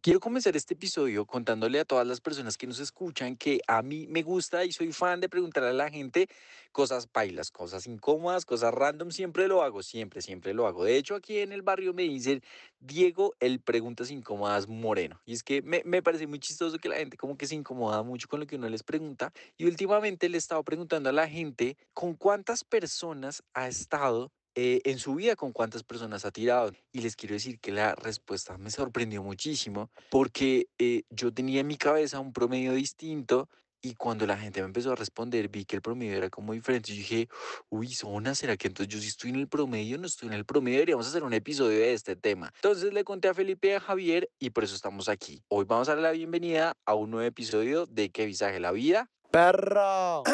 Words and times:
Quiero 0.00 0.20
comenzar 0.20 0.56
este 0.56 0.74
episodio 0.74 1.26
contándole 1.26 1.80
a 1.80 1.84
todas 1.84 2.06
las 2.06 2.20
personas 2.20 2.56
que 2.56 2.68
nos 2.68 2.78
escuchan 2.78 3.36
que 3.36 3.60
a 3.66 3.82
mí 3.82 4.06
me 4.06 4.22
gusta 4.22 4.64
y 4.64 4.70
soy 4.70 4.92
fan 4.92 5.18
de 5.18 5.28
preguntarle 5.28 5.70
a 5.70 5.72
la 5.72 5.90
gente 5.90 6.28
cosas 6.70 7.08
pailas, 7.08 7.50
cosas 7.50 7.84
incómodas, 7.88 8.46
cosas 8.46 8.72
random. 8.72 9.10
Siempre 9.10 9.48
lo 9.48 9.60
hago, 9.60 9.82
siempre, 9.82 10.22
siempre 10.22 10.54
lo 10.54 10.68
hago. 10.68 10.84
De 10.84 10.96
hecho, 10.96 11.16
aquí 11.16 11.38
en 11.38 11.50
el 11.50 11.62
barrio 11.62 11.94
me 11.94 12.04
dicen 12.04 12.44
Diego, 12.78 13.34
el 13.40 13.60
preguntas 13.60 14.12
incómodas 14.12 14.68
moreno. 14.68 15.20
Y 15.26 15.32
es 15.32 15.42
que 15.42 15.62
me, 15.62 15.82
me 15.84 16.00
parece 16.00 16.28
muy 16.28 16.38
chistoso 16.38 16.78
que 16.78 16.88
la 16.88 16.96
gente 16.96 17.16
como 17.16 17.36
que 17.36 17.48
se 17.48 17.56
incomoda 17.56 18.04
mucho 18.04 18.28
con 18.28 18.38
lo 18.38 18.46
que 18.46 18.54
uno 18.54 18.68
les 18.68 18.84
pregunta. 18.84 19.32
Y 19.56 19.64
últimamente 19.64 20.28
le 20.28 20.36
he 20.36 20.38
estado 20.38 20.62
preguntando 20.62 21.08
a 21.08 21.12
la 21.12 21.26
gente 21.26 21.76
con 21.92 22.14
cuántas 22.14 22.62
personas 22.62 23.42
ha 23.52 23.66
estado 23.66 24.30
eh, 24.60 24.80
en 24.90 24.98
su 24.98 25.14
vida 25.14 25.36
con 25.36 25.52
cuántas 25.52 25.84
personas 25.84 26.24
ha 26.24 26.32
tirado. 26.32 26.72
Y 26.90 27.00
les 27.00 27.14
quiero 27.14 27.34
decir 27.34 27.60
que 27.60 27.70
la 27.70 27.94
respuesta 27.94 28.58
me 28.58 28.72
sorprendió 28.72 29.22
muchísimo 29.22 29.88
porque 30.10 30.66
eh, 30.80 31.04
yo 31.10 31.32
tenía 31.32 31.60
en 31.60 31.68
mi 31.68 31.76
cabeza 31.76 32.18
un 32.18 32.32
promedio 32.32 32.72
distinto 32.72 33.48
y 33.80 33.94
cuando 33.94 34.26
la 34.26 34.36
gente 34.36 34.60
me 34.60 34.66
empezó 34.66 34.90
a 34.90 34.96
responder 34.96 35.48
vi 35.48 35.64
que 35.64 35.76
el 35.76 35.82
promedio 35.82 36.16
era 36.16 36.28
como 36.28 36.54
diferente. 36.54 36.90
Yo 36.90 36.96
dije, 36.96 37.28
uy, 37.68 37.94
Zona, 37.94 38.34
¿será 38.34 38.56
que 38.56 38.66
entonces 38.66 38.92
yo 38.92 39.00
sí 39.00 39.06
estoy 39.06 39.30
en 39.30 39.36
el 39.36 39.46
promedio? 39.46 39.96
No 39.96 40.08
estoy 40.08 40.26
en 40.26 40.34
el 40.34 40.44
promedio, 40.44 40.78
deberíamos 40.78 41.06
hacer 41.06 41.22
un 41.22 41.34
episodio 41.34 41.78
de 41.78 41.92
este 41.92 42.16
tema. 42.16 42.50
Entonces 42.56 42.92
le 42.92 43.04
conté 43.04 43.28
a 43.28 43.34
Felipe 43.34 43.68
y 43.68 43.72
a 43.74 43.80
Javier 43.80 44.28
y 44.40 44.50
por 44.50 44.64
eso 44.64 44.74
estamos 44.74 45.08
aquí. 45.08 45.40
Hoy 45.46 45.66
vamos 45.66 45.88
a 45.88 45.94
dar 45.94 46.02
la 46.02 46.10
bienvenida 46.10 46.76
a 46.84 46.94
un 46.94 47.12
nuevo 47.12 47.28
episodio 47.28 47.86
de 47.86 48.10
Que 48.10 48.26
Visaje 48.26 48.58
la 48.58 48.72
Vida. 48.72 49.08
¡Perro! 49.30 50.24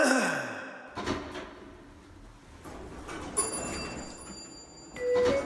Thank 5.14 5.28
you. 5.28 5.43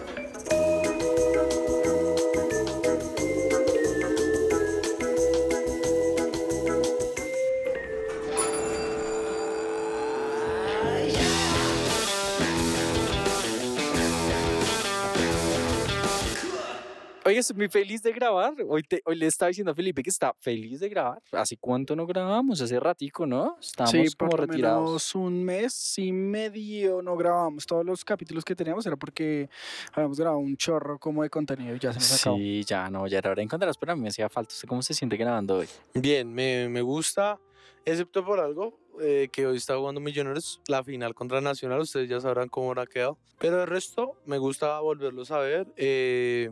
Oye, 17.28 17.40
estoy 17.40 17.56
muy 17.58 17.68
feliz 17.68 18.02
de 18.02 18.10
grabar. 18.12 18.54
Hoy, 18.66 18.82
te- 18.82 19.02
hoy 19.04 19.14
le 19.14 19.26
estaba 19.26 19.48
diciendo 19.48 19.72
a 19.72 19.74
Felipe 19.74 20.02
que 20.02 20.08
está 20.08 20.32
feliz 20.38 20.80
de 20.80 20.88
grabar. 20.88 21.22
¿Hace 21.32 21.58
cuánto 21.58 21.94
no 21.94 22.06
grabamos? 22.06 22.62
Hace 22.62 22.80
ratico, 22.80 23.26
¿no? 23.26 23.58
Estábamos 23.60 24.08
sí, 24.12 24.16
como 24.16 24.30
por 24.30 24.40
retirados. 24.48 24.86
menos 24.86 25.14
un 25.14 25.44
mes 25.44 25.98
y 25.98 26.10
medio 26.10 27.02
no 27.02 27.16
grabamos. 27.18 27.66
Todos 27.66 27.84
los 27.84 28.02
capítulos 28.02 28.46
que 28.46 28.56
teníamos 28.56 28.86
era 28.86 28.96
porque 28.96 29.50
habíamos 29.92 30.18
grabado 30.18 30.38
un 30.38 30.56
chorro 30.56 30.98
como 30.98 31.22
de 31.22 31.28
contenido 31.28 31.76
y 31.76 31.78
ya 31.78 31.92
se 31.92 31.98
nos 31.98 32.18
acabó. 32.18 32.38
Sí, 32.38 32.64
ya 32.64 32.88
no, 32.88 33.06
ya 33.06 33.18
era 33.18 33.28
hora 33.32 33.40
de 33.40 33.42
encontrarlos, 33.44 33.76
pero 33.76 33.92
a 33.92 33.96
mí 33.96 34.00
me 34.00 34.08
hacía 34.08 34.30
falta. 34.30 34.54
¿Usted 34.54 34.66
cómo 34.66 34.80
se 34.80 34.94
siente 34.94 35.18
grabando 35.18 35.56
hoy? 35.58 35.68
Bien, 35.92 36.32
me, 36.32 36.70
me 36.70 36.80
gusta, 36.80 37.38
excepto 37.84 38.24
por 38.24 38.40
algo, 38.40 38.80
eh, 39.02 39.28
que 39.30 39.46
hoy 39.46 39.58
está 39.58 39.76
jugando 39.76 40.00
Millonarios, 40.00 40.62
la 40.66 40.82
final 40.82 41.14
contra 41.14 41.42
Nacional, 41.42 41.80
ustedes 41.80 42.08
ya 42.08 42.20
sabrán 42.20 42.48
cómo 42.48 42.68
habrá 42.68 42.86
quedado. 42.86 43.18
Pero 43.38 43.60
el 43.60 43.68
resto, 43.68 44.16
me 44.24 44.38
gusta 44.38 44.80
volverlos 44.80 45.30
a 45.30 45.38
ver, 45.40 45.66
eh, 45.76 46.50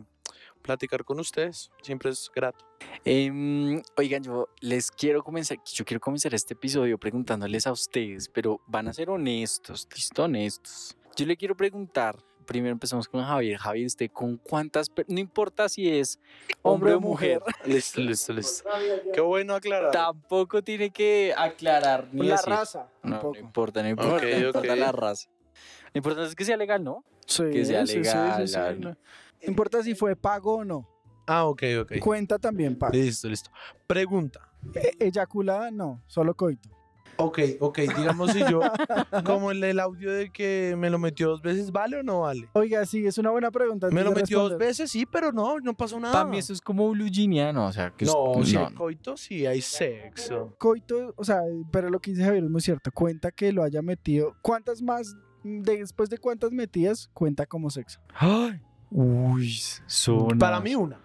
platicar 0.67 1.03
con 1.03 1.19
ustedes, 1.19 1.71
siempre 1.81 2.11
es 2.11 2.29
grato. 2.35 2.65
Em, 3.05 3.81
oigan, 3.97 4.21
yo 4.21 4.49
les 4.59 4.91
quiero 4.91 5.23
comenzar, 5.23 5.57
yo 5.65 5.85
quiero 5.85 5.99
comenzar 6.01 6.33
este 6.35 6.53
episodio 6.53 6.97
preguntándoles 6.99 7.65
a 7.65 7.71
ustedes, 7.71 8.29
pero 8.29 8.61
van 8.67 8.87
a 8.89 8.93
ser 8.93 9.09
honestos, 9.09 9.87
listo, 9.95 10.23
honestos. 10.25 10.95
Yo 11.15 11.25
le 11.25 11.35
quiero 11.37 11.55
preguntar, 11.55 12.17
primero 12.45 12.73
empezamos 12.73 13.07
con 13.07 13.23
Javier. 13.23 13.57
Javier, 13.57 13.87
¿usted 13.87 14.11
con 14.11 14.37
cuántas, 14.37 14.87
no 15.07 15.19
importa 15.19 15.67
si 15.69 15.89
es 15.89 16.19
hombre 16.61 16.93
o 16.93 16.99
mujer, 16.99 17.41
Listo, 17.65 18.01
listo, 18.01 18.33
listo. 18.33 18.69
Qué 19.13 19.21
bueno 19.21 19.55
aclarar. 19.55 19.91
tampoco 19.91 20.61
tiene 20.61 20.91
que 20.91 21.33
aclarar 21.35 22.09
ni 22.11 22.27
La 22.27 22.35
decir. 22.35 22.49
raza, 22.49 22.89
No, 23.03 23.21
no 23.33 23.39
importa, 23.39 23.81
no 23.81 23.89
importa, 23.89 24.15
Ok, 24.17 24.23
no 24.23 24.47
importa 24.47 24.59
ok. 24.73 24.79
la 24.79 24.91
raza. 24.91 25.29
Lo 25.93 25.97
importante 25.99 26.29
es 26.29 26.35
que 26.35 26.45
sea 26.45 26.57
legal, 26.57 26.83
¿no? 26.83 27.03
Sí, 27.25 27.43
que 27.51 27.65
sea 27.65 27.85
sí, 27.85 27.93
sí, 27.93 28.03
sí, 28.03 28.09
legal, 28.09 28.47
sí, 28.47 28.53
no. 29.43 29.47
Importa 29.49 29.83
si 29.83 29.95
fue 29.95 30.15
pago 30.15 30.57
o 30.57 30.65
no. 30.65 30.87
Ah, 31.25 31.45
ok, 31.45 31.63
ok. 31.81 31.93
Cuenta 31.99 32.39
también 32.39 32.77
pago. 32.77 32.93
Listo, 32.93 33.27
listo. 33.27 33.49
Pregunta. 33.85 34.49
E- 34.73 34.95
eyaculada, 34.99 35.71
no, 35.71 36.01
solo 36.07 36.33
coito. 36.35 36.69
Ok, 37.19 37.39
ok, 37.61 37.79
digamos 37.97 38.31
si 38.31 38.39
yo, 38.47 38.61
como 39.25 39.49
el, 39.49 39.63
el 39.63 39.79
audio 39.79 40.11
de 40.11 40.29
que 40.29 40.75
me 40.77 40.87
lo 40.91 40.99
metió 40.99 41.29
dos 41.29 41.41
veces, 41.41 41.71
¿vale 41.71 41.97
o 41.97 42.03
no 42.03 42.21
vale? 42.21 42.47
Oiga, 42.53 42.85
sí, 42.85 43.07
es 43.07 43.17
una 43.17 43.31
buena 43.31 43.49
pregunta. 43.49 43.89
Me 43.89 44.03
lo 44.03 44.11
metió 44.11 44.47
dos 44.47 44.57
veces, 44.59 44.91
sí, 44.91 45.03
pero 45.07 45.31
no, 45.31 45.59
no 45.59 45.73
pasó 45.75 45.99
nada. 45.99 46.13
Para 46.13 46.25
mí 46.29 46.37
eso 46.37 46.53
es 46.53 46.61
como 46.61 46.87
blue 46.91 47.07
¿no? 47.53 47.65
O 47.65 47.73
sea, 47.73 47.89
que 47.89 48.05
es- 48.05 48.11
No, 48.13 48.45
si 48.45 48.53
no, 48.53 48.67
hay 48.67 48.73
coito, 48.75 49.17
sí 49.17 49.47
hay 49.47 49.61
sexo. 49.61 50.53
Coito, 50.59 51.15
o 51.17 51.23
sea, 51.23 51.41
pero 51.71 51.89
lo 51.89 51.99
que 51.99 52.11
dice 52.11 52.23
Javier 52.23 52.43
es 52.43 52.49
muy 52.51 52.61
cierto. 52.61 52.91
Cuenta 52.91 53.31
que 53.31 53.51
lo 53.51 53.63
haya 53.63 53.81
metido. 53.81 54.35
¿Cuántas 54.43 54.83
más, 54.83 55.15
de- 55.43 55.77
después 55.77 56.11
de 56.11 56.19
cuántas 56.19 56.51
metidas, 56.51 57.09
cuenta 57.15 57.47
como 57.47 57.71
sexo? 57.71 57.99
Ay, 58.13 58.61
uy, 58.91 59.59
son 59.85 60.37
Para 60.39 60.59
mí 60.59 60.75
una. 60.75 60.97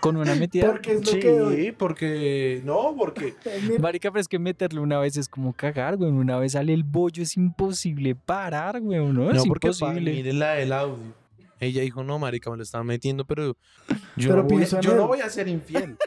con 0.00 0.16
una 0.16 0.34
metida. 0.34 0.66
Porque 0.70 0.92
es 0.92 1.04
lo 1.06 1.12
Sí, 1.12 1.18
que 1.18 1.30
doy. 1.38 1.72
porque 1.72 2.60
no, 2.64 2.94
porque 2.98 3.34
Marica, 3.80 4.10
pero 4.10 4.20
es 4.20 4.28
que 4.28 4.38
meterle 4.38 4.80
una 4.80 4.98
vez 4.98 5.16
es 5.16 5.28
como 5.28 5.52
cagar, 5.54 5.96
güey. 5.96 6.10
Una 6.10 6.38
vez 6.38 6.52
sale 6.52 6.74
el 6.74 6.84
bollo, 6.84 7.22
es 7.22 7.36
imposible 7.36 8.14
parar, 8.14 8.80
güey, 8.80 8.98
¿no? 9.00 9.12
no 9.12 9.30
es 9.32 9.46
porque 9.46 9.68
pa- 9.70 9.74
imposible. 9.74 10.12
mire 10.12 10.32
la 10.34 10.52
del 10.52 10.72
audio. 10.72 11.14
Ella 11.60 11.80
dijo, 11.82 12.02
"No, 12.04 12.18
marica, 12.18 12.50
me 12.50 12.56
lo 12.58 12.62
estaba 12.62 12.84
metiendo, 12.84 13.24
pero 13.24 13.56
yo 14.16 14.30
Pero 14.30 14.42
no 14.42 14.80
yo 14.82 15.06
voy 15.06 15.20
a 15.20 15.30
ser 15.30 15.48
infiel." 15.48 15.96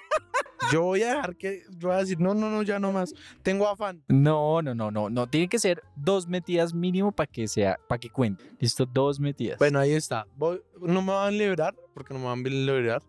Yo 0.72 0.84
voy 0.84 1.04
a 1.04 1.16
dejar 1.16 1.36
que 1.36 1.64
yo 1.78 1.88
voy 1.90 1.98
a 1.98 2.00
decir, 2.00 2.20
"No, 2.20 2.34
no, 2.34 2.50
no, 2.50 2.64
ya 2.64 2.80
no 2.80 2.92
más. 2.92 3.14
Tengo 3.44 3.68
afán." 3.68 4.04
No, 4.08 4.62
no, 4.62 4.74
no, 4.76 4.92
no, 4.92 5.10
no. 5.10 5.28
Tiene 5.28 5.48
que 5.48 5.60
ser 5.60 5.84
dos 5.96 6.28
metidas 6.28 6.74
mínimo 6.74 7.12
para 7.12 7.28
que 7.28 7.48
sea, 7.48 7.80
para 7.88 8.00
que 8.00 8.10
cuente. 8.10 8.44
Listo, 8.60 8.86
dos 8.86 9.20
metidas. 9.20 9.58
Bueno, 9.60 9.80
ahí 9.80 9.94
está. 9.94 10.26
Voy- 10.36 10.62
no 10.82 11.02
me 11.02 11.12
van 11.14 11.28
a 11.28 11.32
liberar, 11.32 11.76
porque 11.94 12.14
no 12.14 12.20
me 12.20 12.26
van 12.26 12.40
a 12.46 12.50
liberar, 12.50 13.02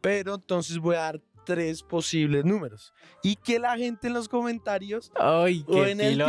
pero 0.00 0.34
entonces 0.34 0.78
voy 0.78 0.96
a 0.96 1.00
dar 1.00 1.20
tres 1.44 1.82
posibles 1.82 2.44
números 2.44 2.92
y 3.22 3.34
que 3.34 3.58
la 3.58 3.76
gente 3.76 4.06
en 4.08 4.12
los 4.14 4.28
comentarios 4.28 5.10
Ay, 5.16 5.64
o 5.66 5.72
qué 5.72 5.90
en 5.92 6.00
el 6.00 6.22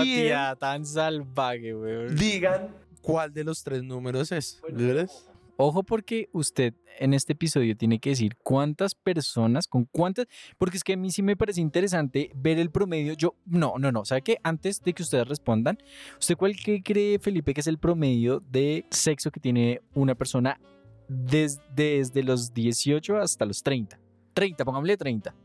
tan 0.60 0.86
salvaje, 0.86 1.74
güey. 1.74 2.16
digan 2.16 2.74
cuál 3.02 3.34
de 3.34 3.44
los 3.44 3.62
tres 3.64 3.84
números 3.84 4.32
es. 4.32 4.62
¿Ves? 4.72 5.30
Ojo 5.64 5.84
porque 5.84 6.28
usted 6.34 6.74
en 6.98 7.14
este 7.14 7.34
episodio 7.34 7.78
tiene 7.78 8.00
que 8.00 8.10
decir 8.10 8.36
cuántas 8.42 8.96
personas, 8.96 9.68
con 9.68 9.86
cuántas, 9.86 10.26
porque 10.58 10.78
es 10.78 10.84
que 10.84 10.94
a 10.94 10.98
mí 10.98 11.12
sí 11.12 11.22
me 11.22 11.38
parece 11.38 11.62
interesante 11.62 12.32
ver 12.34 12.58
el 12.58 12.72
promedio. 12.72 13.14
Yo, 13.14 13.36
no, 13.46 13.76
no, 13.78 13.92
no, 13.92 14.04
¿sabe 14.04 14.24
qué? 14.24 14.38
Antes 14.42 14.82
de 14.82 14.94
que 14.94 15.04
ustedes 15.04 15.28
respondan, 15.28 15.78
¿usted 16.20 16.36
cuál 16.36 16.56
que 16.56 16.82
cree, 16.82 17.20
Felipe, 17.20 17.54
que 17.54 17.62
es 17.62 17.68
el 17.68 17.78
promedio 17.78 18.42
de 18.52 18.86
sexo 18.90 19.30
que 19.30 19.40
tiene 19.40 19.82
una 19.94 20.16
persona 20.16 20.60
des- 21.08 21.62
desde 21.76 22.24
los 22.24 22.56
18 22.56 23.18
hasta 23.18 23.46
los 23.46 23.62
30? 23.62 24.00
30, 24.34 24.66
pongámosle 24.66 24.98
30. 24.98 25.36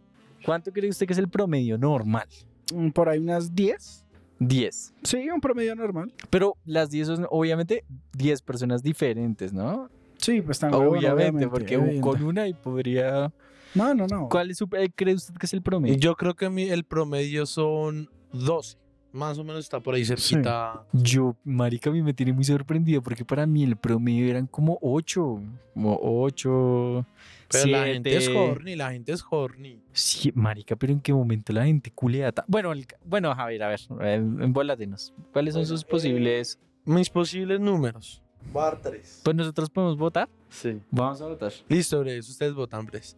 ¿Cuánto 0.47 0.73
cree 0.73 0.89
usted 0.89 1.07
que 1.07 1.13
es 1.13 1.19
el 1.19 1.29
promedio 1.29 1.77
normal? 1.77 2.27
mm, 2.75 2.89
por 2.93 3.11
ahí 3.11 3.19
unas 3.19 3.55
10. 3.55 4.03
10. 4.39 4.95
Sí, 5.03 5.29
un 5.29 5.41
promedio 5.43 5.75
normal. 5.77 6.11
Pero 6.31 6.57
las 6.65 6.89
10 6.89 7.07
son 7.07 7.27
obviamente 7.31 7.85
10 8.17 8.41
personas 8.41 8.83
diferentes, 8.83 9.53
¿no? 9.53 9.91
Sí, 10.19 10.41
pues 10.43 10.59
tan 10.59 10.73
Obviamente, 10.75 11.49
porque 11.49 12.01
con 12.01 12.23
una 12.23 12.47
y 12.49 12.55
podría... 12.55 13.33
No, 13.75 13.95
no, 13.95 14.07
no. 14.07 14.29
¿Cuál 14.29 14.51
es 14.51 14.59
su, 14.59 14.69
eh, 14.73 14.89
cree 14.95 15.15
usted 15.15 15.35
que 15.35 15.47
es 15.47 15.53
el 15.53 15.63
promedio? 15.63 15.97
Yo 15.97 16.15
creo 16.17 16.35
que 16.35 16.49
mi- 16.49 16.69
el 16.71 16.85
promedio 16.85 17.45
son 17.47 18.09
12. 18.33 18.79
Más 19.13 19.39
o 19.39 19.45
menos 19.45 19.65
está 19.65 19.81
por 19.81 19.95
ahí 19.95 20.05
cerquita. 20.05 20.85
Yo, 20.93 21.37
marica, 21.45 21.89
a 21.91 21.93
mí 21.93 22.03
me 22.03 22.13
tiene 22.13 22.33
muy 22.33 22.45
sorprendido 22.45 23.03
porque 23.03 23.25
para 23.25 23.47
mí 23.47 23.65
el 23.65 23.77
promedio 23.77 24.29
eran 24.29 24.47
como 24.47 24.79
8, 24.83 25.41
como 25.75 25.99
8, 26.03 27.07
Pero 27.51 27.67
la 27.67 27.87
gente 27.87 28.17
es 28.17 28.29
horny, 28.29 28.77
la 28.77 28.91
gente 28.93 29.13
es 29.13 29.25
horny. 29.31 29.81
Sí, 29.93 30.33
marica, 30.35 30.77
pero 30.77 30.93
¿en 30.93 31.01
qué 31.01 31.13
momento 31.15 31.53
la 31.53 31.65
gente 31.65 31.91
culea? 31.91 32.33
ta- 32.33 32.45
Bueno, 32.49 32.73
el 32.73 32.87
bueno, 33.05 33.35
Javier, 33.35 33.63
a 33.63 33.69
ver, 33.69 33.81
eh, 34.03 34.15
embólatenos. 34.15 35.15
¿Cuáles 35.33 35.55
son 35.55 35.67
sus 35.67 35.85
posibles? 35.85 36.59
Mis 36.85 37.09
posibles 37.11 37.59
números. 37.61 38.23
Bar 38.53 38.81
3. 38.81 39.21
Pues 39.25 39.37
nosotros 39.37 39.71
podemos 39.71 39.97
votar. 39.99 40.29
Sí. 40.49 40.81
Vamos 40.91 41.21
a 41.21 41.27
votar. 41.27 41.53
Listo, 41.69 42.01
Bres. 42.01 42.29
Ustedes 42.29 42.55
votan, 42.55 42.87
Bres. 42.87 43.17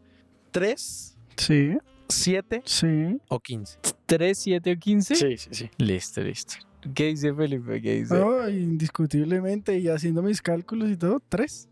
3, 0.51 1.17
Sí, 1.37 1.77
¿7 2.09 2.63
sí. 2.65 3.21
o 3.29 3.39
15? 3.39 3.79
¿3, 4.07 4.35
7 4.35 4.73
o 4.73 4.79
15? 4.79 5.15
Sí, 5.15 5.37
sí, 5.37 5.49
sí. 5.53 5.71
Listo, 5.79 6.21
listo. 6.23 6.55
¿Qué 6.95 7.07
dice 7.07 7.35
Felipe? 7.35 7.81
¿Qué 7.81 8.01
dice? 8.01 8.15
No, 8.15 8.49
indiscutiblemente, 8.49 9.79
y 9.79 9.89
haciendo 9.89 10.23
mis 10.23 10.41
cálculos 10.41 10.91
y 10.91 10.97
todo, 10.97 11.21
tres. 11.29 11.68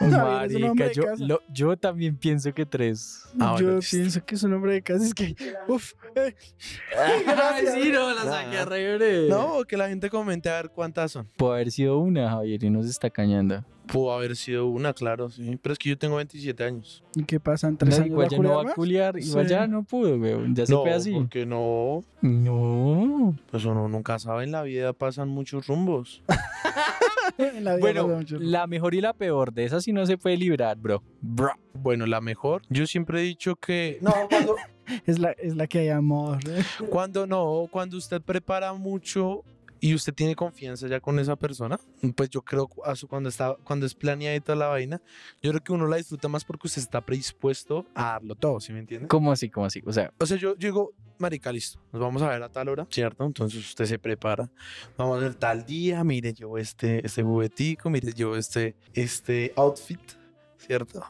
Marica, 0.00 0.92
yo, 0.92 1.04
lo- 1.18 1.42
yo 1.52 1.76
también 1.76 2.16
pienso 2.16 2.52
que 2.52 2.66
3. 2.66 3.22
Ah, 3.40 3.56
Yo 3.58 3.78
pienso 3.78 4.24
que 4.24 4.34
es 4.34 4.42
un 4.42 4.52
hombre 4.54 4.74
de 4.74 4.82
casa, 4.82 5.04
es 5.04 5.14
que, 5.14 5.34
uff, 5.68 5.92
eh, 6.14 6.34
Ay, 6.96 7.64
sí, 7.82 7.90
no, 7.92 8.12
la 8.14 8.22
saqué 8.24 8.58
a 8.58 9.28
No, 9.28 9.64
que 9.64 9.76
la 9.76 9.88
gente 9.88 10.10
comente 10.10 10.48
a 10.50 10.56
ver 10.56 10.70
cuántas 10.70 11.12
son. 11.12 11.28
Pudo 11.36 11.52
haber 11.54 11.70
sido 11.70 11.98
una, 11.98 12.30
Javier, 12.30 12.62
y 12.64 12.70
nos 12.70 12.86
está 12.86 13.10
cañando. 13.10 13.64
Pudo 13.86 14.12
haber 14.14 14.34
sido 14.34 14.66
una, 14.66 14.94
claro, 14.94 15.28
sí. 15.28 15.58
Pero 15.60 15.74
es 15.74 15.78
que 15.78 15.90
yo 15.90 15.98
tengo 15.98 16.16
27 16.16 16.64
años. 16.64 17.04
¿y 17.16 17.24
qué 17.24 17.38
pasa? 17.38 17.68
¿En 17.68 17.76
tres 17.76 17.90
No, 17.98 18.04
años 18.04 18.12
igual 18.12 18.28
ya 18.30 18.38
no 18.38 18.64
va 18.64 18.70
a 18.70 18.74
culiar, 18.74 19.18
igual 19.18 19.44
Sí. 19.46 19.50
ya 19.50 19.66
no 19.66 19.82
pudo, 19.84 20.16
weón. 20.16 20.54
Ya 20.54 20.64
se 20.64 20.72
no, 20.72 20.82
fue 20.82 20.92
así. 20.92 21.12
porque 21.12 21.44
no. 21.44 22.02
No. 22.22 23.36
Pues 23.50 23.64
uno 23.66 23.86
nunca 23.88 24.18
sabe, 24.18 24.44
en 24.44 24.52
la 24.52 24.62
vida 24.62 24.92
pasan 24.94 25.28
muchos 25.28 25.66
rumbos. 25.66 26.22
La 27.60 27.76
vida 27.76 28.02
Bueno, 28.02 28.20
la 28.38 28.66
mejor 28.66 28.94
y 28.94 29.00
la 29.00 29.12
peor, 29.12 29.52
de 29.52 29.64
esa 29.64 29.80
sí 29.80 29.92
no 29.92 30.06
se 30.06 30.18
puede 30.18 30.36
librar, 30.36 30.76
bro. 30.76 31.02
Bro. 31.20 31.52
Bueno, 31.74 32.06
la 32.06 32.20
mejor. 32.20 32.62
Yo 32.68 32.86
siempre 32.86 33.20
he 33.20 33.22
dicho 33.24 33.56
que. 33.56 33.98
No, 34.00 34.12
cuando, 34.30 34.56
es, 35.06 35.18
la, 35.18 35.32
es 35.32 35.56
la 35.56 35.66
que 35.66 35.80
hay 35.80 35.88
amor. 35.88 36.38
¿eh? 36.48 36.62
cuando 36.90 37.26
no, 37.26 37.66
cuando 37.70 37.96
usted 37.96 38.20
prepara 38.22 38.72
mucho 38.72 39.42
y 39.84 39.94
usted 39.94 40.14
tiene 40.14 40.34
confianza 40.34 40.88
ya 40.88 40.98
con 40.98 41.18
esa 41.18 41.36
persona, 41.36 41.78
pues 42.16 42.30
yo 42.30 42.40
creo 42.40 42.68
cuando 43.06 43.28
está, 43.28 43.54
cuando 43.64 43.84
es 43.84 43.94
toda 44.42 44.56
la 44.56 44.68
vaina, 44.68 45.02
yo 45.42 45.50
creo 45.50 45.62
que 45.62 45.72
uno 45.74 45.86
la 45.86 45.96
disfruta 45.96 46.26
más 46.26 46.42
porque 46.42 46.68
usted 46.68 46.80
está 46.80 47.04
predispuesto 47.04 47.84
a 47.94 48.12
darlo 48.12 48.34
todo, 48.34 48.60
¿sí 48.60 48.72
me 48.72 48.78
entiende? 48.78 49.08
¿Cómo 49.08 49.30
así? 49.30 49.50
¿Cómo 49.50 49.66
así? 49.66 49.82
O 49.84 49.92
sea, 49.92 50.10
O 50.18 50.24
sea, 50.24 50.38
yo, 50.38 50.56
yo 50.56 50.68
digo, 50.68 50.94
marica, 51.18 51.52
listo, 51.52 51.82
nos 51.92 52.00
vamos 52.00 52.22
a 52.22 52.30
ver 52.30 52.42
a 52.42 52.48
tal 52.48 52.70
hora, 52.70 52.86
¿cierto? 52.90 53.26
Entonces 53.26 53.60
usted 53.60 53.84
se 53.84 53.98
prepara, 53.98 54.50
vamos 54.96 55.18
a 55.18 55.20
ver 55.20 55.34
tal 55.34 55.66
día, 55.66 56.02
mire, 56.02 56.32
yo 56.32 56.56
este, 56.56 57.04
este 57.04 57.22
juguetico, 57.22 57.90
mire, 57.90 58.14
yo 58.14 58.36
este, 58.36 58.76
este 58.94 59.52
outfit, 59.54 60.00
¿cierto? 60.66 61.04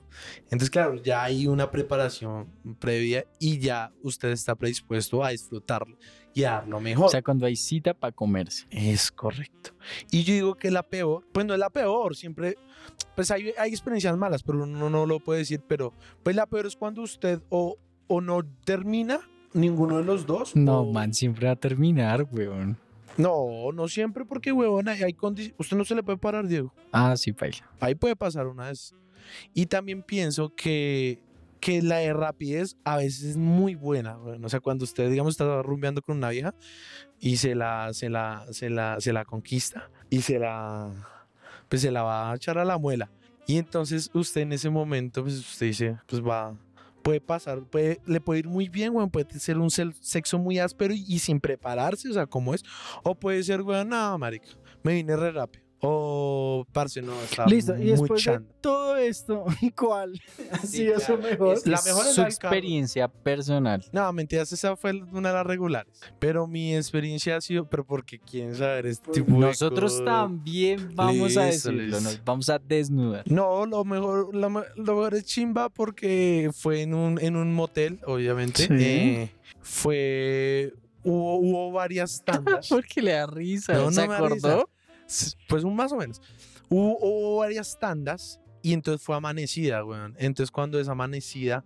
Entonces, 0.45 0.71
claro, 0.71 0.97
ya 1.03 1.23
hay 1.25 1.47
una 1.47 1.71
preparación 1.71 2.49
previa 2.79 3.25
y 3.39 3.59
ya 3.59 3.93
usted 4.03 4.31
está 4.31 4.55
predispuesto 4.55 5.23
a 5.25 5.31
disfrutarlo 5.31 5.97
y 6.35 6.45
a 6.45 6.53
dar 6.53 6.69
lo 6.69 6.81
mejor. 6.81 7.07
o 7.07 7.09
sea, 7.09 7.23
cuando 7.23 7.47
hay 7.47 7.57
cita 7.57 7.95
para 7.95 8.13
comerse. 8.13 8.67
Es 8.71 9.11
correcto. 9.13 9.71
Y 10.11 10.25
yo 10.25 10.35
digo 10.35 10.55
que 10.57 10.71
la 10.71 10.83
peor, 10.83 11.25
pues 11.33 11.47
no 11.47 11.55
es 11.55 11.61
la 11.61 11.71
peor, 11.71 12.17
siempre, 12.17 12.57
pues 13.15 13.31
hay, 13.31 13.53
hay 13.59 13.71
experiencias 13.71 14.17
malas, 14.17 14.43
pero 14.43 14.63
uno 14.65 14.91
no 14.91 15.07
lo 15.07 15.21
puede 15.21 15.41
decir, 15.41 15.63
pero 15.69 15.93
pues 16.23 16.35
la 16.35 16.47
peor 16.47 16.67
es 16.67 16.75
cuando 16.77 17.03
usted 17.03 17.41
o, 17.51 17.77
o 18.09 18.21
no 18.21 18.43
termina 18.65 19.21
ninguno 19.53 19.99
de 19.99 20.05
los 20.05 20.27
dos. 20.27 20.57
No, 20.57 20.81
o- 20.81 20.93
man, 20.93 21.15
siempre 21.15 21.47
va 21.47 21.53
a 21.53 21.57
terminar, 21.57 22.27
weón. 22.33 22.77
No, 23.17 23.71
no 23.73 23.87
siempre, 23.87 24.25
porque 24.25 24.51
huevón, 24.51 24.89
hay, 24.89 25.01
hay 25.05 25.13
condi- 25.13 25.55
usted 25.57 25.77
no 25.77 25.85
se 25.85 25.95
le 25.95 26.03
puede 26.03 26.19
parar, 26.19 26.49
Diego. 26.49 26.75
Ah, 26.91 27.17
sí, 27.17 27.33
paila. 27.33 27.59
Ahí 27.79 27.95
puede 27.95 28.17
pasar 28.17 28.49
una 28.49 28.67
vez. 28.71 28.93
Y 29.53 29.67
también 29.67 30.03
pienso 30.03 30.55
que, 30.55 31.23
que 31.61 31.83
la 31.83 31.97
de 31.97 32.13
rapidez 32.13 32.77
a 32.85 32.97
veces 32.97 33.23
es 33.25 33.37
muy 33.37 33.75
buena. 33.75 34.19
weón. 34.19 34.45
O 34.45 34.49
sea, 34.49 34.61
cuando 34.61 34.85
usted, 34.85 35.11
digamos, 35.11 35.35
está 35.35 35.63
rumbeando 35.63 36.03
con 36.03 36.19
una 36.19 36.31
vieja 36.31 36.55
y 37.19 37.37
se 37.37 37.55
la, 37.55 37.93
se 37.93 38.11
la, 38.11 38.47
se 38.51 38.71
la, 38.71 39.01
se 39.01 39.13
la 39.13 39.25
conquista 39.25 39.91
y 40.11 40.21
se 40.23 40.39
la, 40.39 40.93
pues 41.69 41.83
se 41.83 41.91
la 41.91 42.03
va 42.03 42.33
a 42.33 42.37
echar 42.37 42.59
a 42.59 42.65
la 42.65 42.79
muela. 42.79 43.11
Y 43.47 43.59
entonces 43.59 44.11
usted 44.15 44.43
en 44.43 44.53
ese 44.53 44.71
momento, 44.71 45.23
pues 45.23 45.39
usted 45.39 45.67
dice, 45.67 45.99
pues 46.07 46.23
va, 46.23 46.57
puede 47.03 47.21
pasar, 47.21 47.63
puede, 47.63 48.01
le 48.07 48.21
puede 48.21 48.41
ir 48.41 48.49
muy 48.49 48.69
bien, 48.69 48.95
weón, 48.95 49.11
puede 49.11 49.39
ser 49.39 49.59
un 49.59 49.71
sexo 49.71 50.39
muy 50.39 50.59
áspero 50.59 50.95
y, 50.95 51.19
sin 51.19 51.39
prepararse, 51.39 52.09
o 52.09 52.13
sea, 52.13 52.27
como 52.27 52.55
es. 52.55 52.65
O 53.03 53.15
puede 53.15 53.43
ser, 53.43 53.61
weón, 53.63 53.91
nada, 53.91 54.17
marica, 54.19 54.49
me 54.83 54.95
vine 54.95 55.15
re 55.17 55.31
rápido. 55.31 55.64
O, 55.87 56.67
parce, 56.73 57.03
no, 57.03 57.13
está 57.23 57.47
Listo, 57.47 57.75
y 57.75 57.79
muy 57.79 57.87
después 57.91 58.25
de 58.25 58.41
todo 58.61 58.97
esto, 58.97 59.45
¿cuál 59.77 60.21
ha 60.51 60.59
sido 60.59 60.99
su 61.01 61.19
mejor? 61.19 61.55
Es- 61.57 61.67
La 61.67 61.81
mejor 61.83 62.07
es 62.07 62.15
su 62.15 62.23
experiencia 62.23 63.09
personal. 63.09 63.85
No, 63.93 64.13
mentiras, 64.13 64.51
esa 64.53 64.77
fue 64.77 64.93
una 65.13 65.29
de 65.31 65.35
las 65.35 65.47
regulares. 65.47 66.01
Pero 66.19 66.47
mi 66.47 66.75
experiencia 66.75 67.37
ha 67.37 67.41
sido, 67.41 67.69
pero 67.69 67.85
porque 67.85 68.21
este 68.27 69.13
tipo 69.13 69.33
de 69.33 69.39
Nosotros 69.39 70.03
también 70.05 70.95
vamos 70.95 71.37
a 71.37 71.45
decirlo, 71.45 71.83
listo. 71.83 72.01
nos 72.01 72.25
vamos 72.25 72.49
a 72.49 72.59
desnudar. 72.59 73.25
No, 73.31 73.67
lo 73.67 73.85
mejor, 73.85 74.35
lo, 74.35 74.51
me- 74.51 74.63
lo 74.77 74.95
mejor 74.95 75.15
es 75.15 75.25
chimba 75.25 75.69
porque 75.69 76.51
fue 76.55 76.83
en 76.83 76.95
un, 76.95 77.21
en 77.21 77.37
un 77.37 77.53
motel, 77.53 78.01
obviamente. 78.07 78.67
Sí. 78.67 78.69
Eh, 78.79 79.31
fue. 79.61 80.73
Hubo, 81.07 81.37
hubo 81.37 81.73
varias 81.73 82.23
tandas. 82.25 82.67
Porque 82.71 83.03
le 83.03 83.13
da 83.13 83.27
risa, 83.27 83.75
No, 83.75 83.93
¿se 83.93 84.07
no 84.07 84.13
acordó? 84.15 84.71
Pues 85.49 85.65
un 85.65 85.75
más 85.77 85.93
o 85.93 85.97
menos. 85.97 86.21
Hubo, 86.69 86.99
hubo 86.99 87.37
varias 87.39 87.79
tandas 87.79 88.41
y 88.63 88.73
entonces 88.73 89.05
fue 89.05 89.15
amanecida, 89.17 89.85
weón. 89.85 90.15
Entonces 90.19 90.51
cuando 90.51 90.81
es 90.81 90.89
amanecida, 90.89 91.65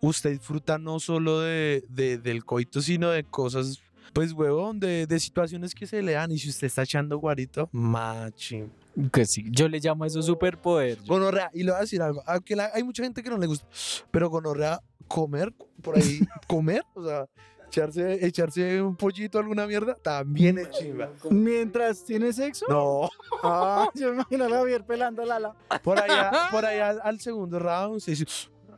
usted 0.00 0.30
disfruta 0.30 0.78
no 0.78 1.00
solo 1.00 1.40
de, 1.40 1.84
de- 1.88 2.18
del 2.18 2.44
coito, 2.44 2.80
sino 2.80 3.10
de 3.10 3.24
cosas, 3.24 3.80
pues, 4.12 4.32
weón, 4.32 4.78
de, 4.78 5.06
de 5.06 5.18
situaciones 5.20 5.74
que 5.74 5.86
se 5.86 6.00
le 6.02 6.12
dan. 6.12 6.30
Y 6.30 6.38
si 6.38 6.48
usted 6.48 6.68
está 6.68 6.82
echando 6.84 7.18
guarito, 7.18 7.68
machín. 7.72 8.70
Que 9.12 9.26
sí, 9.26 9.44
yo 9.50 9.68
le 9.68 9.78
llamo 9.80 10.04
eso 10.06 10.22
superpoder. 10.22 10.98
Gonorrea, 11.06 11.50
y 11.52 11.64
le 11.64 11.72
voy 11.72 11.78
a 11.78 11.80
decir 11.82 12.00
algo, 12.00 12.22
aunque 12.26 12.54
la- 12.56 12.70
hay 12.72 12.82
mucha 12.84 13.02
gente 13.02 13.22
que 13.22 13.28
no 13.28 13.36
le 13.36 13.46
gusta, 13.46 13.66
pero 14.10 14.30
gonorrea, 14.30 14.80
comer, 15.08 15.52
por 15.82 15.96
ahí, 15.98 16.20
comer, 16.46 16.82
o 16.94 17.04
sea, 17.04 17.26
echarse, 17.68 18.26
echarse 18.26 18.80
un 18.82 18.96
pollito, 18.96 19.38
alguna 19.38 19.66
mierda, 19.66 19.94
también 19.94 20.58
es 20.58 20.70
chimba. 20.70 21.10
Mientras 21.30 22.04
tiene 22.04 22.32
sexo. 22.32 22.66
No, 22.68 23.08
Ah, 23.42 23.88
yo 23.94 24.08
me 24.08 24.14
imagino 24.14 24.44
a 24.44 24.48
Javier 24.50 24.84
pelando 24.84 25.24
la 25.24 25.38
la. 25.38 25.54
por 25.82 25.98
allá, 25.98 26.30
por 26.50 26.64
allá 26.64 26.90
al, 26.90 27.00
al 27.02 27.20
segundo 27.20 27.58
round, 27.58 28.00
se 28.00 28.12
dice, 28.12 28.24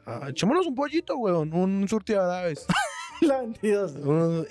"Ah, 0.07 0.27
echémonos 0.29 0.67
un 0.67 0.75
pollito, 0.75 1.17
weón, 1.17 1.53
un 1.53 1.87
surtido 1.89 2.27
de 2.29 2.37
aves. 2.37 2.67
La 3.21 3.41
22. 3.41 3.93
Uh, 4.05 4.45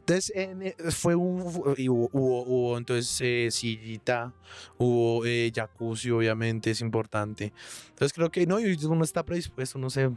Entonces, 0.00 0.32
en, 0.34 0.62
eh, 0.62 0.74
fue 0.90 1.14
un. 1.14 1.50
fu- 1.50 1.74
y 1.76 1.88
hubo, 1.88 2.10
hubo, 2.12 2.42
hubo, 2.42 2.76
entonces 2.78 3.18
eh, 3.22 3.48
sillita, 3.50 4.32
hubo 4.76 5.24
eh, 5.24 5.50
jacuzzi, 5.54 6.10
obviamente, 6.10 6.70
es 6.72 6.80
importante. 6.82 7.52
Entonces, 7.90 8.12
creo 8.12 8.30
que 8.30 8.46
no, 8.46 8.58
y 8.60 8.76
uno 8.84 9.04
está 9.04 9.22
predispuesto, 9.24 9.78
uno 9.78 9.88
se, 9.88 10.10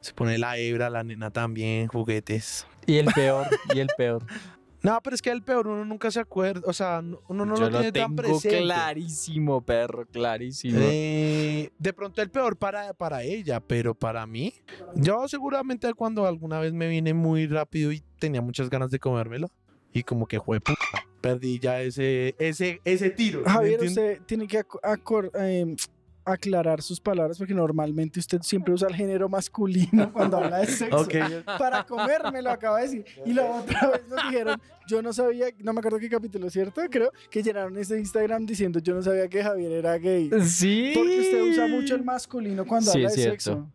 se 0.00 0.12
pone 0.12 0.38
la 0.38 0.56
hebra, 0.58 0.90
la 0.90 1.02
nena 1.04 1.30
también, 1.30 1.86
juguetes. 1.88 2.66
Y 2.86 2.96
el 2.96 3.06
peor, 3.06 3.46
y 3.74 3.80
el 3.80 3.88
peor. 3.96 4.24
No, 4.82 4.98
pero 5.02 5.14
es 5.14 5.20
que 5.20 5.28
el 5.30 5.42
peor 5.42 5.66
uno 5.66 5.84
nunca 5.84 6.10
se 6.10 6.20
acuerda, 6.20 6.62
o 6.64 6.72
sea, 6.72 7.02
no- 7.02 7.20
uno 7.28 7.44
no 7.44 7.54
yo 7.54 7.64
lo 7.68 7.80
tiene 7.82 7.92
tan 7.92 8.16
tengo 8.16 8.16
presente. 8.16 8.62
clarísimo, 8.62 9.60
perro, 9.60 10.06
clarísimo. 10.06 10.78
Eh, 10.80 11.68
de 11.78 11.92
pronto 11.92 12.22
el 12.22 12.30
peor 12.30 12.56
para, 12.56 12.94
para 12.94 13.22
ella, 13.22 13.60
pero 13.60 13.94
para 13.94 14.26
mí, 14.26 14.54
yo 14.94 15.28
seguramente 15.28 15.92
cuando 15.92 16.26
alguna 16.26 16.60
vez 16.60 16.72
me 16.72 16.88
vine 16.88 17.12
muy 17.12 17.46
rápido 17.46 17.92
y 17.92 18.02
tenía 18.18 18.40
muchas 18.40 18.70
ganas 18.70 18.90
de 18.90 18.98
comérmelo 18.98 19.50
y 19.92 20.02
como 20.02 20.26
que 20.26 20.40
fue 20.40 20.60
puta, 20.60 20.78
perdí 21.20 21.58
ya 21.58 21.82
ese, 21.82 22.34
ese, 22.38 22.80
ese 22.86 23.10
tiro. 23.10 23.40
¿sí 23.40 23.44
me 23.44 23.50
Javier, 23.50 23.80
usted 23.82 24.22
tiene 24.24 24.46
que 24.48 24.60
aco- 24.64 24.80
acor- 24.82 25.30
eh, 25.38 25.76
aclarar 26.34 26.82
sus 26.82 27.00
palabras 27.00 27.38
porque 27.38 27.54
normalmente 27.54 28.18
usted 28.20 28.40
siempre 28.42 28.72
usa 28.74 28.88
el 28.88 28.94
género 28.94 29.28
masculino 29.28 30.10
cuando 30.12 30.36
habla 30.38 30.58
de 30.58 30.66
sexo. 30.66 30.96
Ok, 31.00 31.14
Para 31.58 31.84
comer, 31.84 32.22
me 32.32 32.42
lo 32.42 32.50
acaba 32.50 32.78
de 32.78 32.82
decir. 32.84 33.04
Y 33.26 33.32
la 33.32 33.44
otra 33.44 33.88
vez 33.92 34.02
nos 34.08 34.22
dijeron, 34.30 34.60
yo 34.86 35.02
no 35.02 35.12
sabía, 35.12 35.46
no 35.58 35.72
me 35.72 35.78
acuerdo 35.80 35.98
qué 35.98 36.08
capítulo, 36.08 36.50
¿cierto? 36.50 36.80
Creo 36.90 37.12
que 37.30 37.42
llenaron 37.42 37.76
ese 37.78 37.98
Instagram 37.98 38.46
diciendo, 38.46 38.78
yo 38.80 38.94
no 38.94 39.02
sabía 39.02 39.28
que 39.28 39.42
Javier 39.42 39.72
era 39.72 39.96
gay. 39.98 40.30
Sí. 40.44 40.92
Porque 40.94 41.20
usted 41.20 41.50
usa 41.50 41.66
mucho 41.68 41.94
el 41.94 42.04
masculino 42.04 42.64
cuando 42.66 42.90
Sí, 42.90 42.98
habla 42.98 43.08
de 43.10 43.14
cierto. 43.14 43.30
sexo. 43.32 43.68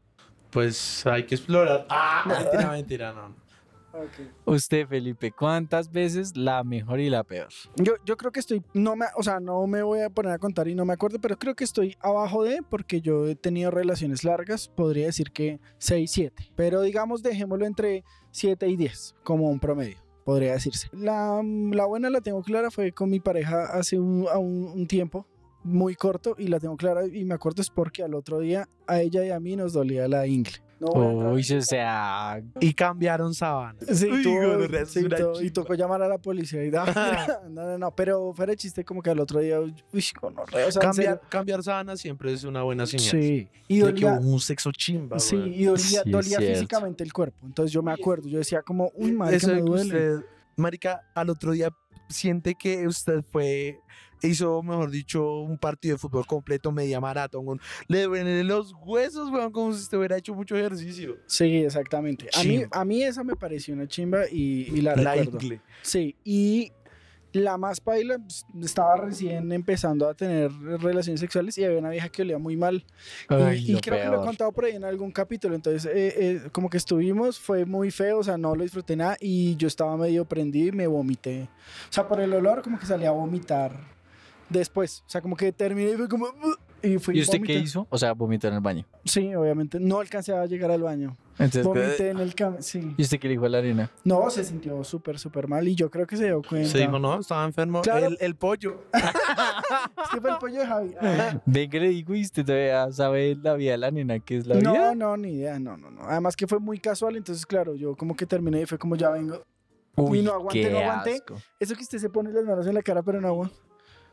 pues 0.49 1.05
hay 1.05 1.25
que 1.25 1.35
explorar. 1.35 1.85
Ah, 1.89 2.23
mentira, 2.27 2.71
mentira, 2.71 3.13
no. 3.13 3.44
Usted, 4.45 4.87
Felipe, 4.87 5.31
¿cuántas 5.31 5.91
veces 5.91 6.35
la 6.35 6.63
mejor 6.63 6.99
y 6.99 7.09
la 7.09 7.23
peor? 7.23 7.47
Yo, 7.77 7.93
yo 8.05 8.17
creo 8.17 8.31
que 8.31 8.39
estoy, 8.39 8.61
no 8.73 8.95
me, 8.95 9.05
o 9.17 9.23
sea, 9.23 9.39
no 9.39 9.65
me 9.67 9.81
voy 9.83 10.01
a 10.01 10.09
poner 10.09 10.31
a 10.33 10.37
contar 10.39 10.67
y 10.67 10.75
no 10.75 10.85
me 10.85 10.93
acuerdo, 10.93 11.19
pero 11.19 11.37
creo 11.37 11.55
que 11.55 11.63
estoy 11.63 11.95
abajo 11.99 12.43
de, 12.43 12.61
porque 12.69 13.01
yo 13.01 13.27
he 13.27 13.35
tenido 13.35 13.71
relaciones 13.71 14.23
largas, 14.23 14.67
podría 14.67 15.07
decir 15.07 15.31
que 15.31 15.59
6, 15.77 16.11
7, 16.11 16.51
pero 16.55 16.81
digamos 16.81 17.23
dejémoslo 17.23 17.65
entre 17.65 18.03
7 18.31 18.67
y 18.67 18.75
10, 18.75 19.15
como 19.23 19.49
un 19.49 19.59
promedio, 19.59 19.97
podría 20.23 20.53
decirse. 20.53 20.89
La, 20.93 21.41
la 21.43 21.85
buena 21.85 22.09
la 22.09 22.21
tengo 22.21 22.41
clara, 22.43 22.71
fue 22.71 22.91
con 22.91 23.09
mi 23.09 23.19
pareja 23.19 23.65
hace 23.77 23.97
un, 23.99 24.27
a 24.31 24.37
un- 24.37 24.71
un 24.75 24.87
tiempo 24.87 25.25
muy 25.63 25.95
corto 25.95 26.35
y 26.37 26.47
la 26.47 26.59
tengo 26.59 26.77
clara 26.77 27.07
y 27.07 27.25
me 27.25 27.33
acuerdo 27.33 27.63
es 27.63 27.71
porque 27.71 28.03
al 28.03 28.13
otro 28.13 28.39
día 28.39 28.69
a 28.85 29.01
ella 29.01 29.25
y 29.25 29.31
a 29.31 29.39
mí 29.39 29.55
nos 29.55 29.73
dolía 29.73 30.07
la 30.07 30.27
ingle. 30.27 30.53
No 30.79 31.31
Uy, 31.31 31.45
o 31.53 31.61
sea, 31.61 32.41
Y 32.59 32.73
cambiaron 32.73 33.33
sábanas. 33.33 33.83
Sí, 33.93 34.07
Uy, 34.11 34.69
eso 34.73 34.85
sí, 34.85 35.45
y 35.45 35.49
tocó 35.51 35.73
llamar 35.73 36.01
a 36.01 36.07
la 36.07 36.17
policía. 36.17 36.65
Y, 36.65 36.71
no, 36.71 36.83
no, 37.49 37.63
no, 37.63 37.77
no, 37.77 37.95
pero 37.95 38.33
fuera 38.33 38.51
de 38.51 38.57
chiste, 38.57 38.83
como 38.83 39.01
que 39.01 39.09
al 39.09 39.19
otro 39.19 39.39
día, 39.39 39.59
uy, 39.59 39.73
gonorrea, 40.19 40.67
o 40.67 40.71
sea, 40.71 40.81
Cambiar, 40.81 41.21
cambiar 41.29 41.63
sábanas 41.63 41.99
siempre 42.01 42.33
es 42.33 42.43
una 42.43 42.63
buena 42.63 42.85
señal. 42.85 43.09
Sí, 43.09 43.49
y 43.67 43.79
De 43.79 43.85
que 43.93 44.05
dolía, 44.05 44.19
hubo 44.19 44.33
un 44.33 44.39
sexo 44.39 44.71
chimba, 44.71 45.19
sí, 45.19 45.35
y 45.35 45.65
dolía, 45.65 46.01
Sí, 46.03 46.11
dolía 46.11 46.39
físicamente 46.39 47.03
el 47.03 47.13
cuerpo. 47.13 47.45
Entonces 47.45 47.71
yo 47.71 47.81
me 47.81 47.91
acuerdo, 47.93 48.27
yo 48.27 48.39
decía 48.39 48.61
como, 48.61 48.91
uy, 48.95 49.13
madre, 49.13 49.37
Eso 49.37 49.47
me 49.47 49.61
duele. 49.61 49.83
usted, 49.83 50.25
marica, 50.57 51.01
al 51.13 51.29
otro 51.29 51.51
día 51.53 51.69
siente 52.09 52.55
que 52.55 52.85
usted 52.87 53.23
fue, 53.23 53.79
hizo, 54.27 54.61
mejor 54.63 54.89
dicho, 54.91 55.39
un 55.41 55.57
partido 55.57 55.95
de 55.95 55.99
fútbol 55.99 56.25
completo, 56.25 56.71
media 56.71 56.99
maratón, 56.99 57.47
un- 57.47 57.61
le 57.87 58.03
duelen 58.03 58.47
los 58.47 58.73
huesos, 58.85 59.29
weón, 59.29 59.51
como 59.51 59.73
si 59.73 59.81
usted 59.81 59.97
hubiera 59.97 60.17
hecho 60.17 60.33
mucho 60.33 60.55
ejercicio. 60.57 61.17
Sí, 61.25 61.57
exactamente. 61.57 62.29
A 62.33 62.43
mí, 62.43 62.63
a 62.71 62.85
mí 62.85 63.03
esa 63.03 63.23
me 63.23 63.35
pareció 63.35 63.73
una 63.73 63.87
chimba 63.87 64.29
y, 64.31 64.69
y 64.73 64.81
la, 64.81 64.95
La 64.95 65.13
recuerdo. 65.15 65.39
ingle. 65.41 65.61
Sí, 65.81 66.15
y 66.23 66.71
la 67.33 67.57
más 67.57 67.81
paila 67.81 68.17
pues, 68.17 68.45
estaba 68.63 68.95
recién 68.95 69.51
empezando 69.51 70.07
a 70.07 70.13
tener 70.13 70.49
relaciones 70.79 71.19
sexuales 71.19 71.57
y 71.57 71.65
había 71.65 71.77
una 71.79 71.89
vieja 71.89 72.07
que 72.07 72.21
olía 72.21 72.37
muy 72.37 72.55
mal. 72.55 72.85
Y- 73.29 73.33
ay, 73.33 73.65
y 73.67 73.71
lo 73.73 73.81
creo 73.81 73.95
que 73.97 74.05
lo 74.05 74.07
he 74.07 74.11
peor. 74.11 74.25
contado 74.25 74.51
por 74.53 74.63
ahí 74.63 74.71
en 74.77 74.85
algún 74.85 75.11
capítulo. 75.11 75.53
Entonces, 75.53 75.85
eh, 75.93 76.13
eh, 76.17 76.41
como 76.53 76.69
que 76.69 76.77
estuvimos, 76.77 77.37
fue 77.37 77.65
muy 77.65 77.91
feo, 77.91 78.19
o 78.19 78.23
sea, 78.23 78.37
no 78.37 78.55
lo 78.55 78.63
disfruté 78.63 78.95
nada 78.95 79.17
y 79.19 79.57
yo 79.57 79.67
estaba 79.67 79.97
medio 79.97 80.23
prendido 80.23 80.69
y 80.69 80.71
me 80.71 80.87
vomité. 80.87 81.49
O 81.89 81.91
sea, 81.93 82.07
por 82.07 82.21
el 82.21 82.31
olor, 82.33 82.61
como 82.61 82.79
que 82.79 82.85
salía 82.85 83.09
a 83.09 83.11
vomitar 83.11 83.93
después. 84.49 85.03
O 85.05 85.09
sea, 85.09 85.21
como 85.21 85.35
que 85.35 85.51
terminé 85.51 85.91
y 85.91 85.95
fue 85.97 86.07
como. 86.07 86.27
Y 86.83 86.99
fui 86.99 87.17
¿Y 87.17 87.21
usted 87.21 87.39
vomité. 87.39 87.53
qué 87.53 87.59
hizo? 87.59 87.87
O 87.89 87.97
sea, 87.97 88.13
vomitó 88.13 88.47
en 88.47 88.53
el 88.55 88.59
baño. 88.59 88.85
Sí, 89.05 89.33
obviamente. 89.33 89.79
No 89.79 89.99
alcancé 89.99 90.33
a 90.33 90.45
llegar 90.45 90.69
al 90.69 90.83
baño. 90.83 91.15
Entonces, 91.37 91.63
Vomité 91.65 92.09
en 92.11 92.19
el 92.19 92.33
cam 92.33 92.57
Sí. 92.61 92.93
¿Y 92.95 93.01
usted 93.01 93.19
qué 93.19 93.27
le 93.27 93.33
dijo 93.33 93.45
a 93.45 93.49
la 93.49 93.57
arena? 93.57 93.91
No, 94.05 94.29
se 94.29 94.43
sintió 94.43 94.81
súper, 94.85 95.19
súper 95.19 95.47
mal 95.49 95.67
y 95.67 95.75
yo 95.75 95.89
creo 95.89 96.07
que 96.07 96.15
se 96.15 96.25
dio 96.25 96.41
cuenta. 96.41 96.69
Se 96.69 96.77
dijo, 96.77 96.97
no, 96.97 97.19
estaba 97.19 97.43
enfermo. 97.43 97.81
Claro. 97.81 98.05
El, 98.07 98.17
el 98.21 98.35
pollo. 98.35 98.83
Es 100.05 100.09
que 100.11 100.21
fue 100.21 100.29
el 100.29 100.37
pollo 100.37 100.59
de 100.59 100.67
Javi. 100.67 100.95
Ven 101.45 101.69
que 101.69 101.79
le 101.79 101.89
digo, 101.89 102.13
y 102.15 102.21
usted 102.21 102.45
todavía 102.45 102.91
sabe 102.91 103.35
la 103.41 103.55
vida 103.55 103.71
de 103.71 103.77
la 103.79 103.91
nena, 103.91 104.19
que 104.19 104.37
es 104.37 104.45
la 104.47 104.55
vida. 104.55 104.71
No, 104.71 104.95
no, 104.95 105.17
ni 105.17 105.29
idea, 105.33 105.57
no, 105.59 105.75
no, 105.75 105.89
no. 105.89 106.03
Además 106.03 106.35
que 106.35 106.45
fue 106.47 106.59
muy 106.59 106.79
casual, 106.79 107.15
entonces 107.17 107.45
claro, 107.45 107.75
yo 107.75 107.95
como 107.95 108.15
que 108.15 108.25
terminé 108.25 108.61
y 108.61 108.65
fue 108.65 108.77
como 108.77 108.95
ya 108.95 109.09
vengo. 109.09 109.43
Uy, 109.97 110.21
no 110.21 110.31
aguante, 110.33 110.61
qué 110.61 110.69
no 110.69 110.77
aguante. 110.79 111.13
asco. 111.15 111.35
Eso 111.59 111.75
que 111.75 111.81
usted 111.83 111.97
se 111.97 112.09
pone 112.09 112.31
las 112.31 112.45
manos 112.45 112.67
en 112.67 112.75
la 112.75 112.81
cara 112.81 113.01
pero 113.01 113.17
en 113.17 113.25
agua. 113.25 113.49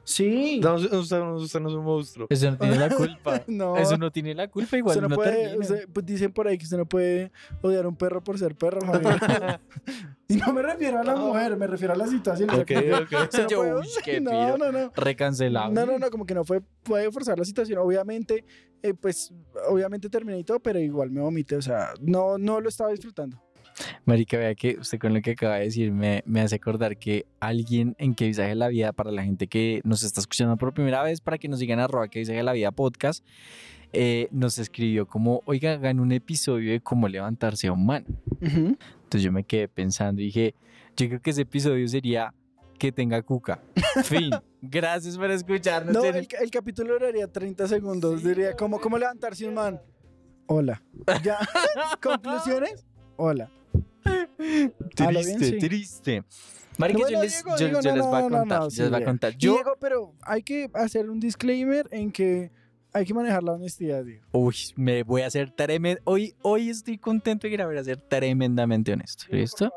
Sí. 0.05 0.61
No, 0.63 0.75
usted, 0.75 0.93
usted 0.93 1.61
no 1.61 1.69
es 1.69 1.75
un 1.75 1.85
monstruo. 1.85 2.27
Eso 2.29 2.51
no 2.51 2.59
tiene 2.59 2.77
la 2.77 2.89
culpa. 2.97 3.43
No. 3.47 3.77
Eso 3.77 3.97
no 3.97 4.11
tiene 4.11 4.35
la 4.35 4.49
culpa, 4.49 4.77
igual 4.77 4.97
Usted 4.97 5.03
no 5.03 5.09
no 5.09 5.15
puede, 5.17 5.59
usted- 5.59 5.89
pues 5.93 6.05
dicen 6.07 6.33
por 6.33 6.49
ahí 6.49 6.59
que 6.59 6.65
usted 6.65 6.77
no 6.77 6.87
puede 6.87 7.31
odiar 7.61 7.85
a 7.85 7.89
un 7.89 7.97
perro 7.97 8.23
por 8.23 8.39
ser 8.39 8.55
perro, 8.57 8.81
Javier. 8.85 9.61
y 10.29 10.37
no 10.37 10.53
me 10.53 10.63
refiero 10.63 10.99
a 10.99 11.05
la 11.05 11.15
mujer, 11.17 11.57
me 11.57 11.67
refiero 11.67 11.95
a 11.95 11.97
la 11.97 12.07
situación. 12.07 12.51
Ok, 12.51 12.59
ok. 13.03 13.13
no 13.39 13.49
Yo, 13.49 13.59
puede- 13.59 13.75
uy, 13.75 13.87
qué 14.05 14.21
no, 14.21 14.59
no, 14.59 14.73
no. 14.73 14.91
Recancelable. 14.95 15.75
No, 15.75 15.87
no, 15.87 15.99
no, 15.99 16.11
como 16.11 16.27
que 16.27 16.35
no 16.35 16.45
fue, 16.45 16.61
puede 16.83 17.11
forzar 17.13 17.39
la 17.39 17.45
situación. 17.45 17.79
Obviamente, 17.79 18.45
eh, 18.83 18.95
pues, 18.95 19.33
obviamente 19.69 20.09
terminé 20.11 20.41
y 20.41 20.45
todo, 20.45 20.59
pero 20.61 20.79
igual 20.81 21.11
me 21.11 21.21
vomité. 21.21 21.57
O 21.57 21.63
sea, 21.63 21.95
no, 22.01 22.39
no 22.39 22.61
lo 22.61 22.69
estaba 22.69 22.91
disfrutando. 22.91 23.41
Marica, 24.05 24.37
vea 24.39 24.55
que 24.55 24.77
usted 24.79 24.99
con 24.99 25.15
lo 25.15 25.21
que 25.21 25.33
acaba 25.33 25.57
de 25.57 25.65
decir 25.65 25.93
me, 25.93 26.23
me 26.27 26.41
hace 26.41 26.57
acordar 26.57 26.97
que 26.97 27.27
alguien 27.41 27.95
en 27.99 28.15
que 28.15 28.27
visaje 28.27 28.55
la 28.55 28.69
vida, 28.69 28.93
para 28.93 29.11
la 29.11 29.25
gente 29.25 29.47
que 29.47 29.81
nos 29.85 30.03
está 30.03 30.21
escuchando 30.21 30.57
por 30.57 30.73
primera 30.75 31.03
vez, 31.03 31.21
para 31.21 31.39
que 31.39 31.49
nos 31.49 31.59
sigan 31.59 31.81
a 31.81 31.85
arroba 31.85 32.09
que 32.09 32.21
visaje 32.21 32.43
la 32.43 32.53
vida 32.53 32.71
podcast, 32.71 33.25
eh, 33.93 34.29
nos 34.31 34.59
escribió 34.59 35.07
como, 35.07 35.43
oiga, 35.45 35.73
hagan 35.73 36.01
un 36.01 36.13
episodio 36.13 36.73
de 36.73 36.81
cómo 36.81 37.09
levantarse 37.09 37.67
a 37.67 37.73
un 37.73 37.85
man. 37.85 38.05
Entonces 38.41 39.23
yo 39.23 39.33
me 39.33 39.45
quedé 39.45 39.69
pensando 39.69 40.23
y 40.23 40.27
dije, 40.27 40.55
yo 40.97 41.09
creo 41.09 41.21
que 41.21 41.31
ese 41.31 41.43
episodio 41.43 41.87
sería 41.89 42.33
que 42.79 42.91
tenga 42.91 43.23
cuca. 43.23 43.61
Fin. 44.05 44.31
Gracias 44.63 45.17
por 45.19 45.31
escucharnos. 45.31 45.95
No, 45.95 46.05
el 46.05 46.51
capítulo 46.51 46.95
duraría 46.95 47.27
30 47.31 47.69
segundos. 47.69 48.23
Diría, 48.23 48.57
¿cómo, 48.57 48.81
¿cómo 48.81 48.97
levantarse 48.97 49.47
un 49.47 49.55
man? 49.55 49.81
Hola. 50.47 50.83
¿Ya? 51.23 51.39
¿Conclusiones? 52.03 52.87
Hola. 53.17 53.51
lo 54.99 55.09
bien, 55.21 55.39
Triste, 55.39 55.45
sí. 55.45 55.59
triste. 55.59 56.25
Marica, 56.79 57.01
Bueno, 57.01 57.17
yo 57.19 57.23
les, 57.23 57.33
Diego, 57.33 57.51
yo- 57.51 57.65
Diego, 57.67 57.81
yo 57.83 57.91
no, 57.91 57.97
les 57.97 58.07
voy 58.07 58.15
a 58.17 58.21
no, 58.23 58.29
no, 58.31 58.39
contar. 58.39 58.59
no, 58.61 58.65
yo 58.67 58.71
sí, 58.71 58.81
les 58.81 58.89
voy 58.91 58.97
a 58.97 58.99
Diego. 58.99 59.11
contar. 59.11 59.37
Yo, 59.37 59.53
Diego, 59.55 59.73
pero 59.81 60.15
hay 60.23 60.43
que 60.43 60.71
hacer 60.75 61.11
un 61.11 61.21
disclaimer 61.21 61.87
en 61.91 62.11
que 62.11 62.51
hay 62.95 63.05
que 63.07 63.15
manejar 63.15 63.43
la 63.43 63.53
honestidad, 63.53 64.05
Diego. 64.05 64.25
Uy, 64.33 64.55
me 64.77 65.03
voy 65.03 65.23
a 65.23 65.27
hacer 65.27 65.51
tremendo. 65.51 66.01
Hoy, 66.05 66.35
hoy 66.43 66.71
estoy 66.71 66.99
contento 66.99 67.47
de 67.47 67.53
grabar 67.53 67.77
a 67.77 67.85
ser 67.85 67.99
tremendamente 67.99 68.93
honesto. 68.93 69.25
¿Listo? 69.31 69.71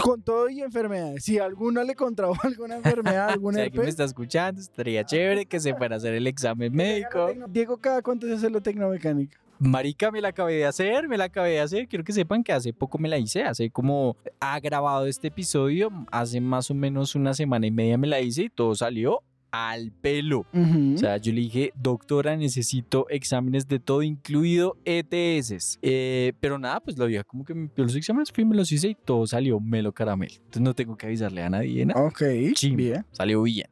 Con 0.00 0.22
todo 0.22 0.48
y 0.48 0.60
enfermedades. 0.60 1.24
Si 1.24 1.38
alguno 1.38 1.82
le 1.82 1.94
contrajo 1.96 2.34
alguna 2.44 2.76
enfermedad, 2.76 3.26
Si 3.28 3.32
alguna 3.34 3.62
alguien 3.62 3.82
me 3.82 3.88
está 3.88 4.04
escuchando, 4.04 4.60
estaría 4.60 5.04
chévere 5.04 5.46
que 5.46 5.58
se 5.60 5.74
fuera 5.74 5.96
a 5.96 5.98
hacer 5.98 6.14
el 6.14 6.26
examen 6.26 6.72
médico. 6.72 7.28
Diego, 7.48 7.76
¿cada 7.78 8.02
cuánto 8.02 8.26
se 8.26 8.34
hace 8.34 8.50
la 8.50 8.60
tecnomecánica? 8.60 9.38
Marica, 9.60 10.10
me 10.10 10.20
la 10.20 10.28
acabé 10.28 10.54
de 10.54 10.64
hacer, 10.64 11.06
me 11.06 11.18
la 11.18 11.24
acabé 11.24 11.50
de 11.50 11.60
hacer. 11.60 11.86
Quiero 11.86 12.02
que 12.02 12.12
sepan 12.12 12.42
que 12.42 12.52
hace 12.52 12.72
poco 12.72 12.98
me 12.98 13.08
la 13.08 13.18
hice. 13.18 13.42
Hace 13.42 13.70
como 13.70 14.16
ha 14.40 14.58
grabado 14.58 15.06
este 15.06 15.28
episodio, 15.28 15.90
hace 16.10 16.40
más 16.40 16.70
o 16.70 16.74
menos 16.74 17.14
una 17.14 17.34
semana 17.34 17.66
y 17.66 17.70
media 17.70 17.98
me 17.98 18.06
la 18.06 18.20
hice 18.20 18.44
y 18.44 18.48
todo 18.48 18.74
salió 18.74 19.22
al 19.52 19.90
pelo. 19.92 20.46
O 20.94 20.96
sea, 20.96 21.16
yo 21.16 21.32
le 21.32 21.40
dije, 21.40 21.72
doctora, 21.74 22.36
necesito 22.36 23.06
exámenes 23.10 23.66
de 23.68 23.80
todo, 23.80 24.02
incluido 24.02 24.76
ETS. 24.84 25.78
Eh, 25.82 26.32
pero 26.40 26.58
nada, 26.58 26.80
pues 26.80 26.96
la 26.96 27.04
vieja 27.06 27.24
como 27.24 27.44
que 27.44 27.52
me 27.54 27.68
pidió 27.68 27.84
los 27.84 27.96
exámenes, 27.96 28.30
fui, 28.32 28.44
me 28.44 28.56
los 28.56 28.70
hice 28.72 28.88
y 28.88 28.94
todo 28.94 29.26
salió 29.26 29.60
melo 29.60 29.92
caramelo. 29.92 30.34
Entonces 30.36 30.62
no 30.62 30.74
tengo 30.74 30.96
que 30.96 31.06
avisarle 31.06 31.42
a 31.42 31.50
nadie, 31.50 31.84
nada. 31.84 32.00
ok, 32.00 32.22
Chimba. 32.54 32.76
bien. 32.76 33.06
Salió 33.12 33.42
bien. 33.42 33.66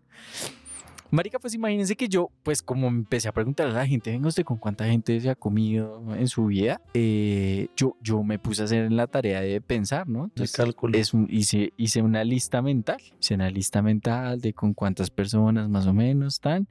Marica, 1.11 1.39
pues 1.39 1.55
imagínense 1.55 1.97
que 1.97 2.07
yo, 2.09 2.31
pues 2.43 2.61
como 2.63 2.87
empecé 2.87 3.29
a 3.29 3.33
preguntar 3.33 3.69
a 3.69 3.73
la 3.73 3.87
gente, 3.87 4.11
venga 4.11 4.29
usted 4.29 4.45
con 4.45 4.59
cuánta 4.59 4.85
gente 4.87 5.19
se 5.21 5.31
ha 5.31 5.35
comido 5.35 6.03
en 6.15 6.29
su 6.29 6.47
vida, 6.47 6.83
eh, 6.93 7.69
yo, 7.77 7.97
yo 8.03 8.23
me 8.23 8.39
puse 8.39 8.61
a 8.61 8.65
hacer 8.67 8.93
la 8.93 9.07
tarea 9.07 9.41
de 9.41 9.61
pensar, 9.63 10.07
¿no? 10.07 10.21
De 10.21 10.25
Entonces, 10.27 10.55
cálculo. 10.57 10.99
es 10.99 11.15
un- 11.15 11.27
hice, 11.31 11.73
hice 11.79 12.03
una 12.03 12.25
lista 12.25 12.61
mental, 12.61 12.99
hice 13.19 13.35
una 13.35 13.51
lista 13.51 13.81
mental 13.81 14.41
de 14.43 14.53
con 14.53 14.75
cuántas 14.75 15.09
personas 15.11 15.69
más 15.71 15.87
o 15.87 15.95
menos 15.95 16.35
están, 16.35 16.69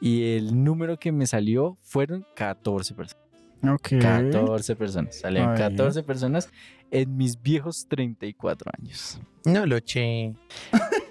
y 0.00 0.34
el 0.36 0.64
número 0.64 0.98
que 0.98 1.12
me 1.12 1.26
salió 1.26 1.76
fueron 1.82 2.24
14 2.36 2.94
personas. 2.94 3.22
Ok. 3.70 3.88
14 4.00 4.76
personas, 4.76 5.16
salieron 5.20 5.50
Ay. 5.52 5.58
14 5.58 6.02
personas 6.02 6.48
en 6.90 7.16
mis 7.16 7.40
viejos 7.40 7.86
34 7.88 8.70
años. 8.78 9.20
No 9.44 9.66
lo 9.66 9.78
che. 9.80 10.32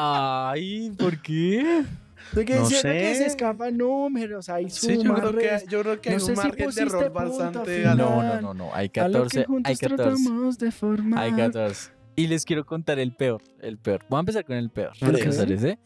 Ay, 0.00 0.92
¿por 0.98 1.20
qué? 1.20 1.84
De 2.32 2.44
que 2.44 2.56
No 2.56 2.68
que 2.68 2.74
sé. 2.74 3.14
se 3.14 3.26
escapan 3.26 3.76
números, 3.76 4.48
hay 4.48 4.68
Sí, 4.70 4.98
yo 5.02 5.14
creo, 5.14 5.34
que, 5.36 5.46
sumas, 5.48 5.66
yo 5.66 5.82
creo 5.82 6.00
que 6.00 6.10
No 6.10 6.14
hay 6.16 6.20
sé 6.20 6.30
un 6.30 6.36
si 6.36 6.42
margen 6.42 6.56
de 6.58 6.64
pusiste 6.64 6.82
error 6.82 7.12
bastante 7.12 7.76
final. 7.76 7.98
No, 7.98 8.22
no, 8.22 8.40
no, 8.40 8.54
no, 8.54 8.70
hay 8.74 8.90
a 8.96 9.08
lo 9.08 9.12
14, 9.24 9.40
que 9.40 9.44
juntos 9.46 9.70
hay 9.70 9.76
14. 9.76 9.96
tratamos 9.96 10.58
de 10.58 10.70
formar. 10.70 11.24
Hay 11.24 11.32
14. 11.32 11.90
Y 12.16 12.26
les 12.26 12.44
quiero 12.44 12.66
contar 12.66 12.98
el 12.98 13.12
peor, 13.12 13.40
el 13.60 13.78
peor. 13.78 14.04
Voy 14.10 14.16
a 14.16 14.20
empezar 14.20 14.44
con 14.44 14.56
el 14.56 14.70
peor, 14.70 14.90
Ok. 15.00 15.12
¿les 15.12 15.36
parece? 15.36 15.78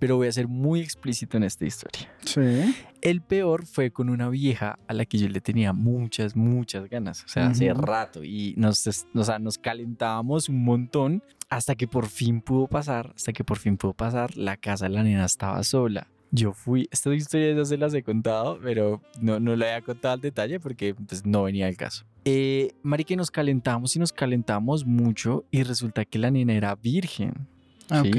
Pero 0.00 0.16
voy 0.16 0.26
a 0.26 0.32
ser 0.32 0.48
muy 0.48 0.80
explícito 0.80 1.36
en 1.36 1.44
esta 1.44 1.64
historia. 1.64 2.10
Sí. 2.24 2.74
El 3.00 3.20
peor 3.22 3.66
fue 3.66 3.92
con 3.92 4.08
una 4.10 4.28
vieja 4.28 4.80
a 4.88 4.92
la 4.94 5.04
que 5.04 5.16
yo 5.16 5.28
le 5.28 5.40
tenía 5.40 5.72
muchas, 5.72 6.34
muchas 6.34 6.90
ganas. 6.90 7.22
O 7.24 7.28
sea, 7.28 7.46
hace 7.46 7.72
rato. 7.72 8.24
Y 8.24 8.54
nos, 8.56 8.84
o 9.14 9.22
sea, 9.24 9.38
nos 9.38 9.58
calentábamos 9.58 10.48
un 10.48 10.64
montón 10.64 11.22
hasta 11.48 11.74
que 11.74 11.86
por 11.88 12.06
fin 12.06 12.40
pudo 12.40 12.66
pasar. 12.66 13.12
Hasta 13.16 13.32
que 13.32 13.44
por 13.44 13.58
fin 13.58 13.76
pudo 13.76 13.92
pasar. 13.94 14.36
La 14.36 14.56
casa 14.56 14.86
de 14.86 14.94
la 14.94 15.02
nena 15.02 15.24
estaba 15.24 15.62
sola. 15.62 16.08
Yo 16.32 16.52
fui, 16.52 16.88
esta 16.90 17.14
historia 17.14 17.54
ya 17.54 17.64
se 17.64 17.78
las 17.78 17.94
he 17.94 18.02
contado, 18.02 18.58
pero 18.60 19.00
no, 19.20 19.38
no 19.38 19.54
la 19.54 19.66
había 19.66 19.82
contado 19.82 20.14
al 20.14 20.20
detalle 20.20 20.58
porque 20.58 20.94
pues, 20.94 21.24
no 21.24 21.44
venía 21.44 21.66
al 21.66 21.76
caso. 21.76 22.04
Eh, 22.24 22.72
marica, 22.82 23.14
y 23.14 23.16
nos 23.16 23.30
calentamos 23.30 23.94
y 23.94 24.00
nos 24.00 24.12
calentamos 24.12 24.84
mucho 24.84 25.44
y 25.52 25.62
resulta 25.62 26.04
que 26.04 26.18
la 26.18 26.30
nena 26.32 26.52
era 26.54 26.74
virgen 26.74 27.46
Ok. 27.90 28.16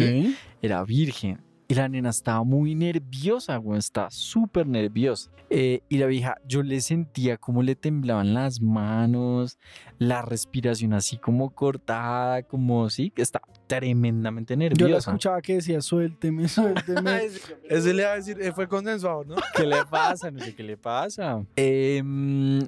era 0.62 0.84
virgen. 0.86 1.40
Y 1.70 1.76
la 1.76 1.90
nena 1.90 2.10
estaba 2.12 2.44
muy 2.44 2.76
nerviosa, 2.76 3.58
güey, 3.58 3.80
estaba 3.80 4.10
súper 4.10 4.68
nerviosa. 4.68 5.32
Eh, 5.50 5.82
y 5.88 5.98
la 5.98 6.08
vieja, 6.08 6.36
yo 6.46 6.62
le 6.62 6.82
sentía 6.82 7.38
como 7.38 7.64
le 7.64 7.76
temblaban 7.76 8.34
las 8.34 8.62
manos, 8.62 9.58
la 9.98 10.22
respiración 10.22 10.94
así 10.94 11.18
como 11.18 11.52
cortada, 11.52 12.44
como 12.44 12.90
sí, 12.90 13.12
que 13.12 13.22
está 13.22 13.42
tremendamente 13.68 14.56
Yo 14.56 14.60
la 14.60 14.70
nerviosa. 14.70 15.12
escuchaba 15.12 15.42
que 15.42 15.56
decía, 15.56 15.82
suélteme, 15.82 16.48
suélteme. 16.50 17.30
Ese 17.70 17.94
le 17.94 18.02
iba 18.02 18.12
a 18.12 18.16
decir, 18.16 18.42
eh, 18.42 18.52
fue 18.52 18.68
consensuado, 18.68 19.24
¿no? 19.26 19.36
¿Qué 19.56 19.66
le 19.66 19.86
pasa? 19.86 20.32
No 20.32 20.40
sé 20.40 20.54
qué 20.56 20.64
le 20.64 20.78
pasa. 20.78 21.44
Em, 21.56 22.60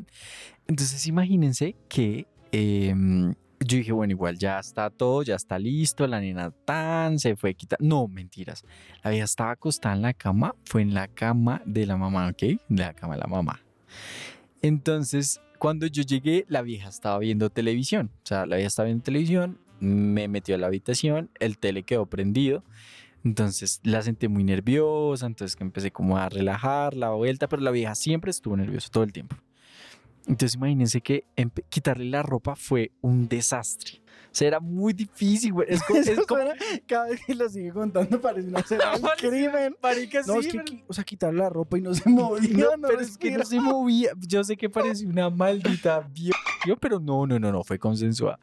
entonces 0.67 1.05
imagínense 1.07 1.75
que 1.87 2.27
em, 2.51 3.33
yo 3.59 3.77
dije, 3.77 3.91
bueno, 3.91 4.11
igual 4.11 4.37
ya 4.37 4.59
está 4.59 4.89
todo, 4.89 5.23
ya 5.23 5.35
está 5.35 5.59
listo, 5.59 6.07
la 6.07 6.19
nena 6.21 6.51
tan 6.51 7.19
se 7.19 7.35
fue 7.35 7.53
quitar. 7.55 7.79
No, 7.81 8.07
mentiras. 8.07 8.63
La 9.03 9.11
vieja 9.11 9.25
estaba 9.25 9.51
acostada 9.51 9.95
en 9.95 10.01
la 10.01 10.13
cama, 10.13 10.55
fue 10.63 10.81
en 10.81 10.93
la 10.93 11.07
cama 11.07 11.61
de 11.65 11.85
la 11.85 11.97
mamá, 11.97 12.29
¿ok? 12.29 12.41
De 12.69 12.83
la 12.83 12.93
cama 12.93 13.15
de 13.15 13.19
la 13.21 13.27
mamá. 13.27 13.59
Entonces, 14.61 15.41
Cuando 15.59 15.87
yo 15.87 16.03
llegué, 16.03 16.45
la 16.47 16.61
vieja 16.61 16.87
estaba 16.87 17.19
viendo 17.19 17.49
televisión. 17.49 18.11
O 18.23 18.25
sea, 18.25 18.45
la 18.45 18.55
vieja 18.55 18.67
estaba 18.67 18.85
viendo 18.85 19.03
televisión, 19.03 19.59
me 19.81 20.29
metió 20.29 20.55
a 20.55 20.57
la 20.57 20.67
habitación, 20.67 21.29
el 21.37 21.57
tele 21.57 21.83
quedó 21.83 22.05
prendido. 22.05 22.63
Entonces 23.25 23.81
la 23.83 24.01
sentí 24.01 24.29
muy 24.29 24.45
nerviosa, 24.45 25.25
entonces 25.25 25.57
que 25.57 25.65
empecé 25.65 25.91
como 25.91 26.17
a 26.17 26.29
relajar 26.29 26.93
la 26.95 27.09
vuelta, 27.09 27.49
pero 27.49 27.61
la 27.61 27.71
vieja 27.71 27.93
siempre 27.95 28.31
estuvo 28.31 28.55
nerviosa 28.55 28.87
todo 28.89 29.03
el 29.03 29.11
tiempo. 29.11 29.35
Entonces 30.29 30.55
imagínense 30.55 31.01
que 31.01 31.25
quitarle 31.69 32.05
la 32.05 32.23
ropa 32.23 32.55
fue 32.55 32.91
un 33.01 33.27
desastre. 33.27 34.01
O 34.31 34.35
sea, 34.39 34.47
era 34.47 34.59
muy 34.59 34.93
difícil, 34.93 35.53
güey. 35.53 35.67
Es 35.71 35.81
como, 35.83 35.99
Eso 35.99 36.11
es 36.11 36.27
como- 36.27 36.41
suena- 36.43 36.55
cada 36.87 37.07
vez 37.07 37.19
que 37.25 37.33
lo 37.33 37.49
sigue 37.49 37.71
contando 37.71 38.21
parece 38.21 38.47
una 38.47 38.59
un 38.59 39.09
crimen. 39.17 39.75
marica, 39.81 40.21
No, 40.27 40.33
sí, 40.33 40.39
es 40.39 40.53
que, 40.53 40.59
pero- 40.63 40.83
o 40.87 40.93
sea, 40.93 41.03
quitar 41.03 41.33
la 41.33 41.49
ropa 41.49 41.79
y 41.79 41.81
no 41.81 41.93
se 41.95 42.07
movía. 42.09 42.49
No, 42.65 42.77
no 42.77 42.87
pero 42.89 43.01
es 43.01 43.17
que 43.17 43.31
no 43.31 43.43
se 43.43 43.59
movía. 43.59 44.11
Yo 44.19 44.43
sé 44.43 44.55
que 44.55 44.69
parecía 44.69 45.09
una 45.09 45.29
maldita 45.31 46.07
vio, 46.13 46.33
pero 46.79 46.99
no, 46.99 47.25
no, 47.25 47.39
no, 47.39 47.51
no, 47.51 47.63
fue 47.63 47.79
consensuada. 47.79 48.39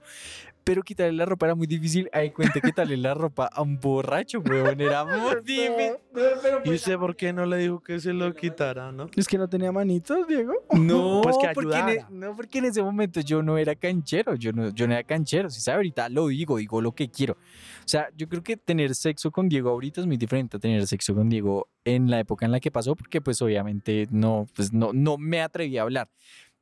Pero 0.67 0.83
quitarle 0.83 1.13
la 1.13 1.25
ropa 1.27 1.47
era 1.47 1.55
muy 1.55 1.69
difícil. 1.69 2.11
Ahí 2.13 2.33
cuenta 2.33 2.61
quitarle 2.61 2.97
la 2.97 3.15
ropa 3.15 3.47
a 3.47 3.63
un 3.63 3.79
borracho, 3.79 4.41
weón. 4.41 4.81
Era 4.81 5.05
muy 5.05 5.37
difícil. 5.45 5.93
No, 6.13 6.23
pero 6.43 6.61
¿Y 6.65 6.71
usted 6.75 6.97
por 6.99 7.15
qué 7.15 7.33
no 7.33 7.47
le 7.47 7.59
dijo 7.59 7.79
que 7.79 8.01
se 8.01 8.13
lo 8.13 8.35
quitara, 8.35 8.91
no? 8.91 9.09
Es 9.15 9.29
que 9.29 9.39
no 9.39 9.49
tenía 9.49 9.71
manitos, 9.71 10.27
Diego. 10.27 10.55
No, 10.73 11.21
Pues 11.23 11.37
que 11.39 11.51
porque 11.55 11.79
en, 11.79 11.89
e- 11.91 12.05
no, 12.11 12.35
porque 12.35 12.59
en 12.59 12.65
ese 12.65 12.83
momento 12.83 13.21
yo 13.21 13.45
no 13.45 13.59
era 13.59 13.77
canchero, 13.77 14.35
yo 14.35 14.51
no, 14.53 14.71
yo 14.71 14.89
no 14.89 14.95
era 14.95 15.05
canchero, 15.05 15.49
si 15.51 15.61
sabe, 15.61 15.77
ahorita 15.77 16.09
lo 16.09 16.27
digo, 16.27 16.57
digo 16.57 16.81
lo 16.83 16.91
que 16.91 17.09
quiero. 17.09 17.35
O 17.35 17.89
sea, 17.89 18.09
yo 18.17 18.29
creo 18.29 18.43
que 18.43 18.57
tener 18.57 18.93
sexo 18.97 19.31
con 19.31 19.49
Diego 19.49 19.71
ahorita 19.71 20.01
es 20.01 20.07
muy 20.09 20.17
diferente 20.17 20.57
a 20.57 20.61
tener 20.61 20.85
sexo 20.89 21.15
con 21.15 21.29
Diego 21.29 21.69
en 21.85 22.11
la 22.11 22.19
época 22.19 22.45
en 22.45 22.51
la 22.51 22.59
que 22.59 22.73
pasó, 22.73 22.97
porque 22.97 23.21
pues 23.21 23.41
obviamente 23.41 24.09
no, 24.11 24.47
pues 24.57 24.73
no, 24.73 24.93
no 24.93 25.17
me 25.17 25.41
atreví 25.43 25.79
a 25.79 25.83
hablar. 25.83 26.09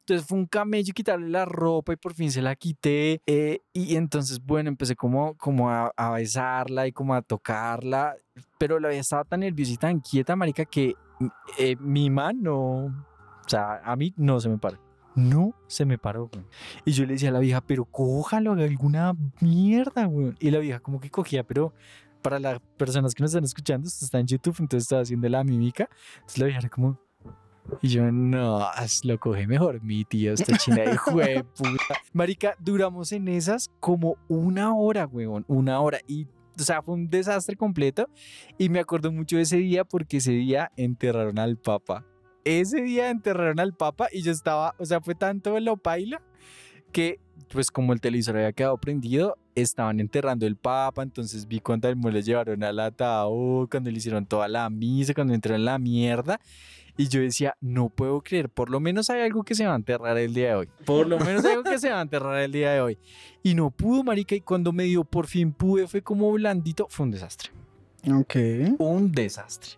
Entonces 0.06 0.26
fue 0.26 0.38
un 0.38 0.46
camello 0.46 0.92
quitarle 0.92 1.30
la 1.30 1.46
ropa 1.46 1.94
y 1.94 1.96
por 1.96 2.12
fin 2.12 2.30
se 2.30 2.42
la 2.42 2.54
quité. 2.56 3.22
eh, 3.26 3.60
y 3.72 3.96
entonces, 3.96 4.38
bueno, 4.44 4.68
empecé 4.68 4.94
como, 4.94 5.34
como 5.36 5.70
a, 5.70 5.92
a 5.96 6.10
besarla 6.10 6.86
y 6.86 6.92
como 6.92 7.14
a 7.14 7.22
tocarla. 7.22 8.14
Pero 8.58 8.78
la 8.78 8.88
vieja 8.88 9.00
estaba 9.00 9.24
tan 9.24 9.40
nerviosa 9.40 9.72
y 9.72 9.76
tan 9.76 10.00
quieta, 10.00 10.36
marica, 10.36 10.66
que 10.66 10.94
eh, 11.58 11.76
mi 11.80 12.10
mano, 12.10 12.84
o 12.86 13.48
sea, 13.48 13.80
a 13.82 13.96
mí 13.96 14.12
no 14.16 14.40
se 14.40 14.48
me 14.50 14.58
paró. 14.58 14.78
No 15.14 15.54
se 15.68 15.84
me 15.86 15.96
paró, 15.96 16.28
güey. 16.32 16.44
Y 16.84 16.92
yo 16.92 17.06
le 17.06 17.12
decía 17.14 17.28
a 17.30 17.32
la 17.32 17.38
vieja, 17.38 17.60
pero 17.60 17.84
cójalo, 17.84 18.52
haga 18.52 18.64
alguna 18.64 19.14
mierda, 19.40 20.04
güey. 20.06 20.34
Y 20.40 20.50
la 20.50 20.58
vieja 20.58 20.80
como 20.80 21.00
que 21.00 21.08
cogía, 21.08 21.44
pero 21.44 21.72
para 22.20 22.38
las 22.38 22.58
personas 22.76 23.14
que 23.14 23.22
nos 23.22 23.30
están 23.30 23.44
escuchando, 23.44 23.86
esto 23.86 24.04
está 24.04 24.18
en 24.18 24.26
YouTube, 24.26 24.56
entonces 24.58 24.84
estaba 24.84 25.02
haciendo 25.02 25.28
la 25.28 25.44
mímica. 25.44 25.88
Entonces 26.16 26.38
la 26.38 26.44
vieja 26.46 26.60
era 26.60 26.68
como... 26.68 26.98
Y 27.80 27.88
yo, 27.88 28.10
no, 28.10 28.60
lo 29.04 29.18
coge 29.18 29.46
mejor 29.46 29.82
mi 29.82 30.04
tío, 30.04 30.32
esta 30.32 30.56
china 30.58 30.82
de 30.82 30.90
de 31.34 31.44
puta. 31.44 31.94
Marica, 32.12 32.54
duramos 32.58 33.12
en 33.12 33.28
esas 33.28 33.70
como 33.80 34.16
una 34.28 34.74
hora, 34.74 35.06
weón, 35.06 35.44
una 35.48 35.80
hora. 35.80 35.98
Y, 36.06 36.26
o 36.58 36.62
sea, 36.62 36.82
fue 36.82 36.94
un 36.94 37.08
desastre 37.08 37.56
completo. 37.56 38.08
Y 38.58 38.68
me 38.68 38.80
acuerdo 38.80 39.12
mucho 39.12 39.36
de 39.36 39.42
ese 39.42 39.56
día 39.56 39.84
porque 39.84 40.18
ese 40.18 40.32
día 40.32 40.72
enterraron 40.76 41.38
al 41.38 41.56
papa. 41.56 42.04
Ese 42.44 42.82
día 42.82 43.08
enterraron 43.08 43.58
al 43.60 43.74
papa 43.74 44.08
y 44.12 44.22
yo 44.22 44.30
estaba, 44.30 44.74
o 44.78 44.84
sea, 44.84 45.00
fue 45.00 45.14
tanto 45.14 45.58
lo 45.60 45.78
paila 45.78 46.20
que, 46.94 47.18
pues 47.48 47.70
como 47.70 47.92
el 47.92 48.00
televisor 48.00 48.36
había 48.36 48.52
quedado 48.52 48.78
prendido, 48.78 49.36
estaban 49.54 49.98
enterrando 49.98 50.46
el 50.46 50.56
papa, 50.56 51.02
entonces 51.02 51.48
vi 51.48 51.60
el 51.66 52.12
le 52.12 52.22
llevaron 52.22 52.62
al 52.62 52.78
ataúd, 52.78 53.68
cuando 53.68 53.90
le 53.90 53.96
hicieron 53.96 54.26
toda 54.26 54.46
la 54.48 54.70
misa, 54.70 55.12
cuando 55.12 55.34
entró 55.34 55.54
en 55.54 55.64
la 55.64 55.78
mierda. 55.78 56.40
Y 56.96 57.08
yo 57.08 57.20
decía, 57.20 57.56
no 57.60 57.88
puedo 57.88 58.20
creer, 58.22 58.48
por 58.48 58.70
lo 58.70 58.78
menos 58.78 59.10
hay 59.10 59.22
algo 59.22 59.42
que 59.42 59.54
se 59.54 59.66
va 59.66 59.72
a 59.72 59.76
enterrar 59.76 60.16
el 60.16 60.32
día 60.32 60.50
de 60.50 60.54
hoy. 60.54 60.68
Por 60.84 61.08
lo 61.08 61.18
menos 61.18 61.44
hay 61.44 61.52
algo 61.52 61.64
que 61.64 61.78
se 61.78 61.90
va 61.90 61.98
a 61.98 62.02
enterrar 62.02 62.40
el 62.40 62.52
día 62.52 62.72
de 62.72 62.80
hoy. 62.80 62.98
Y 63.42 63.54
no 63.54 63.70
pudo, 63.70 64.04
marica, 64.04 64.34
y 64.36 64.40
cuando 64.40 64.72
me 64.72 64.84
dio 64.84 65.02
por 65.02 65.26
fin 65.26 65.52
pude, 65.52 65.88
fue 65.88 66.02
como 66.02 66.30
blandito, 66.32 66.86
fue 66.88 67.06
un 67.06 67.10
desastre. 67.10 67.50
Ok. 68.12 68.36
Un 68.78 69.10
desastre. 69.10 69.72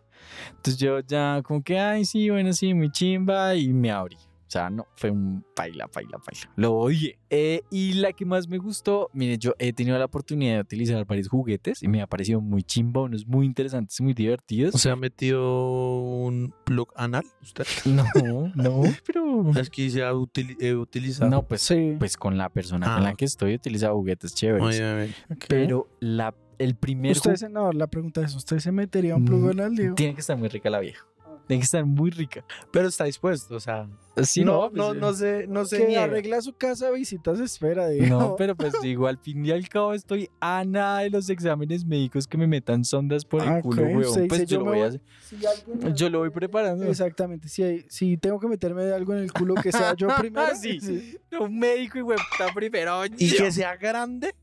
Entonces 0.51 0.77
yo 0.77 1.01
ya 1.01 1.41
como 1.43 1.63
que, 1.63 1.79
ay, 1.79 2.05
sí, 2.05 2.29
bueno, 2.29 2.53
sí, 2.53 2.75
muy 2.75 2.91
chimba, 2.91 3.55
y 3.55 3.69
me 3.69 3.91
abrí. 3.91 4.19
O 4.47 4.51
sea, 4.51 4.71
no, 4.71 4.87
fue 4.95 5.11
un 5.11 5.45
paila, 5.57 5.89
paila, 5.89 6.19
paila. 6.19 6.53
Lo 6.55 6.73
odié. 6.75 7.19
Eh, 7.31 7.63
y 7.71 7.95
la 7.95 8.13
que 8.13 8.25
más 8.25 8.47
me 8.47 8.59
gustó, 8.59 9.11
mire, 9.13 9.39
yo 9.39 9.55
he 9.59 9.73
tenido 9.73 9.99
la 9.99 10.05
oportunidad 10.05 10.55
de 10.55 10.61
utilizar 10.61 11.05
varios 11.05 11.29
juguetes 11.29 11.83
y 11.83 11.89
me 11.89 12.01
ha 12.01 12.07
parecido 12.07 12.41
muy 12.41 12.63
chimba, 12.63 13.03
unos 13.03 13.27
muy 13.27 13.45
interesantes, 13.45 14.01
muy 14.01 14.15
divertidos. 14.15 14.81
¿Se 14.81 14.89
ha 14.89 14.95
metido 14.95 15.99
un 16.01 16.55
plug 16.65 16.93
anal 16.97 17.25
usted? 17.43 17.67
No, 17.87 18.53
no, 18.55 18.83
pero... 19.07 19.51
Es 19.59 19.69
que 19.69 19.91
se 19.91 20.05
ha 20.05 20.13
utili- 20.13 20.57
he 20.61 20.75
utilizado. 20.77 21.29
No, 21.31 21.43
pues, 21.43 21.63
Sí. 21.63 21.97
pues 21.99 22.17
con 22.17 22.39
la 22.39 22.49
persona 22.49 22.87
Ah, 22.89 22.95
con 22.95 23.05
la 23.05 23.11
ok. 23.11 23.17
que 23.17 23.25
estoy 23.25 23.53
he 23.53 23.57
utilizado 23.57 23.97
juguetes 23.97 24.33
chéveres. 24.35 24.65
Oye, 24.65 24.95
oye. 24.95 25.15
ok. 25.31 25.45
Pero 25.49 25.89
la, 25.99 26.35
el 26.59 26.77
primer 26.77 27.13
Usted 27.13 27.35
se, 27.35 27.49
no, 27.49 27.73
la 27.73 27.89
pregunta 27.89 28.21
es, 28.23 28.35
¿usted 28.37 28.61
se 28.61 28.71
metería 28.71 29.17
un 29.17 29.25
plug 29.25 29.41
Mm, 29.41 29.51
anal, 29.51 29.75
Diego? 29.75 29.95
tiene 29.97 30.15
que 30.15 30.21
estar 30.21 30.37
muy 30.37 30.49
rica 30.49 30.71
la 30.71 30.79
vieja. 30.79 31.05
Tiene 31.49 31.61
que 31.61 31.65
estar 31.65 31.85
muy 31.85 32.11
rica. 32.11 32.45
Pero 32.73 32.87
está 32.89 33.05
dispuesto, 33.05 33.57
o 33.57 33.61
sea. 33.61 33.89
Sí, 34.25 34.45
no, 34.45 34.71
pues, 34.71 34.73
no, 34.75 34.93
eh. 34.93 34.97
no 34.99 35.13
se, 35.13 35.47
no 35.47 35.65
se 35.67 35.87
Que 35.87 35.99
arregla 35.99 36.41
su 36.41 36.55
casa, 36.55 36.91
visitas, 36.91 37.39
espera, 37.41 37.89
Diego. 37.89 38.19
No, 38.19 38.37
pero 38.37 38.55
pues 38.57 38.73
digo, 38.83 39.07
al 39.07 39.19
fin 39.19 39.45
y 39.45 39.51
al 39.51 39.69
cabo 39.69 39.93
estoy 39.93 40.31
a 40.41 40.65
nada 40.65 41.01
de 41.01 41.11
los 41.11 41.29
exámenes 41.29 41.85
médicos 41.85 42.27
que 42.27 42.39
me 42.39 42.47
metan 42.47 42.85
sondas 42.85 43.25
por 43.25 43.43
el 43.43 43.49
Ah, 43.49 43.61
culo, 43.61 43.83
ok. 43.83 43.89
weón. 43.97 44.29
Pues 44.29 44.41
yo 44.47 44.47
yo 44.47 44.59
lo 44.61 44.65
voy 44.67 44.81
a 44.81 44.87
hacer. 44.87 45.01
Si 45.21 45.37
alguien- 45.45 45.95
Yo 45.95 46.09
lo 46.11 46.19
voy 46.21 46.31
preparando. 46.31 46.85
Exactamente. 46.87 47.49
Si, 47.49 47.63
hay- 47.63 47.85
si 47.89 48.17
tengo 48.17 48.41
que 48.41 48.47
meterme 48.49 48.85
algo 48.93 49.13
en 49.13 49.19
el 49.21 49.33
culo, 49.33 49.55
que 49.57 49.71
sea 49.73 49.95
yo 49.95 50.09
primero. 50.19 50.55
Sí. 50.57 51.19
Un 51.39 51.59
médico 51.59 51.99
y 51.99 52.03
weón, 52.03 52.21
está 52.33 52.53
primero. 52.55 53.05
Y 53.19 53.27
yo. 53.27 53.45
que 53.45 53.53
sea 53.53 53.77
grande 53.77 54.35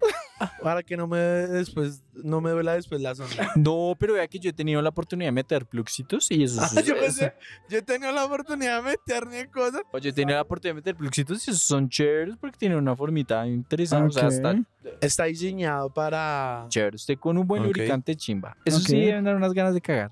para 0.61 0.83
que 0.83 0.97
no 0.97 1.07
me 1.07 1.17
dé 1.17 1.47
después, 1.47 2.03
no 2.13 2.41
me 2.41 2.51
duela 2.51 2.73
después 2.75 3.01
la 3.01 3.15
sonda. 3.15 3.51
No, 3.55 3.95
pero 3.97 4.13
vea 4.13 4.27
que 4.27 4.37
yo 4.39 4.49
he 4.49 4.53
tenido 4.53 4.81
la 4.81 4.89
oportunidad 4.89 5.27
de 5.29 5.31
meter 5.31 5.65
pluxitos 5.65 6.29
y 6.31 6.43
eso, 6.43 6.61
Ah, 6.61 6.81
yo 6.81 6.95
pensé, 6.99 7.33
yo 7.69 7.77
he 7.77 7.81
tenido 7.81 8.11
la 8.11 8.25
oportunidad 8.25 8.83
de 8.83 8.91
meterme 8.91 9.39
en 9.41 9.49
cosas. 9.71 9.81
Oye, 9.91 10.13
tenido 10.13 10.35
la 10.37 10.41
oportunidad 10.43 10.71
de 10.75 10.81
meter 10.81 10.95
pluxitos 10.95 11.47
y 11.47 11.51
esos 11.51 11.63
son 11.63 11.89
chéveres 11.89 12.35
porque 12.37 12.57
tienen 12.57 12.77
una 12.77 12.95
formita 12.95 13.45
interesante. 13.47 14.07
O 14.07 14.11
sea, 14.11 14.27
está 14.27 14.55
Está 15.01 15.23
diseñado 15.25 15.89
para. 15.93 16.65
chévere. 16.69 16.95
Usted 16.95 17.17
con 17.17 17.37
un 17.37 17.47
buen 17.47 17.61
Ok. 17.61 17.67
lubricante 17.67 18.15
chimba. 18.15 18.55
Eso 18.65 18.77
Ok. 18.77 18.83
sí, 18.85 18.99
deben 18.99 19.23
dar 19.23 19.35
unas 19.35 19.53
ganas 19.53 19.73
de 19.73 19.81
cagar. 19.81 20.11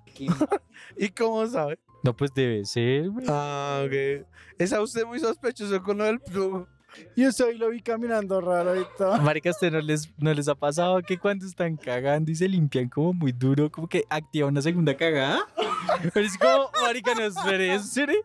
¿Y 0.97 1.09
cómo 1.09 1.45
sabe? 1.47 1.77
No, 2.03 2.15
pues 2.15 2.33
debe 2.33 2.65
ser, 2.65 3.09
güey. 3.09 3.25
Ah, 3.29 3.83
ok. 3.85 4.25
Está 4.57 4.81
usted 4.81 5.05
muy 5.05 5.19
sospechoso 5.19 5.81
con 5.83 5.97
lo 5.99 6.05
del 6.05 6.19
plug. 6.19 6.67
Y 7.15 7.23
eso 7.23 7.45
ahí 7.45 7.57
lo 7.57 7.69
vi 7.69 7.81
caminando 7.81 8.41
raro 8.41 8.79
y 8.79 8.85
todo. 8.97 9.17
Marica, 9.21 9.49
¿a 9.49 9.51
usted 9.51 9.71
no 9.71 9.81
les, 9.81 10.09
no 10.17 10.33
les 10.33 10.47
ha 10.47 10.55
pasado 10.55 11.01
que 11.01 11.17
cuando 11.17 11.45
están 11.45 11.77
cagando 11.77 12.31
y 12.31 12.35
se 12.35 12.47
limpian 12.47 12.89
como 12.89 13.13
muy 13.13 13.31
duro, 13.31 13.71
como 13.71 13.87
que 13.87 14.05
activa 14.09 14.47
una 14.47 14.61
segunda 14.61 14.95
cagada? 14.95 15.39
Pero 16.13 16.25
es 16.25 16.37
como, 16.37 16.69
marica, 16.81 17.13
no 17.15 17.23
espere, 17.23 17.75
espere. 17.75 18.21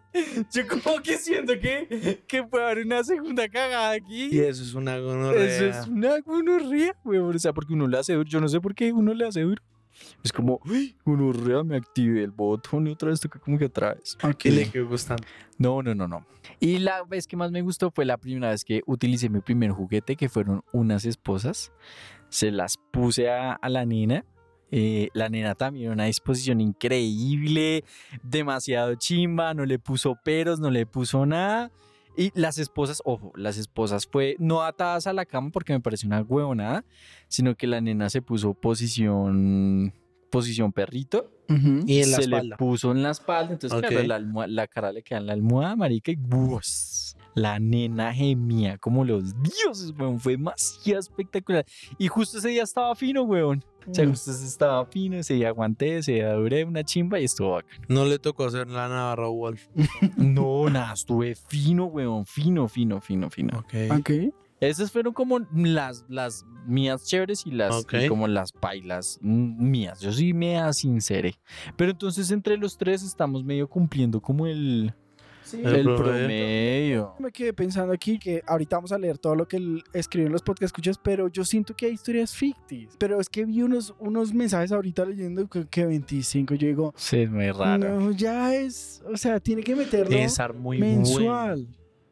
Yo 0.52 0.62
como 0.66 1.00
que 1.02 1.16
siento 1.18 1.58
que, 1.58 2.22
que 2.26 2.42
puede 2.44 2.64
haber 2.64 2.86
una 2.86 3.02
segunda 3.04 3.48
cagada 3.48 3.92
aquí. 3.92 4.28
Y 4.30 4.40
eso 4.40 4.62
es 4.62 4.74
una 4.74 4.98
gonorrea. 4.98 5.44
Eso 5.44 5.64
es 5.66 5.86
una 5.86 6.20
gonorrea, 6.20 6.94
weón. 7.04 7.34
O 7.34 7.38
sea, 7.38 7.52
porque 7.52 7.72
uno 7.72 7.86
le 7.86 7.98
hace 7.98 8.14
duro. 8.14 8.28
Yo 8.28 8.40
no 8.40 8.48
sé 8.48 8.60
por 8.60 8.74
qué 8.74 8.92
uno 8.92 9.14
le 9.14 9.26
hace 9.26 9.40
duro. 9.40 9.62
Es 10.22 10.32
como, 10.32 10.60
uy, 10.64 10.96
gonorrea, 11.04 11.62
me 11.62 11.76
activé 11.76 12.22
el 12.22 12.30
botón 12.30 12.86
y 12.86 12.92
otra 12.92 13.10
vez 13.10 13.20
toca 13.20 13.38
como 13.38 13.58
que 13.58 13.66
otra 13.66 13.94
vez. 13.94 14.16
Y 14.44 14.50
le 14.50 14.70
quedó 14.70 14.88
gustando. 14.88 15.24
No, 15.58 15.82
no, 15.82 15.94
no, 15.94 16.08
no. 16.08 16.26
Y 16.60 16.78
la 16.78 17.04
vez 17.04 17.26
que 17.26 17.36
más 17.36 17.50
me 17.50 17.62
gustó 17.62 17.90
fue 17.90 18.04
la 18.04 18.16
primera 18.16 18.50
vez 18.50 18.64
que 18.64 18.82
utilicé 18.86 19.28
mi 19.28 19.40
primer 19.40 19.70
juguete, 19.70 20.16
que 20.16 20.28
fueron 20.28 20.62
unas 20.72 21.04
esposas. 21.04 21.72
Se 22.28 22.50
las 22.50 22.76
puse 22.90 23.30
a, 23.30 23.52
a 23.52 23.68
la 23.68 23.84
nena. 23.84 24.24
Eh, 24.72 25.10
la 25.14 25.28
nena 25.28 25.54
también 25.54 25.92
una 25.92 26.06
disposición 26.06 26.60
increíble, 26.60 27.84
demasiado 28.22 28.96
chimba, 28.96 29.54
no 29.54 29.64
le 29.64 29.78
puso 29.78 30.16
peros, 30.24 30.58
no 30.58 30.70
le 30.70 30.86
puso 30.86 31.24
nada. 31.24 31.70
Y 32.16 32.32
las 32.34 32.58
esposas, 32.58 33.02
ojo, 33.04 33.32
las 33.36 33.58
esposas 33.58 34.06
fue 34.06 34.36
no 34.38 34.62
atadas 34.62 35.06
a 35.06 35.12
la 35.12 35.26
cama 35.26 35.50
porque 35.50 35.72
me 35.72 35.80
pareció 35.80 36.06
una 36.06 36.22
huevonada, 36.22 36.84
sino 37.28 37.54
que 37.54 37.66
la 37.66 37.80
nena 37.80 38.08
se 38.08 38.22
puso 38.22 38.54
posición, 38.54 39.92
posición 40.30 40.72
perrito 40.72 41.30
Y 41.48 42.00
en 42.02 42.10
la 42.10 42.16
se 42.16 42.22
espalda. 42.22 42.42
le 42.42 42.56
puso 42.56 42.90
en 42.92 43.02
la 43.02 43.10
espalda, 43.10 43.52
entonces 43.52 43.78
claro, 43.78 44.02
la, 44.02 44.46
la 44.46 44.66
cara 44.66 44.92
le 44.92 45.02
queda 45.02 45.18
en 45.18 45.26
la 45.26 45.34
almohada, 45.34 45.76
marica, 45.76 46.10
y 46.10 46.18
la 47.34 47.58
nena 47.58 48.14
gemía 48.14 48.78
como 48.78 49.04
los 49.04 49.34
dioses, 49.42 49.92
weón, 49.98 50.18
fue 50.18 50.32
demasiado 50.32 51.00
espectacular. 51.00 51.66
Y 51.98 52.08
justo 52.08 52.38
ese 52.38 52.48
día 52.48 52.62
estaba 52.62 52.94
fino, 52.96 53.24
weón. 53.24 53.62
O 53.88 53.94
sea, 53.94 54.04
ese 54.04 54.30
estaba 54.46 54.84
fino, 54.86 55.16
ese 55.16 55.34
día 55.34 55.48
aguanté, 55.48 55.98
ese 55.98 56.12
día 56.12 56.32
duré 56.32 56.64
una 56.64 56.84
chimba 56.84 57.20
y 57.20 57.24
estuvo 57.24 57.52
bacán. 57.52 57.80
No 57.88 58.04
le 58.04 58.18
tocó 58.18 58.44
hacer 58.44 58.68
la 58.68 58.88
Navarro 58.88 59.32
Wolf. 59.32 59.68
No, 60.16 60.68
nada, 60.70 60.92
estuve 60.94 61.34
fino, 61.34 61.86
weón, 61.86 62.26
fino, 62.26 62.68
fino, 62.68 63.00
fino, 63.00 63.30
fino. 63.30 63.58
Ok. 63.58 63.74
Ok. 63.98 64.10
Esas 64.60 64.90
fueron 64.90 65.12
como 65.12 65.40
las, 65.54 66.04
las 66.08 66.46
mías 66.66 67.04
chéveres 67.06 67.46
y 67.46 67.50
las 67.50 67.86
y 67.92 68.08
como 68.08 68.26
las 68.26 68.52
pailas 68.52 69.18
mías. 69.22 70.00
Yo 70.00 70.12
sí 70.12 70.32
me 70.32 70.72
sinceré. 70.72 71.34
Pero 71.76 71.90
entonces 71.90 72.30
entre 72.30 72.56
los 72.56 72.78
tres 72.78 73.02
estamos 73.02 73.44
medio 73.44 73.68
cumpliendo 73.68 74.20
como 74.20 74.46
el, 74.46 74.94
Sí. 75.46 75.60
El 75.64 75.74
El 75.76 75.84
promedio. 75.84 76.04
promedio. 76.04 77.14
Me 77.20 77.30
quedé 77.30 77.52
pensando 77.52 77.92
aquí 77.92 78.18
que 78.18 78.42
ahorita 78.46 78.76
vamos 78.76 78.90
a 78.92 78.98
leer 78.98 79.16
todo 79.18 79.34
lo 79.36 79.46
que 79.46 79.56
él 79.58 79.84
escribió 79.92 80.26
en 80.26 80.32
los 80.32 80.42
podcast 80.42 80.64
escuchas, 80.64 80.98
pero 81.02 81.28
yo 81.28 81.44
siento 81.44 81.74
que 81.76 81.86
hay 81.86 81.92
historias 81.92 82.34
ficticias. 82.34 82.96
Pero 82.98 83.20
es 83.20 83.28
que 83.28 83.44
vi 83.44 83.62
unos, 83.62 83.94
unos 84.00 84.34
mensajes 84.34 84.72
ahorita 84.72 85.04
leyendo 85.04 85.46
que, 85.48 85.66
que 85.68 85.86
25. 85.86 86.54
Yo 86.56 86.66
digo, 86.66 86.94
Sí, 86.96 87.18
es 87.20 87.30
muy 87.30 87.50
raro. 87.52 88.00
no, 88.00 88.10
ya 88.10 88.54
es, 88.54 89.02
o 89.10 89.16
sea, 89.16 89.38
tiene 89.40 89.62
que 89.62 89.76
meterlo 89.76 90.16
estar 90.16 90.52
muy 90.52 90.78
mensual. 90.78 91.66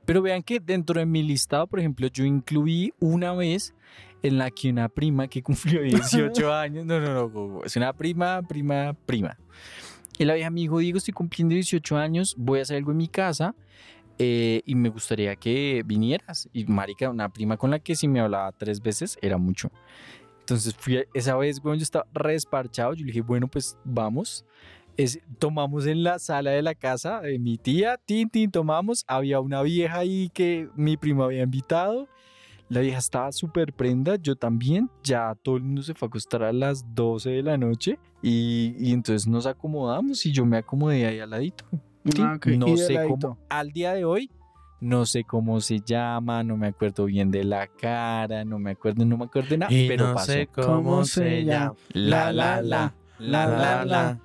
Pero 0.05 0.21
vean 0.23 0.43
que 0.43 0.61
dentro 0.61 1.01
de 1.01 1.07
mi 1.07 1.23
listado, 1.23 1.67
por 1.67 1.81
ejemplo, 1.81 2.07
yo 2.09 2.25
incluí 2.25 2.93
una 3.01 3.33
vez 3.33 3.75
en 4.23 4.39
la 4.39 4.51
que 4.51 4.71
una 4.71 4.89
prima 4.89 5.29
que 5.29 5.43
cumplió 5.43 5.83
18 5.83 6.55
años, 6.55 6.87
no, 6.87 7.01
no, 7.01 7.29
no, 7.29 7.65
es 7.65 7.75
una 7.77 7.93
prima, 7.93 8.43
prima, 8.43 8.95
prima. 9.07 9.37
Y 10.19 10.25
la 10.25 10.35
vieja 10.35 10.51
me 10.51 10.61
dijo, 10.61 10.79
Diego, 10.79 10.99
estoy 10.99 11.13
cumpliendo 11.13 11.55
18 11.55 11.97
años, 11.97 12.35
voy 12.39 12.61
a 12.61 12.63
hacer 12.63 12.77
algo 12.77 12.93
en 12.93 12.99
mi 12.99 13.09
casa 13.09 13.55
eh, 14.19 14.63
y 14.65 14.75
me 14.77 14.89
gustaría 14.89 15.35
que 15.37 15.83
vinieras. 15.85 16.49
Y 16.53 16.65
marica, 16.67 17.11
una 17.11 17.29
prima 17.29 17.57
con 17.57 17.71
la 17.71 17.79
que 17.79 17.97
si 17.97 18.07
me 18.07 18.21
hablaba 18.21 18.53
tres 18.53 18.81
veces 18.81 19.19
era 19.21 19.39
mucho. 19.39 19.71
Entonces 20.41 20.75
fui, 20.75 21.05
esa 21.15 21.37
vez, 21.37 21.61
bueno, 21.61 21.77
yo 21.77 21.83
estaba 21.83 22.07
re 22.13 22.33
desparchado, 22.33 22.95
yo 22.95 23.01
le 23.01 23.07
dije, 23.07 23.23
bueno, 23.23 23.49
pues 23.49 23.77
vamos. 23.85 24.45
Es, 24.97 25.19
tomamos 25.41 25.87
en 25.87 26.05
la 26.05 26.21
sala 26.21 26.53
de 26.53 26.63
la 26.63 26.77
casa 26.77 27.21
de 27.21 27.39
mi 27.41 27.59
tía, 27.59 27.99
tin, 28.05 28.29
tin, 28.31 28.53
tomamos. 28.53 29.05
Había 29.09 29.41
una 29.41 29.63
vieja 29.63 29.99
ahí 29.99 30.31
que 30.33 30.69
mi 30.77 30.97
primo 30.97 31.25
había 31.25 31.43
invitado. 31.43 32.09
La 32.75 32.81
vieja 32.81 32.99
estaba 32.99 33.31
súper 33.33 33.73
prenda, 33.73 34.17
yo 34.17 34.35
también. 34.37 34.91
Ya 35.05 35.35
todo 35.43 35.57
el 35.57 35.63
mundo 35.63 35.83
se 35.83 35.95
fue 35.95 36.07
a 36.07 36.09
acostar 36.09 36.43
a 36.43 36.53
las 36.53 36.85
12 36.95 37.31
de 37.31 37.43
la 37.43 37.57
noche. 37.57 37.99
Y, 38.21 38.75
y 38.79 38.93
entonces 38.93 39.29
nos 39.29 39.47
acomodamos 39.47 40.25
y 40.27 40.33
yo 40.33 40.45
me 40.45 40.57
acomodé 40.59 41.07
ahí 41.07 41.21
al 41.21 41.31
ladito. 41.31 41.65
Ah, 42.21 42.35
ok. 42.37 42.47
Y 42.49 42.59
No 42.59 42.67
de 42.67 42.77
sé 42.79 42.93
ladito. 42.95 43.19
cómo, 43.21 43.39
al 43.49 43.71
día 43.71 43.93
de 43.95 44.05
hoy, 44.05 44.31
no 44.81 45.07
sé 45.07 45.25
cómo 45.25 45.61
se 45.61 45.81
llama, 45.81 46.43
no 46.43 46.57
me 46.57 46.67
acuerdo 46.67 47.05
bien 47.07 47.31
de 47.31 47.45
la 47.45 47.67
cara, 47.69 48.45
no 48.45 48.59
me 48.59 48.73
acuerdo, 48.73 49.05
no 49.05 49.17
me 49.17 49.25
acuerdo 49.25 49.51
de 49.51 49.59
nada, 49.59 49.73
Y 49.73 49.87
pero 49.89 50.09
no 50.09 50.15
pasó. 50.15 50.33
sé 50.33 50.47
cómo, 50.49 50.67
¿Cómo 50.67 51.05
se 51.05 51.45
llama. 51.45 51.75
La, 51.93 52.33
la, 52.33 52.61
la, 52.61 52.93
la, 53.19 53.47
la, 53.47 53.85
la. 53.85 54.21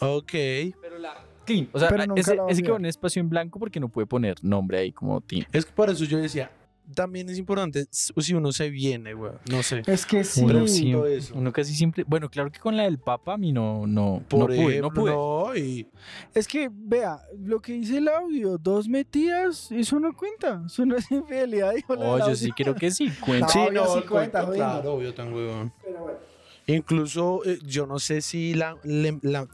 Ok. 0.00 0.30
Pero 0.32 0.98
la 1.00 1.14
Tin, 1.44 1.68
O 1.72 1.78
sea, 1.78 1.88
Pero 1.88 2.04
ese, 2.14 2.36
la 2.36 2.44
ese 2.48 2.62
olvidar. 2.62 2.80
en 2.80 2.86
espacio 2.86 3.20
en 3.20 3.28
blanco 3.28 3.58
porque 3.58 3.80
no 3.80 3.88
pude 3.88 4.06
poner 4.06 4.36
nombre 4.44 4.78
ahí 4.78 4.92
como 4.92 5.20
Tin. 5.20 5.44
Es 5.52 5.66
que 5.66 5.72
por 5.72 5.90
eso 5.90 6.04
yo 6.04 6.18
decía, 6.18 6.50
también 6.94 7.28
es 7.30 7.38
importante 7.38 7.86
si 7.90 8.34
uno 8.34 8.52
se 8.52 8.68
viene, 8.70 9.14
güey. 9.14 9.32
No 9.50 9.62
sé. 9.62 9.82
Es 9.86 10.04
que 10.04 10.24
sí. 10.24 10.42
Uno, 10.42 11.06
eso. 11.06 11.34
uno 11.36 11.52
casi 11.52 11.74
siempre. 11.74 12.04
Bueno, 12.06 12.28
claro 12.30 12.50
que 12.50 12.58
con 12.60 12.76
la 12.76 12.82
del 12.84 12.98
Papa 12.98 13.34
a 13.34 13.36
mí 13.38 13.52
no, 13.52 13.86
no, 13.86 14.22
Por 14.28 14.40
no 14.40 14.46
pude, 14.46 14.56
ejemplo, 14.78 14.88
no 14.88 14.94
pude. 14.94 15.10
no, 15.12 15.56
y 15.56 15.86
Es 16.34 16.46
que, 16.48 16.68
vea, 16.72 17.20
lo 17.38 17.60
que 17.60 17.72
dice 17.74 17.98
el 17.98 18.08
audio, 18.08 18.58
dos 18.58 18.88
metidas, 18.88 19.70
eso 19.72 19.98
no 20.00 20.14
cuenta. 20.16 20.62
Eso 20.66 20.84
no 20.84 20.96
es 20.96 21.10
infidelidad, 21.10 21.72
dijo 21.74 21.94
la 21.94 22.00
Oh, 22.04 22.18
yo 22.18 22.24
audio. 22.24 22.36
sí 22.36 22.50
creo 22.52 22.74
que 22.74 22.90
sí. 22.90 23.10
Cuenta. 23.24 23.46
No, 23.46 23.52
sí, 23.52 23.60
no, 23.72 23.86
sí 23.94 24.00
cuenta, 24.08 24.42
jodiendo. 24.44 24.66
claro, 24.72 24.92
obvio 24.94 25.14
tan 25.14 25.32
huevón. 25.32 25.72
Pero 25.84 26.00
bueno. 26.00 26.18
Incluso 26.66 27.42
eh, 27.44 27.58
yo 27.64 27.86
no 27.86 27.98
sé 27.98 28.20
si 28.20 28.54
la, 28.54 28.76
la 28.84 29.48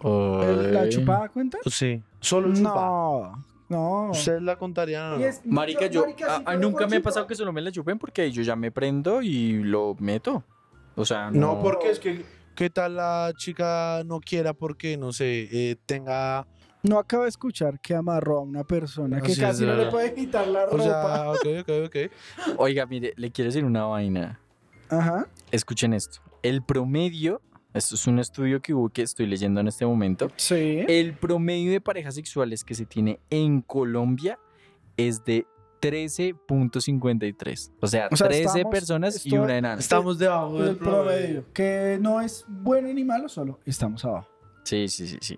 ¿El- 0.00 0.72
¿La 0.74 0.80
Ay. 0.82 0.88
chupada 0.90 1.28
cuenta? 1.28 1.58
sí, 1.66 2.00
solo 2.20 2.48
el 2.48 2.54
chupa. 2.54 2.74
No, 2.74 3.44
no. 3.68 4.10
¿Ustedes 4.10 4.42
la 4.42 4.56
contarían 4.56 5.12
o 5.14 5.16
es- 5.24 5.40
Marica, 5.44 5.86
yo, 5.86 6.02
marica, 6.02 6.26
a- 6.26 6.36
si 6.36 6.42
a- 6.42 6.44
fuera 6.44 6.58
nunca 6.60 6.86
me 6.86 6.96
ha 6.96 7.02
pasado 7.02 7.26
que 7.26 7.34
solo 7.34 7.52
me 7.52 7.60
la 7.60 7.70
chupen 7.72 7.98
porque 7.98 8.30
yo 8.30 8.42
ya 8.42 8.56
me 8.56 8.70
prendo 8.70 9.22
y 9.22 9.62
lo 9.62 9.94
meto. 9.98 10.42
O 10.96 11.04
sea, 11.04 11.30
No, 11.30 11.54
no. 11.56 11.62
porque 11.62 11.90
es 11.90 11.98
que, 12.00 12.24
¿qué 12.54 12.70
tal 12.70 12.96
la 12.96 13.32
chica 13.36 14.02
no 14.04 14.20
quiera 14.20 14.52
porque, 14.52 14.96
no 14.96 15.12
sé, 15.12 15.48
eh, 15.52 15.76
tenga... 15.86 16.46
No 16.82 16.98
acaba 17.00 17.24
de 17.24 17.28
escuchar 17.30 17.80
que 17.80 17.94
amarró 17.94 18.38
a 18.38 18.40
una 18.42 18.62
persona 18.64 19.20
que 19.20 19.36
casi 19.36 19.66
no 19.66 19.74
le 19.74 19.86
puede 19.90 20.14
quitar 20.14 20.46
la 20.46 20.64
O 20.64 20.70
ropa. 20.76 20.82
sea, 20.84 21.30
ok, 21.30 21.46
ok, 21.62 21.70
ok. 21.86 21.96
Oiga, 22.56 22.86
mire, 22.86 23.12
le 23.16 23.30
quiero 23.32 23.48
decir 23.48 23.64
una 23.64 23.84
vaina. 23.84 24.38
Ajá. 24.88 25.26
Escuchen 25.50 25.92
esto. 25.92 26.20
El 26.42 26.62
promedio, 26.62 27.42
esto 27.74 27.94
es 27.94 28.06
un 28.06 28.18
estudio 28.18 28.60
que 28.60 28.72
hubo 28.74 28.88
que 28.88 29.02
estoy 29.02 29.26
leyendo 29.26 29.60
en 29.60 29.68
este 29.68 29.84
momento. 29.86 30.30
Sí. 30.36 30.84
El 30.88 31.14
promedio 31.14 31.70
de 31.72 31.80
parejas 31.80 32.14
sexuales 32.14 32.64
que 32.64 32.74
se 32.74 32.86
tiene 32.86 33.20
en 33.30 33.60
Colombia 33.62 34.38
es 34.96 35.24
de 35.24 35.46
13.53. 35.80 37.72
O 37.80 37.86
sea, 37.86 38.08
O 38.10 38.16
sea, 38.16 38.28
13 38.28 38.42
estamos- 38.44 38.70
personas 38.72 39.24
y 39.26 39.36
una 39.36 39.56
enana. 39.58 39.80
Estamos 39.80 40.18
debajo 40.18 40.58
del 40.60 40.70
el 40.70 40.76
promedio. 40.76 41.44
Que 41.52 41.98
no 42.00 42.20
es 42.20 42.44
bueno 42.48 42.92
ni 42.92 43.04
malo, 43.04 43.28
solo 43.28 43.60
estamos 43.64 44.04
abajo. 44.04 44.28
Sí, 44.64 44.88
sí, 44.88 45.06
sí, 45.06 45.18
sí. 45.20 45.36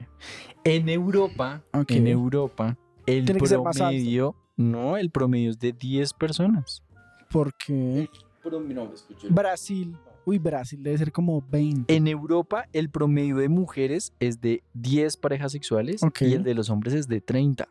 En 0.64 0.88
Europa, 0.88 1.62
en 1.88 2.06
Europa, 2.06 2.76
el 3.06 3.24
Tiene 3.26 3.40
promedio, 3.40 4.34
no, 4.56 4.96
el 4.96 5.10
promedio 5.10 5.50
es 5.50 5.58
de 5.58 5.72
10 5.72 6.12
personas. 6.14 6.82
Porque 7.30 8.08
Brasil. 9.28 9.96
Uy, 10.26 10.38
Brasil 10.38 10.82
debe 10.82 10.98
ser 10.98 11.12
como 11.12 11.42
20. 11.50 11.94
En 11.94 12.06
Europa, 12.06 12.66
el 12.72 12.90
promedio 12.90 13.36
de 13.36 13.48
mujeres 13.48 14.12
es 14.20 14.40
de 14.40 14.62
10 14.74 15.16
parejas 15.16 15.52
sexuales 15.52 16.02
y 16.20 16.32
el 16.32 16.42
de 16.42 16.54
los 16.54 16.68
hombres 16.68 16.94
es 16.94 17.08
de 17.08 17.20
30. 17.20 17.68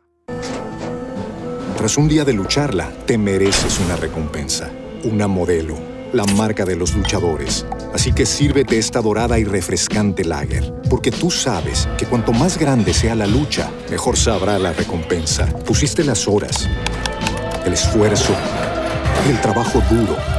Tras 1.78 1.98
un 1.98 2.10
día 2.10 2.26
de 2.26 2.34
lucharla, 2.34 2.92
te 3.06 3.18
mereces 3.18 3.80
una 3.80 3.96
recompensa, 3.96 4.70
una 5.04 5.28
modelo, 5.28 5.76
la 6.12 6.26
marca 6.26 6.66
de 6.66 6.76
los 6.76 6.96
luchadores. 6.96 7.66
Así 7.94 8.12
que 8.12 8.26
sírvete 8.26 8.78
esta 8.78 9.02
dorada 9.02 9.40
y 9.40 9.46
refrescante 9.46 10.26
lager, 10.26 10.74
porque 10.90 11.12
tú 11.12 11.32
sabes 11.32 11.88
que 11.98 12.06
cuanto 12.06 12.34
más 12.34 12.58
grande 12.58 12.94
sea 12.94 13.16
la 13.16 13.28
lucha, 13.28 13.72
mejor 13.90 14.18
sabrá 14.18 14.60
la 14.60 14.74
recompensa. 14.74 15.46
Pusiste 15.66 16.04
las 16.04 16.28
horas, 16.28 16.68
el 17.66 17.74
esfuerzo, 17.74 18.34
el 19.30 19.40
trabajo 19.40 19.82
duro. 19.90 20.39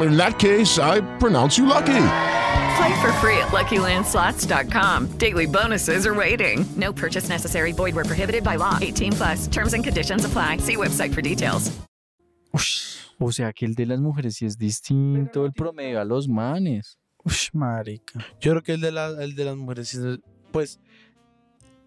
In 0.00 0.16
that 0.16 0.38
case, 0.38 0.78
I 0.78 1.00
pronounce 1.18 1.58
you 1.58 1.66
lucky. 1.66 1.86
Play 2.78 3.00
for 3.00 3.12
free 3.20 3.36
at 3.38 3.48
LuckyLandSlots.com. 3.52 5.08
Daily 5.18 5.46
bonuses 5.46 6.06
are 6.06 6.14
waiting. 6.14 6.64
No 6.76 6.92
purchase 6.92 7.28
necessary. 7.28 7.72
Void 7.72 7.94
were 7.94 8.04
prohibited 8.04 8.44
by 8.44 8.56
law. 8.56 8.78
18 8.80 9.12
plus. 9.14 9.48
Terms 9.48 9.74
and 9.74 9.82
conditions 9.82 10.24
apply. 10.24 10.58
See 10.58 10.76
website 10.76 11.12
for 11.12 11.20
details. 11.22 11.72
O 13.20 13.32
sea 13.32 13.52
que 13.52 13.66
el 13.66 13.74
de 13.74 13.84
las 13.86 13.98
mujeres 13.98 14.36
sí 14.36 14.46
es 14.46 14.56
distinto, 14.56 15.44
el 15.44 15.52
promedio 15.52 16.00
a 16.00 16.04
los 16.04 16.28
manes. 16.28 16.96
Ush, 17.24 17.48
marica. 17.52 18.24
Yo 18.40 18.52
creo 18.52 18.62
que 18.62 18.72
el 18.74 18.80
de, 18.80 18.92
la, 18.92 19.08
el 19.20 19.34
de 19.34 19.44
las 19.44 19.56
mujeres, 19.56 19.88
sí 19.88 19.98
es- 19.98 20.20
pues, 20.52 20.78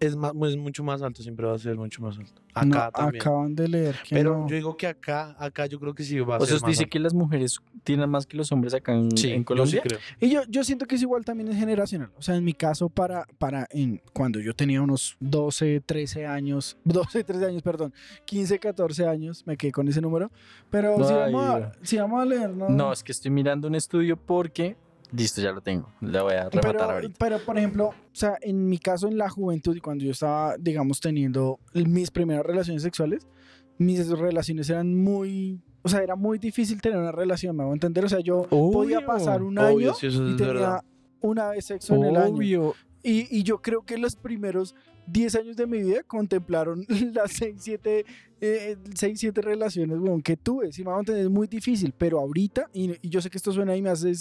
es, 0.06 0.16
más, 0.16 0.32
es 0.48 0.56
mucho 0.56 0.82
más 0.84 1.00
alto, 1.02 1.22
siempre 1.22 1.46
va 1.46 1.54
a 1.54 1.58
ser 1.58 1.76
mucho 1.76 2.02
más 2.02 2.18
alto. 2.18 2.32
Acá 2.54 2.66
No, 2.66 2.90
también. 2.90 3.22
acaban 3.22 3.54
de 3.54 3.68
leer 3.68 3.96
que 4.06 4.14
Pero 4.16 4.38
no. 4.40 4.48
yo 4.48 4.56
digo 4.56 4.76
que 4.76 4.86
acá, 4.86 5.34
acá 5.38 5.66
yo 5.66 5.78
creo 5.80 5.94
que 5.94 6.02
sí 6.04 6.18
va 6.20 6.36
a 6.36 6.38
O 6.38 6.40
sea, 6.40 6.46
ser 6.48 6.54
usted 6.56 6.66
más 6.66 6.70
dice 6.72 6.82
alto. 6.84 6.90
que 6.90 6.98
las 6.98 7.14
mujeres 7.14 7.58
tienen 7.84 8.10
más 8.10 8.26
que 8.26 8.36
los 8.36 8.50
hombres 8.52 8.74
acá 8.74 8.92
en, 8.94 9.16
Sí, 9.16 9.28
en 9.30 9.34
yo 9.34 9.38
sí 9.40 9.44
Colombia. 9.44 9.82
creo. 9.82 9.98
Y 10.20 10.30
yo, 10.30 10.42
yo 10.48 10.64
siento 10.64 10.86
que 10.86 10.96
es 10.96 11.02
igual 11.02 11.24
también 11.24 11.48
es 11.48 11.56
generacional. 11.56 12.10
O 12.16 12.22
sea, 12.22 12.36
en 12.36 12.44
mi 12.44 12.52
caso, 12.52 12.88
para, 12.88 13.26
para 13.38 13.66
en, 13.70 14.02
cuando 14.12 14.38
yo 14.40 14.54
tenía 14.54 14.82
unos 14.82 15.16
12, 15.20 15.80
13 15.86 16.26
años, 16.26 16.76
12, 16.84 17.24
13 17.24 17.46
años, 17.46 17.62
perdón, 17.62 17.94
15, 18.26 18.58
14 18.58 19.06
años, 19.06 19.46
me 19.46 19.56
quedé 19.56 19.72
con 19.72 19.88
ese 19.88 20.00
número. 20.00 20.30
Pero 20.70 20.96
si, 21.06 21.12
vamos 21.14 21.44
a, 21.44 21.72
si 21.82 21.96
vamos 21.96 22.20
a 22.22 22.24
leer, 22.24 22.50
¿no? 22.50 22.68
No, 22.68 22.92
es 22.92 23.02
que 23.02 23.12
estoy 23.12 23.30
mirando 23.30 23.68
un 23.68 23.74
estudio 23.74 24.16
porque. 24.16 24.76
Listo, 25.12 25.40
ya 25.42 25.52
lo 25.52 25.60
tengo. 25.60 25.88
La 26.00 26.22
voy 26.22 26.34
a 26.34 26.48
rematar 26.48 26.72
pero, 26.72 26.90
ahorita. 26.90 27.14
pero, 27.18 27.38
por 27.44 27.58
ejemplo, 27.58 27.88
o 27.88 27.94
sea, 28.12 28.36
en 28.40 28.66
mi 28.68 28.78
caso, 28.78 29.08
en 29.08 29.18
la 29.18 29.28
juventud, 29.28 29.76
y 29.76 29.80
cuando 29.80 30.04
yo 30.04 30.10
estaba, 30.12 30.56
digamos, 30.58 31.00
teniendo 31.00 31.58
mis 31.74 32.10
primeras 32.10 32.46
relaciones 32.46 32.82
sexuales, 32.82 33.26
mis 33.78 34.08
relaciones 34.08 34.70
eran 34.70 34.94
muy. 34.94 35.60
O 35.82 35.88
sea, 35.88 36.02
era 36.02 36.14
muy 36.16 36.38
difícil 36.38 36.80
tener 36.80 36.98
una 36.98 37.12
relación, 37.12 37.56
me 37.56 37.62
hago 37.64 37.72
entender. 37.72 38.04
O 38.04 38.08
sea, 38.08 38.20
yo 38.20 38.42
podía 38.48 38.98
Obvio, 38.98 39.06
pasar 39.06 39.42
un 39.42 39.58
obvio, 39.58 39.90
año 39.90 39.94
sí, 39.94 40.06
eso 40.06 40.26
y 40.28 40.36
tenía 40.36 40.52
verdad. 40.52 40.84
una 41.20 41.48
vez 41.50 41.64
sexo 41.66 41.94
en 41.96 42.04
el 42.04 42.16
año. 42.16 42.34
Obvio. 42.36 42.74
Y, 43.02 43.36
y 43.36 43.42
yo 43.42 43.60
creo 43.60 43.82
que 43.82 43.98
los 43.98 44.14
primeros 44.14 44.76
10 45.06 45.34
años 45.36 45.56
de 45.56 45.66
mi 45.66 45.82
vida 45.82 46.02
contemplaron 46.02 46.86
las 47.14 47.32
6, 47.32 47.56
7, 47.58 48.04
eh, 48.40 48.76
6, 48.94 49.20
7 49.20 49.40
relaciones 49.42 49.98
weón, 49.98 50.22
que 50.22 50.36
tuve. 50.36 50.72
Si 50.72 50.82
me 50.82 50.90
van 50.90 50.96
a 50.96 51.00
entender, 51.00 51.24
es 51.24 51.30
muy 51.30 51.46
difícil, 51.46 51.92
pero 51.96 52.18
ahorita, 52.20 52.68
y, 52.72 52.92
y 53.06 53.08
yo 53.08 53.20
sé 53.20 53.30
que 53.30 53.38
esto 53.38 53.52
suena 53.52 53.76
y 53.76 53.82
me 53.82 53.90
hace, 53.90 54.12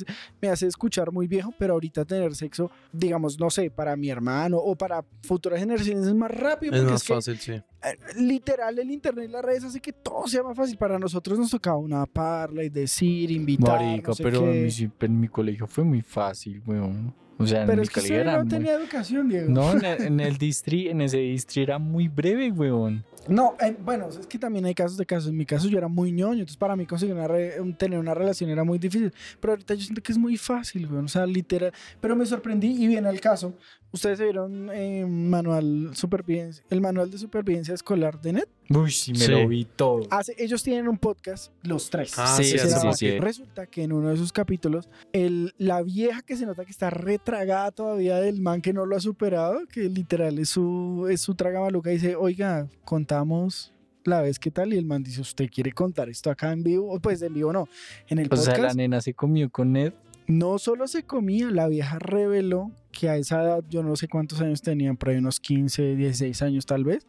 me 0.41 0.49
hace 0.49 0.67
escuchar 0.67 1.11
muy 1.11 1.27
viejo, 1.27 1.53
pero 1.57 1.73
ahorita 1.73 2.05
tener 2.05 2.35
sexo, 2.35 2.71
digamos, 2.91 3.39
no 3.39 3.49
sé, 3.49 3.69
para 3.69 3.95
mi 3.95 4.09
hermano 4.09 4.57
o 4.57 4.75
para 4.75 5.03
futuras 5.23 5.59
generaciones 5.59 6.07
es 6.07 6.15
más 6.15 6.31
rápido. 6.31 6.75
Es 6.75 6.83
más 6.83 7.03
fácil, 7.03 7.37
sí. 7.37 7.53
eh, 7.53 7.63
literal, 8.17 8.77
el 8.77 8.91
internet 8.91 9.29
y 9.29 9.31
las 9.31 9.43
redes 9.43 9.63
hace 9.65 9.79
que 9.79 9.93
todo 9.93 10.27
sea 10.27 10.43
más 10.43 10.55
fácil. 10.55 10.77
Para 10.77 10.97
nosotros 10.99 11.37
nos 11.37 11.51
tocaba 11.51 11.77
una 11.77 12.05
parla 12.05 12.63
y 12.63 12.69
decir, 12.69 13.31
invitar. 13.31 13.79
Marica, 13.79 14.09
no 14.09 14.15
sé 14.15 14.23
pero 14.23 14.51
en 14.51 14.65
mi, 14.65 14.91
en 14.99 15.19
mi 15.19 15.27
colegio 15.27 15.67
fue 15.67 15.83
muy 15.83 16.01
fácil, 16.01 16.61
weón. 16.65 17.20
O 17.43 17.47
sea, 17.47 17.61
en 17.61 17.67
Pero 17.67 17.77
mi 17.77 17.83
es 17.83 17.89
que 17.89 17.99
usted 17.99 18.25
no 18.25 18.39
muy- 18.39 18.47
tenía 18.47 18.73
educación, 18.73 19.29
Diego. 19.29 19.49
No, 19.49 19.71
en 19.73 19.83
el, 19.85 20.01
en 20.03 20.19
el 20.19 20.37
distri, 20.37 20.89
en 20.89 21.01
ese 21.01 21.17
distri 21.17 21.63
era 21.63 21.77
muy 21.79 22.07
breve, 22.07 22.51
weón. 22.51 23.03
No, 23.27 23.55
eh, 23.61 23.75
bueno, 23.83 24.07
es 24.09 24.25
que 24.25 24.39
también 24.39 24.65
hay 24.65 24.73
casos 24.73 24.97
de 24.97 25.05
casos. 25.05 25.29
En 25.29 25.37
mi 25.37 25.45
caso 25.45 25.67
yo 25.67 25.77
era 25.77 25.87
muy 25.87 26.11
ñoño, 26.11 26.39
entonces 26.39 26.57
para 26.57 26.75
mí 26.75 26.87
conseguir 26.87 27.13
una 27.13 27.27
re- 27.27 27.53
tener 27.77 27.99
una 27.99 28.15
relación 28.15 28.49
era 28.49 28.63
muy 28.63 28.79
difícil. 28.79 29.13
Pero 29.39 29.53
ahorita 29.53 29.75
yo 29.75 29.81
siento 29.83 30.01
que 30.01 30.11
es 30.11 30.17
muy 30.17 30.37
fácil, 30.37 30.87
güey. 30.87 31.03
O 31.03 31.07
sea, 31.07 31.27
literal. 31.27 31.71
Pero 31.99 32.15
me 32.15 32.25
sorprendí 32.25 32.69
y 32.83 32.87
viene 32.87 33.07
el 33.09 33.21
caso. 33.21 33.53
Ustedes 33.93 34.19
se 34.19 34.23
vieron 34.23 34.69
eh, 34.73 35.05
manual 35.05 35.89
supervivencia, 35.93 36.63
el 36.69 36.79
manual 36.79 37.11
de 37.11 37.17
supervivencia 37.17 37.73
escolar 37.73 38.21
de 38.21 38.31
NET. 38.33 38.49
Uy, 38.69 38.89
sí, 38.89 39.11
me 39.11 39.19
Sí. 39.19 39.31
lo 39.31 39.45
vi 39.49 39.65
todo. 39.65 40.07
Hace, 40.11 40.33
ellos 40.37 40.63
tienen 40.63 40.87
un 40.87 40.97
podcast, 40.97 41.51
los 41.63 41.89
tres. 41.89 42.13
Ah, 42.17 42.35
Sí, 42.37 42.45
sí, 42.45 42.57
sí, 42.57 42.69
sí. 42.95 43.19
Resulta 43.19 43.65
que 43.67 43.83
en 43.83 43.91
uno 43.91 44.07
de 44.07 44.15
esos 44.15 44.31
capítulos, 44.31 44.89
el, 45.11 45.53
la 45.57 45.81
vieja 45.81 46.21
que 46.21 46.37
se 46.37 46.45
nota 46.45 46.63
que 46.63 46.71
está 46.71 46.89
retragada 46.89 47.71
todavía 47.71 48.15
del 48.21 48.39
man 48.41 48.61
que 48.61 48.71
no 48.71 48.85
lo 48.85 48.95
ha 48.95 49.01
superado, 49.01 49.67
que 49.67 49.81
literal 49.89 50.39
es 50.39 50.47
su, 50.49 51.07
es 51.11 51.19
su 51.19 51.35
traga 51.35 51.59
maluca, 51.59 51.89
dice, 51.89 52.15
oiga, 52.15 52.69
contamos 52.85 53.73
la 54.03 54.21
vez 54.21 54.39
que 54.39 54.51
tal, 54.51 54.73
y 54.73 54.77
el 54.77 54.85
man 54.85 55.03
dice, 55.03 55.21
¿usted 55.21 55.49
quiere 55.53 55.73
contar 55.73 56.09
esto 56.09 56.31
acá 56.31 56.51
en 56.53 56.63
vivo? 56.63 56.99
Pues 56.99 57.21
en 57.21 57.33
vivo 57.33 57.51
no, 57.51 57.67
en 58.07 58.19
el 58.19 58.27
O 58.27 58.29
podcast. 58.29 58.45
sea, 58.55 58.57
la 58.57 58.73
nena 58.73 59.01
se 59.01 59.13
comió 59.13 59.49
con 59.49 59.73
Ned. 59.73 59.93
No 60.31 60.57
solo 60.59 60.87
se 60.87 61.03
comía, 61.03 61.49
la 61.51 61.67
vieja 61.67 61.99
reveló 61.99 62.71
que 62.91 63.09
a 63.09 63.17
esa 63.17 63.41
edad, 63.43 63.63
yo 63.69 63.83
no 63.83 63.95
sé 63.95 64.07
cuántos 64.07 64.39
años 64.41 64.61
tenían, 64.61 64.95
por 64.97 65.09
ahí 65.09 65.17
unos 65.17 65.39
15, 65.39 65.95
16 65.95 66.41
años 66.41 66.65
tal 66.65 66.83
vez, 66.83 67.05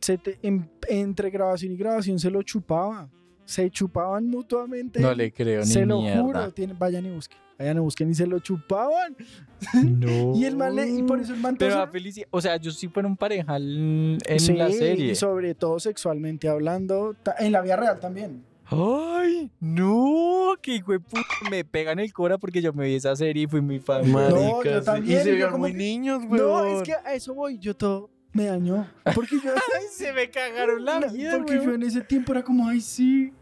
se 0.00 0.18
te- 0.18 0.38
en- 0.42 0.68
entre 0.88 1.30
grabación 1.30 1.72
y 1.72 1.76
grabación 1.76 2.18
se 2.18 2.30
lo 2.30 2.42
chupaba. 2.42 3.08
Se 3.44 3.70
chupaban 3.70 4.26
mutuamente. 4.26 4.98
No 5.00 5.14
le 5.14 5.30
creo 5.32 5.60
ni 5.60 5.66
Se 5.66 5.86
lo 5.86 6.00
mierda. 6.00 6.20
juro. 6.22 6.52
tienen- 6.52 6.76
vayan 6.78 7.06
y 7.06 7.10
busquen. 7.10 7.38
Vayan 7.58 7.76
y 7.76 7.80
busquen 7.80 8.10
y 8.10 8.14
se 8.14 8.26
lo 8.26 8.38
chupaban. 8.40 9.16
No. 9.84 10.34
Y 10.36 10.44
el 10.44 10.56
man 10.56 10.74
le- 10.76 10.88
y 10.90 11.02
por 11.04 11.20
eso 11.20 11.32
el 11.32 11.40
man 11.40 11.56
Pero 11.56 11.78
a 11.80 11.86
Felicia, 11.86 12.26
o 12.30 12.40
sea, 12.40 12.56
yo 12.56 12.70
sí 12.72 12.88
fueron 12.88 13.16
pareja 13.16 13.56
en 13.56 14.18
en 14.26 14.40
Sí, 14.40 14.52
la 14.54 14.70
serie. 14.70 15.12
Y 15.12 15.14
sobre 15.14 15.54
todo 15.54 15.78
sexualmente 15.78 16.48
hablando, 16.48 17.14
en 17.38 17.52
la 17.52 17.62
vida 17.62 17.76
real 17.76 18.00
también. 18.00 18.42
Ay, 18.68 19.50
no, 19.60 20.54
que 20.60 20.76
hijo 20.76 20.92
de 20.92 21.00
puta, 21.00 21.22
me 21.50 21.64
pegan 21.64 21.98
el 22.00 22.12
cora 22.12 22.36
porque 22.36 22.60
yo 22.60 22.72
me 22.72 22.86
vi 22.86 22.94
esa 22.96 23.14
serie 23.14 23.44
y 23.44 23.46
fui 23.46 23.60
muy 23.60 23.78
fan. 23.78 24.10
No, 24.10 24.62
yo 24.64 24.82
también, 24.82 25.20
Y 25.20 25.22
se 25.22 25.30
vieron 25.32 25.52
como 25.52 25.62
muy 25.62 25.72
que- 25.72 25.78
niños, 25.78 26.22
No, 26.24 26.28
weón. 26.28 26.76
es 26.78 26.82
que 26.82 26.92
a 26.94 27.14
eso 27.14 27.32
voy. 27.34 27.58
Yo 27.58 27.74
todo 27.76 28.10
me 28.32 28.46
dañó. 28.46 28.88
Porque 29.14 29.36
yo, 29.42 29.52
se 29.92 30.12
me 30.12 30.30
cagaron 30.30 30.84
la 30.84 31.00
No, 31.00 31.10
vida, 31.12 31.38
porque 31.38 31.54
yo 31.64 31.74
en 31.74 31.82
ese 31.84 32.00
tiempo 32.00 32.32
era 32.32 32.42
como, 32.42 32.68
ay, 32.68 32.80
sí. 32.80 33.32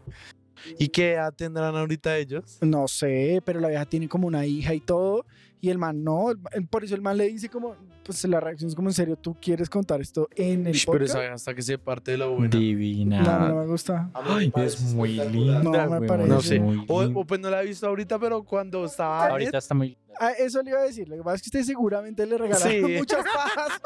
¿Y 0.79 0.87
qué 0.89 1.13
edad 1.13 1.33
tendrán 1.33 1.75
ahorita 1.75 2.17
ellos? 2.17 2.57
No 2.61 2.87
sé, 2.87 3.41
pero 3.45 3.59
la 3.59 3.67
vieja 3.69 3.85
tiene 3.85 4.07
como 4.07 4.27
una 4.27 4.45
hija 4.45 4.73
y 4.73 4.79
todo. 4.79 5.25
Y 5.59 5.69
el 5.69 5.77
man 5.79 6.03
no, 6.03 6.27
por 6.69 6.83
eso 6.83 6.93
el 6.95 7.01
man 7.01 7.17
le 7.17 7.27
dice 7.27 7.49
como, 7.49 7.75
pues 8.05 8.23
la 8.25 8.39
reacción 8.39 8.69
es 8.69 8.75
como 8.75 8.89
en 8.89 8.93
serio, 8.93 9.15
¿tú 9.15 9.35
quieres 9.41 9.67
contar 9.67 9.99
esto 9.99 10.29
en 10.35 10.67
el 10.67 10.75
Ush, 10.75 10.85
Pero 10.85 10.99
podcast? 10.99 11.15
esa 11.15 11.33
hasta 11.33 11.55
que 11.55 11.61
se 11.63 11.77
parte 11.79 12.11
de 12.11 12.17
lo 12.19 12.35
bueno. 12.35 12.49
Divina. 12.55 13.21
No, 13.23 13.29
a 13.31 13.39
mí 13.39 13.47
no 13.47 13.55
me 13.61 13.65
gusta. 13.65 14.11
Ay, 14.13 14.53
es 14.57 14.79
muy 14.93 15.13
linda. 15.13 15.63
No, 15.63 15.99
me 15.99 16.07
parece. 16.07 16.29
No 16.29 16.41
sé. 16.41 16.59
muy 16.59 16.85
O, 16.87 17.01
o 17.03 17.25
pues 17.25 17.39
no 17.39 17.49
la 17.49 17.63
he 17.63 17.65
visto 17.65 17.87
ahorita, 17.87 18.19
pero 18.19 18.43
cuando 18.43 18.85
estaba. 18.85 19.27
Ahorita 19.27 19.57
está 19.57 19.73
muy. 19.73 19.97
Ah, 20.19 20.31
eso 20.31 20.61
le 20.61 20.71
iba 20.71 20.79
a 20.79 20.83
decir. 20.83 21.07
Lo 21.09 21.15
que 21.17 21.23
pasa 21.23 21.35
es 21.35 21.41
que 21.41 21.47
usted 21.49 21.63
seguramente 21.63 22.25
le 22.25 22.37
regalaron 22.37 22.71
Sí. 22.71 22.79
muchas 22.97 23.23
pajas. 23.23 23.79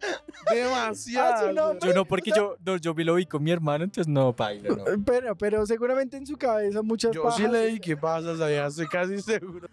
Demasiado. 0.52 1.34
Ah, 1.34 1.48
su 1.48 1.52
nombre. 1.54 1.88
Yo 1.88 1.94
no, 1.94 2.04
porque 2.04 2.30
yo, 2.34 2.56
no, 2.64 2.76
yo 2.76 2.94
me 2.94 3.04
lo 3.04 3.14
vi 3.16 3.26
con 3.26 3.42
mi 3.42 3.50
hermano, 3.50 3.84
entonces 3.84 4.08
no, 4.10 4.34
paila, 4.34 4.70
no. 4.70 4.84
Pero, 5.04 5.36
pero 5.36 5.66
seguramente 5.66 6.16
en 6.16 6.26
su 6.26 6.36
cabeza 6.36 6.82
muchas 6.82 7.12
Yo 7.12 7.22
pajas. 7.22 7.38
sí 7.38 7.46
le 7.46 7.66
dije, 7.66 7.80
¿qué 7.80 7.96
pasa? 7.96 8.36
Sabía, 8.36 8.66
estoy 8.66 8.86
casi 8.88 9.20
seguro. 9.20 9.68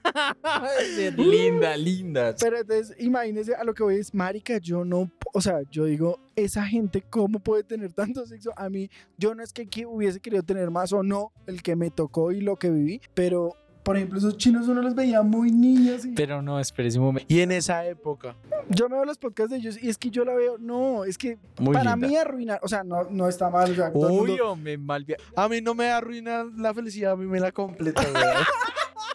linda, 1.15 1.75
linda. 1.77 2.35
Pero 2.39 2.57
entonces, 2.59 2.95
imagínese 2.99 3.55
a 3.55 3.63
lo 3.63 3.73
que 3.73 3.83
voy 3.83 3.95
es, 3.97 4.13
marica, 4.13 4.57
yo 4.57 4.83
no, 4.85 5.09
o 5.33 5.41
sea, 5.41 5.61
yo 5.71 5.85
digo, 5.85 6.19
esa 6.35 6.65
gente, 6.65 7.01
¿cómo 7.01 7.39
puede 7.39 7.63
tener 7.63 7.93
tanto 7.93 8.25
sexo? 8.25 8.51
A 8.57 8.69
mí, 8.69 8.89
yo 9.17 9.33
no 9.35 9.43
es 9.43 9.53
que, 9.53 9.67
que 9.67 9.85
hubiese 9.85 10.19
querido 10.19 10.43
tener 10.43 10.69
más 10.69 10.91
o 10.93 11.03
no, 11.03 11.31
el 11.45 11.61
que 11.63 11.75
me 11.75 11.89
tocó 11.89 12.31
y 12.31 12.41
lo 12.41 12.55
que 12.57 12.69
viví, 12.69 13.01
pero, 13.13 13.53
por 13.88 13.95
ejemplo, 13.95 14.17
esos 14.19 14.36
chinos 14.36 14.67
uno 14.67 14.82
los 14.82 14.93
veía 14.95 15.21
muy 15.21 15.50
niños 15.50 16.04
y 16.04 16.12
Pero 16.12 16.41
no, 16.41 16.60
espérese 16.60 17.00
un 17.00 17.06
momento. 17.06 17.34
Y 17.34 17.39
en 17.39 17.54
esa 17.54 17.86
época. 17.86 18.36
yo 18.67 18.89
me 18.89 18.95
veo 18.97 19.06
los 19.06 19.17
podcasts 19.17 19.50
de 19.52 19.60
ellos 19.60 19.82
y 19.82 19.88
es 19.88 19.97
que 19.97 20.10
yo 20.10 20.26
la 20.26 20.34
veo, 20.34 20.58
no, 20.58 21.06
es 21.06 21.17
que 21.17 21.38
Muy 21.58 21.73
para 21.73 21.95
linda. 21.95 22.08
mí 22.10 22.17
arruinar, 22.17 22.60
o 22.62 22.67
sea, 22.67 22.84
no, 22.84 23.06
no 23.10 23.30
está 23.30 23.50
mal, 23.50 23.71
o 23.71 23.76
sea, 23.76 23.93
todo 23.93 24.08
el 24.10 24.13
mundo- 24.13 24.34
Uy, 24.34 24.39
hombre, 24.41 24.78
mal 24.78 25.06
A 25.38 25.47
mí 25.47 25.62
no 25.62 25.73
me 25.73 25.88
arruina 25.89 26.43
la 26.58 26.73
felicidad, 26.73 27.13
a 27.13 27.15
mí 27.15 27.28
me 27.28 27.39
la 27.39 27.54
completa. 27.54 28.02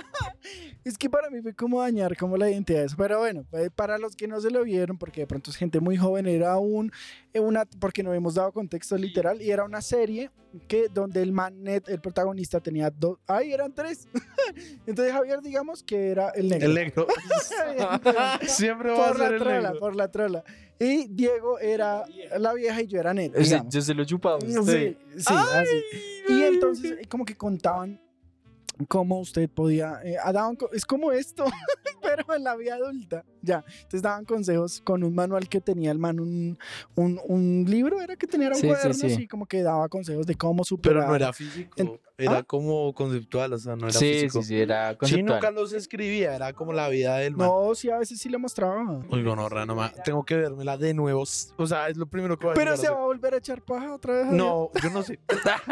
Es 0.85 0.99
que 0.99 1.09
para 1.09 1.31
mí 1.31 1.41
fue 1.43 1.55
como 1.55 1.81
dañar 1.81 2.17
como 2.17 2.37
la 2.37 2.51
identidad 2.51 2.81
de 2.81 2.87
eso. 2.87 2.97
Pero 2.97 3.19
bueno, 3.21 3.45
eh, 3.53 3.71
para 3.75 3.99
los 3.99 4.17
que 4.17 4.27
no 4.27 4.41
se 4.41 4.51
lo 4.51 4.65
vieron, 4.65 4.99
porque 4.99 5.23
de 5.23 5.27
pronto 5.27 5.51
es 5.51 5.57
gente 5.57 5.81
muy 5.81 5.97
joven, 5.97 6.27
era 6.27 6.57
un, 6.59 6.93
eh, 7.33 7.41
una, 7.41 7.65
porque 7.65 8.03
no 8.03 8.13
hemos 8.13 8.35
dado 8.35 8.53
contexto 8.53 8.97
literal, 8.97 9.41
y 9.41 9.51
era 9.51 9.65
una 9.65 9.81
serie 9.81 10.31
que 10.69 10.89
donde 10.93 11.23
el 11.23 11.33
man 11.33 11.63
net, 11.63 11.89
el 11.89 12.01
protagonista 12.01 12.61
tenía 12.61 12.91
dos, 12.91 13.19
ay, 13.27 13.53
eran 13.53 13.73
tres. 13.73 14.09
Entonces 14.87 15.13
Javier, 15.13 15.41
digamos 15.41 15.83
que 15.83 16.11
era 16.11 16.31
el 16.31 16.49
negro. 16.49 16.69
El 16.69 16.75
negro. 16.75 17.07
Siempre 18.47 18.91
va 18.91 19.07
a 19.07 19.09
por 19.09 19.19
ser 19.19 19.31
la 19.31 19.37
el 19.37 19.43
trola, 19.43 19.61
negro. 19.61 19.79
por 19.81 19.97
la 19.97 20.11
trola. 20.11 20.45
Y 20.79 21.07
Diego 21.09 21.61
era 21.61 22.05
la 22.39 22.53
vieja 22.55 22.83
y 22.83 22.89
yo 22.89 22.99
era 22.99 23.15
digamos. 23.15 23.73
yo 23.73 23.81
se 23.81 23.95
lo 23.95 24.05
chupaba 24.05 24.39
a 24.39 24.41
Sí, 24.41 24.97
sí, 25.17 25.25
así. 25.29 25.83
Y 26.29 26.43
entonces 26.43 27.07
como 27.09 27.25
que 27.25 27.37
contaban 27.37 28.01
cómo 28.89 29.21
usted 29.21 29.49
podía, 29.49 30.01
eh, 30.05 30.17
es 30.73 30.85
como 30.85 31.13
esto, 31.13 31.45
pero 32.03 32.35
en 32.35 32.45
la 32.45 32.57
vida 32.57 32.75
adulta, 32.75 33.25
ya. 33.43 33.65
Entonces 33.77 34.03
daban 34.03 34.25
consejos 34.25 34.81
con 34.83 35.03
un 35.05 35.15
manual 35.15 35.49
que 35.49 35.61
tenía 35.61 35.91
el 35.91 35.99
man, 35.99 36.21
un, 36.21 36.59
un, 36.95 37.21
un 37.27 37.65
libro, 37.69 38.01
era 38.01 38.17
que 38.17 38.27
tenía 38.27 38.49
un 38.49 38.55
Sí, 38.55 38.63
sí, 38.63 38.67
cuaderno, 38.69 38.95
sí. 38.95 39.07
así 39.07 39.27
como 39.29 39.47
que 39.47 39.63
daba 39.63 39.89
consejos 39.89 40.27
de 40.27 40.35
cómo 40.35 40.65
superar. 40.65 40.99
Pero 41.03 41.09
no 41.09 41.17
era 41.17 41.33
físico, 41.33 41.73
En- 41.77 42.01
era 42.19 42.39
¿Ah? 42.39 42.43
como 42.45 42.93
conceptual, 42.95 43.53
o 43.55 43.59
sea, 43.59 43.75
no 43.75 43.89
era 43.89 43.99
Sí, 43.99 44.13
físico. 44.13 44.43
sí, 44.43 44.49
sí, 44.49 44.61
era 44.61 44.91
Sí, 44.93 44.97
conceptual. 44.99 45.27
nunca 45.27 45.51
los 45.51 45.73
escribía, 45.73 46.37
era 46.37 46.53
como 46.53 46.73
la 46.73 46.89
vida 46.89 47.17
del 47.17 47.35
man. 47.37 47.49
No, 47.49 47.75
sí, 47.75 47.91
a 47.91 47.99
veces 47.99 48.21
sí 48.21 48.29
le 48.29 48.39
mostraba. 48.39 49.01
Uy, 49.11 49.23
no, 49.23 49.35
no, 49.35 49.75
ma- 49.75 49.93
tengo 50.05 50.25
que 50.25 50.37
vérmela 50.37 50.77
de 50.77 50.95
nuevo. 50.95 51.25
O 51.57 51.67
sea, 51.67 51.89
es 51.89 51.97
lo 51.97 52.07
primero 52.07 52.39
que 52.39 52.47
voy 52.47 52.53
a 52.53 52.55
Pero 52.55 52.77
se 52.77 52.87
a 52.87 52.93
va 52.93 52.99
a 52.99 53.05
volver 53.07 53.35
a 53.35 53.39
echar 53.39 53.63
paja 53.63 53.93
otra 53.95 54.15
vez. 54.15 54.27
No, 54.27 54.71
yo 54.83 54.91
no 54.91 55.03
sé. 55.03 55.19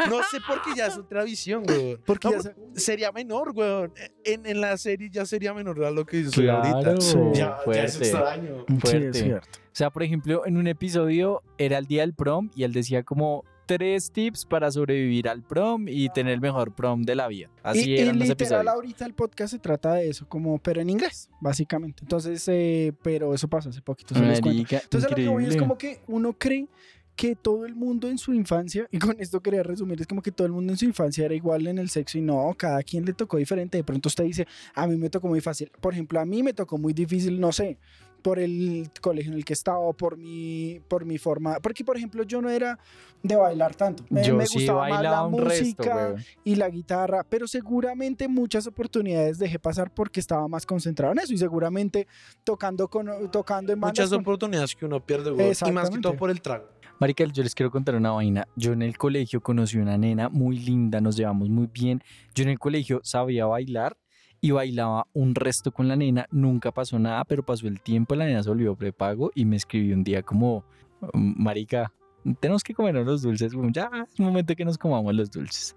No 0.09 0.17
sé 0.29 0.39
por 0.45 0.61
qué 0.63 0.71
ya 0.75 0.87
es 0.87 0.97
otra 0.97 1.23
visión, 1.23 1.63
güey. 1.63 1.95
Porque 2.05 2.27
No, 2.27 2.33
ya 2.33 2.41
se- 2.41 2.55
Sería 2.73 3.11
menor, 3.13 3.53
güey. 3.53 3.89
En, 4.25 4.45
en 4.45 4.59
la 4.59 4.75
serie 4.77 5.09
ya 5.09 5.25
sería 5.25 5.53
menor 5.53 5.83
a 5.85 5.91
lo 5.91 6.05
que 6.05 6.23
yo 6.23 6.31
soy 6.31 6.49
ahorita. 6.49 6.81
Claro, 6.81 7.01
Sí. 7.01 7.17
Ya, 7.33 7.57
ya 7.65 7.83
es 7.83 7.97
fuerte. 7.97 8.09
extraño. 8.09 8.65
Sí, 8.67 8.77
fuerte. 8.79 9.09
es 9.09 9.17
cierto. 9.17 9.59
O 9.59 9.75
sea, 9.75 9.89
por 9.89 10.03
ejemplo, 10.03 10.45
en 10.45 10.57
un 10.57 10.67
episodio 10.67 11.43
era 11.57 11.77
el 11.77 11.85
día 11.85 12.01
del 12.01 12.13
prom 12.13 12.49
y 12.55 12.63
él 12.63 12.73
decía 12.73 13.03
como 13.03 13.45
tres 13.65 14.11
tips 14.11 14.45
para 14.45 14.69
sobrevivir 14.69 15.29
al 15.29 15.43
prom 15.43 15.87
y 15.87 16.09
tener 16.09 16.33
el 16.33 16.41
mejor 16.41 16.73
prom 16.73 17.03
de 17.03 17.15
la 17.15 17.29
vida. 17.29 17.49
Así 17.63 17.89
y, 17.89 17.93
y 17.93 17.99
eran 17.99 18.19
los 18.19 18.27
literal 18.27 18.31
episodios. 18.31 18.67
ahorita 18.67 19.05
el 19.05 19.13
podcast 19.13 19.53
se 19.53 19.59
trata 19.59 19.93
de 19.93 20.09
eso, 20.09 20.27
como, 20.27 20.57
pero 20.59 20.81
en 20.81 20.89
inglés, 20.89 21.29
básicamente. 21.39 22.03
Entonces, 22.03 22.45
eh, 22.49 22.91
pero 23.01 23.33
eso 23.33 23.47
pasó 23.47 23.69
hace 23.69 23.81
poquito, 23.81 24.13
se. 24.13 24.21
Marica, 24.21 24.79
Entonces, 24.83 25.05
a 25.05 25.09
lo 25.09 25.15
que 25.15 25.27
voy 25.27 25.45
es 25.45 25.55
como 25.55 25.77
que 25.77 26.01
uno 26.07 26.33
cree 26.33 26.67
que 27.15 27.35
todo 27.35 27.65
el 27.65 27.75
mundo 27.75 28.07
en 28.07 28.17
su 28.17 28.33
infancia, 28.33 28.87
y 28.89 28.97
con 28.97 29.15
esto 29.19 29.41
quería 29.41 29.61
resumir, 29.63 29.99
es 30.01 30.07
como 30.07 30.21
que 30.21 30.31
todo 30.31 30.47
el 30.47 30.53
mundo 30.53 30.73
en 30.73 30.77
su 30.77 30.85
infancia 30.85 31.25
era 31.25 31.35
igual 31.35 31.67
en 31.67 31.77
el 31.77 31.89
sexo 31.89 32.17
y 32.17 32.21
no, 32.21 32.53
cada 32.57 32.81
quien 32.83 33.05
le 33.05 33.13
tocó 33.13 33.37
diferente. 33.37 33.77
De 33.77 33.83
pronto 33.83 34.09
usted 34.09 34.23
dice, 34.23 34.47
a 34.73 34.87
mí 34.87 34.95
me 34.97 35.09
tocó 35.09 35.27
muy 35.27 35.41
fácil. 35.41 35.71
Por 35.81 35.93
ejemplo, 35.93 36.19
a 36.19 36.25
mí 36.25 36.41
me 36.41 36.53
tocó 36.53 36.77
muy 36.77 36.93
difícil, 36.93 37.39
no 37.39 37.51
sé, 37.51 37.77
por 38.23 38.37
el 38.39 38.89
colegio 39.01 39.31
en 39.31 39.37
el 39.39 39.45
que 39.45 39.53
estaba, 39.53 39.79
o 39.79 39.93
por 39.93 40.15
mi, 40.17 40.79
por 40.87 41.05
mi 41.05 41.17
forma. 41.17 41.59
Porque, 41.59 41.83
por 41.83 41.97
ejemplo, 41.97 42.23
yo 42.23 42.41
no 42.41 42.49
era 42.49 42.77
de 43.23 43.35
bailar 43.35 43.75
tanto. 43.75 44.03
Me, 44.09 44.23
Yo 44.23 44.35
me 44.35 44.45
sí 44.47 44.59
gustaba 44.59 44.87
más 44.89 45.01
la 45.03 45.27
resto, 45.27 45.29
música 45.29 45.95
weón. 45.95 46.25
y 46.43 46.55
la 46.55 46.69
guitarra, 46.69 47.23
pero 47.27 47.47
seguramente 47.47 48.27
muchas 48.27 48.65
oportunidades 48.67 49.37
dejé 49.39 49.59
pasar 49.59 49.91
porque 49.93 50.19
estaba 50.19 50.47
más 50.47 50.65
concentrado 50.65 51.13
en 51.13 51.19
eso 51.19 51.33
y 51.33 51.37
seguramente 51.37 52.07
tocando 52.43 52.87
con 52.87 53.29
tocando 53.31 53.73
en 53.73 53.79
Muchas 53.79 54.09
con- 54.09 54.21
oportunidades 54.21 54.75
que 54.75 54.85
uno 54.85 54.99
pierde, 55.05 55.31
güey. 55.31 55.51
Y 55.67 55.71
más 55.71 55.89
que 55.89 55.99
todo 55.99 56.15
por 56.15 56.29
el 56.31 56.41
trago. 56.41 56.65
Marica, 57.01 57.25
yo 57.25 57.41
les 57.41 57.55
quiero 57.55 57.71
contar 57.71 57.95
una 57.95 58.11
vaina. 58.11 58.47
Yo 58.55 58.73
en 58.73 58.83
el 58.83 58.95
colegio 58.95 59.41
conocí 59.41 59.79
una 59.79 59.97
nena 59.97 60.29
muy 60.29 60.59
linda, 60.59 61.01
nos 61.01 61.17
llevamos 61.17 61.49
muy 61.49 61.65
bien. 61.65 62.03
Yo 62.35 62.43
en 62.43 62.49
el 62.51 62.59
colegio 62.59 63.01
sabía 63.03 63.47
bailar 63.47 63.97
y 64.39 64.51
bailaba 64.51 65.07
un 65.11 65.33
resto 65.33 65.71
con 65.71 65.87
la 65.87 65.95
nena. 65.95 66.27
Nunca 66.29 66.71
pasó 66.71 66.99
nada, 66.99 67.25
pero 67.25 67.43
pasó 67.43 67.67
el 67.67 67.81
tiempo, 67.81 68.13
la 68.13 68.25
nena 68.25 68.43
se 68.43 68.49
volvió 68.49 68.75
prepago 68.75 69.31
y 69.33 69.45
me 69.45 69.55
escribió 69.55 69.95
un 69.95 70.03
día 70.03 70.21
como, 70.21 70.63
marica, 71.11 71.91
tenemos 72.39 72.63
que 72.63 72.75
comernos 72.75 73.05
los 73.05 73.21
dulces. 73.23 73.51
Ya 73.71 73.89
es 74.07 74.19
momento 74.19 74.55
que 74.55 74.63
nos 74.63 74.77
comamos 74.77 75.13
los 75.15 75.31
dulces. 75.31 75.75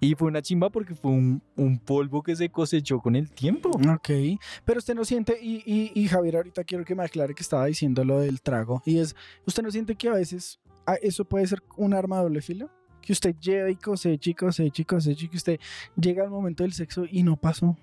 Y 0.00 0.16
fue 0.16 0.26
una 0.26 0.42
chimba 0.42 0.70
porque 0.70 0.96
fue 0.96 1.12
un, 1.12 1.40
polvo 1.84 2.20
que 2.20 2.34
se 2.34 2.48
cosechó 2.48 2.98
con 2.98 3.14
el 3.14 3.30
tiempo. 3.30 3.70
Ok, 3.70 4.40
pero 4.64 4.78
usted 4.78 4.96
no 4.96 5.04
siente, 5.04 5.38
y, 5.40 6.08
Javier 6.08 6.36
ahorita 6.36 6.64
quiero 6.64 6.84
que 6.84 6.96
me 6.96 7.04
aclare 7.04 7.32
que 7.32 7.42
estaba 7.42 7.66
diciendo 7.66 8.04
lo 8.04 8.18
del 8.18 8.40
trago, 8.40 8.82
y 8.84 8.98
es, 8.98 9.14
¿usted 9.46 9.62
no 9.62 9.70
siente 9.70 9.94
que 9.94 10.08
a 10.08 10.14
veces 10.14 10.58
eso 11.02 11.24
puede 11.24 11.46
ser 11.46 11.62
un 11.76 11.94
arma 11.94 12.16
de 12.18 12.22
doble 12.24 12.42
filo? 12.42 12.70
Que 13.00 13.12
usted 13.12 13.34
lleva 13.38 13.70
y 13.70 13.76
cosecha 13.76 14.30
y 14.30 14.34
cosecha 14.34 14.82
y 14.82 15.28
que 15.28 15.36
usted 15.36 15.60
llega 15.96 16.24
al 16.24 16.30
momento 16.30 16.62
del 16.62 16.72
sexo 16.72 17.04
y 17.10 17.22
no 17.22 17.36
pasó. 17.36 17.76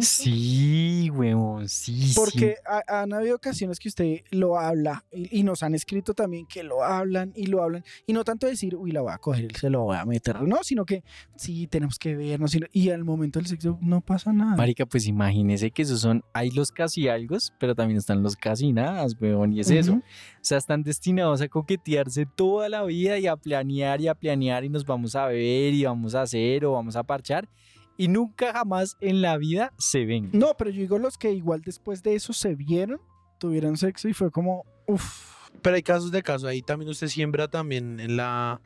Sí, 0.00 1.10
huevón, 1.10 1.68
sí. 1.68 2.08
sí. 2.08 2.14
Porque 2.14 2.56
ha- 2.66 3.00
han 3.02 3.12
habido 3.12 3.36
ocasiones 3.36 3.78
que 3.78 3.88
usted 3.88 4.20
lo 4.30 4.58
habla 4.58 5.04
y, 5.10 5.40
y 5.40 5.42
nos 5.42 5.62
han 5.62 5.74
escrito 5.74 6.14
también 6.14 6.46
que 6.46 6.62
lo 6.62 6.84
hablan 6.84 7.32
y 7.34 7.46
lo 7.46 7.62
hablan 7.62 7.82
y 8.06 8.12
no 8.12 8.24
tanto 8.24 8.46
decir, 8.46 8.76
uy, 8.76 8.92
la 8.92 9.00
voy 9.00 9.12
a 9.12 9.18
coger, 9.18 9.56
se 9.56 9.70
lo 9.70 9.82
voy 9.82 9.96
a 9.96 10.04
meter, 10.04 10.40
no, 10.42 10.58
sino 10.62 10.84
que 10.84 11.02
sí, 11.36 11.66
tenemos 11.66 11.98
que 11.98 12.14
vernos 12.14 12.56
y, 12.72 12.90
al 12.90 13.04
momento 13.04 13.38
del 13.38 13.46
sexo 13.48 13.78
no 13.80 14.00
pasa 14.00 14.32
nada. 14.32 14.56
Marica, 14.56 14.86
pues 14.86 15.06
imagínese 15.06 15.70
que 15.70 15.82
esos 15.82 16.00
son, 16.00 16.22
hay 16.32 16.50
los 16.50 16.70
casi 16.70 17.08
algo, 17.08 17.36
pero 17.58 17.74
también 17.74 17.98
están 17.98 18.22
los 18.22 18.36
casi 18.36 18.72
nada, 18.72 19.06
weón, 19.20 19.52
y 19.52 19.60
es 19.60 19.70
eso. 19.70 19.94
O 19.94 20.02
sea, 20.42 20.58
están 20.58 20.82
destinados 20.82 21.40
a 21.40 21.48
coquetearse 21.48 22.26
toda 22.26 22.68
la 22.68 22.84
vida 22.84 23.18
y 23.18 23.26
a 23.26 23.36
planear 23.36 24.00
y 24.00 24.08
a 24.08 24.14
planear 24.14 24.64
y 24.64 24.68
nos 24.68 24.84
vamos 24.84 25.16
a 25.16 25.26
ver 25.26 25.74
y 25.74 25.84
vamos 25.84 26.14
a 26.14 26.22
hacer 26.22 26.64
o 26.64 26.72
vamos 26.72 26.96
a 26.96 27.02
parchar 27.02 27.48
y 27.96 28.08
nunca 28.08 28.52
jamás 28.52 28.96
en 29.00 29.22
la 29.22 29.36
vida 29.36 29.72
se 29.78 30.04
ven. 30.04 30.30
No, 30.32 30.54
pero 30.56 30.70
yo 30.70 30.80
digo 30.80 30.98
los 30.98 31.18
que 31.18 31.32
igual 31.32 31.62
después 31.62 32.02
de 32.02 32.14
eso 32.14 32.32
se 32.32 32.54
vieron, 32.54 33.00
tuvieron 33.38 33.76
sexo 33.76 34.08
y 34.08 34.14
fue 34.14 34.30
como, 34.30 34.64
uff, 34.86 35.50
Pero 35.60 35.76
hay 35.76 35.82
casos 35.82 36.10
de 36.10 36.22
casos. 36.22 36.48
Ahí 36.48 36.62
también 36.62 36.90
usted 36.90 37.08
siembra 37.08 37.48
también 37.48 38.00
en 38.00 38.16
la... 38.16 38.60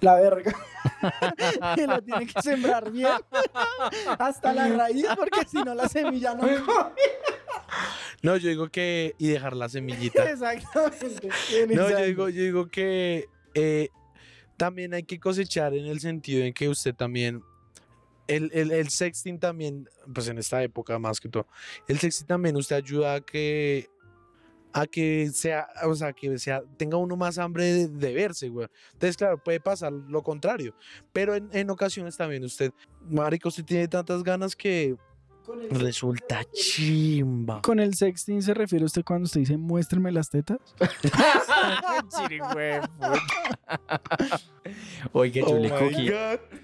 la 0.00 0.14
verga. 0.14 0.54
que 1.74 1.86
la 1.86 2.00
tiene 2.00 2.26
que 2.26 2.40
sembrar 2.42 2.90
bien 2.90 3.08
hasta 4.18 4.52
la 4.52 4.68
raíz 4.68 5.06
porque 5.16 5.44
si 5.46 5.56
no 5.62 5.74
la 5.74 5.88
semilla 5.88 6.34
no 6.34 6.42
come. 6.42 6.92
No, 8.22 8.36
yo 8.36 8.48
digo 8.48 8.68
que... 8.68 9.14
Y 9.18 9.28
dejar 9.28 9.54
la 9.54 9.68
semillita. 9.68 10.30
Exactamente. 10.30 11.28
No, 11.68 11.88
yo 11.88 11.98
digo, 11.98 12.28
yo 12.28 12.42
digo 12.42 12.68
que 12.68 13.26
eh, 13.54 13.88
también 14.56 14.92
hay 14.92 15.04
que 15.04 15.20
cosechar 15.20 15.74
en 15.74 15.86
el 15.86 16.00
sentido 16.00 16.44
en 16.44 16.52
que 16.52 16.68
usted 16.68 16.94
también, 16.94 17.42
el, 18.28 18.50
el, 18.54 18.70
el 18.70 18.88
sexting 18.88 19.38
también, 19.38 19.88
pues 20.14 20.28
en 20.28 20.38
esta 20.38 20.62
época 20.62 20.98
más 20.98 21.20
que 21.20 21.28
todo, 21.28 21.46
el 21.88 21.98
sexting 21.98 22.26
también 22.26 22.56
usted 22.56 22.76
ayuda 22.76 23.14
a 23.14 23.20
que 23.20 23.88
a 24.72 24.86
que 24.86 25.30
sea, 25.32 25.66
o 25.84 25.94
sea, 25.94 26.12
que 26.12 26.38
sea, 26.38 26.62
tenga 26.76 26.96
uno 26.98 27.16
más 27.16 27.38
hambre 27.38 27.88
de, 27.88 28.14
verse, 28.14 28.48
güey. 28.48 28.68
Entonces, 28.92 29.16
claro, 29.16 29.42
puede 29.42 29.60
pasar 29.60 29.92
lo 29.92 30.22
contrario, 30.22 30.74
pero 31.12 31.34
en, 31.34 31.48
en 31.52 31.70
ocasiones 31.70 32.16
también 32.16 32.44
usted, 32.44 32.70
marico, 33.08 33.48
usted 33.48 33.64
tiene 33.64 33.88
tantas 33.88 34.22
ganas 34.22 34.54
que 34.54 34.94
resulta 35.70 36.44
chimba. 36.52 37.62
Con 37.62 37.80
el 37.80 37.94
sexting 37.94 38.42
se 38.42 38.54
refiere 38.54 38.84
usted 38.84 39.02
cuando 39.04 39.24
usted 39.26 39.40
dice 39.40 39.56
muéstrame 39.56 40.10
las 40.12 40.28
tetas. 40.30 40.58
Oiga, 45.12 45.40
yo 45.40 45.46
Oh 45.48 45.58
le 45.58 45.70
cogí, 45.70 46.10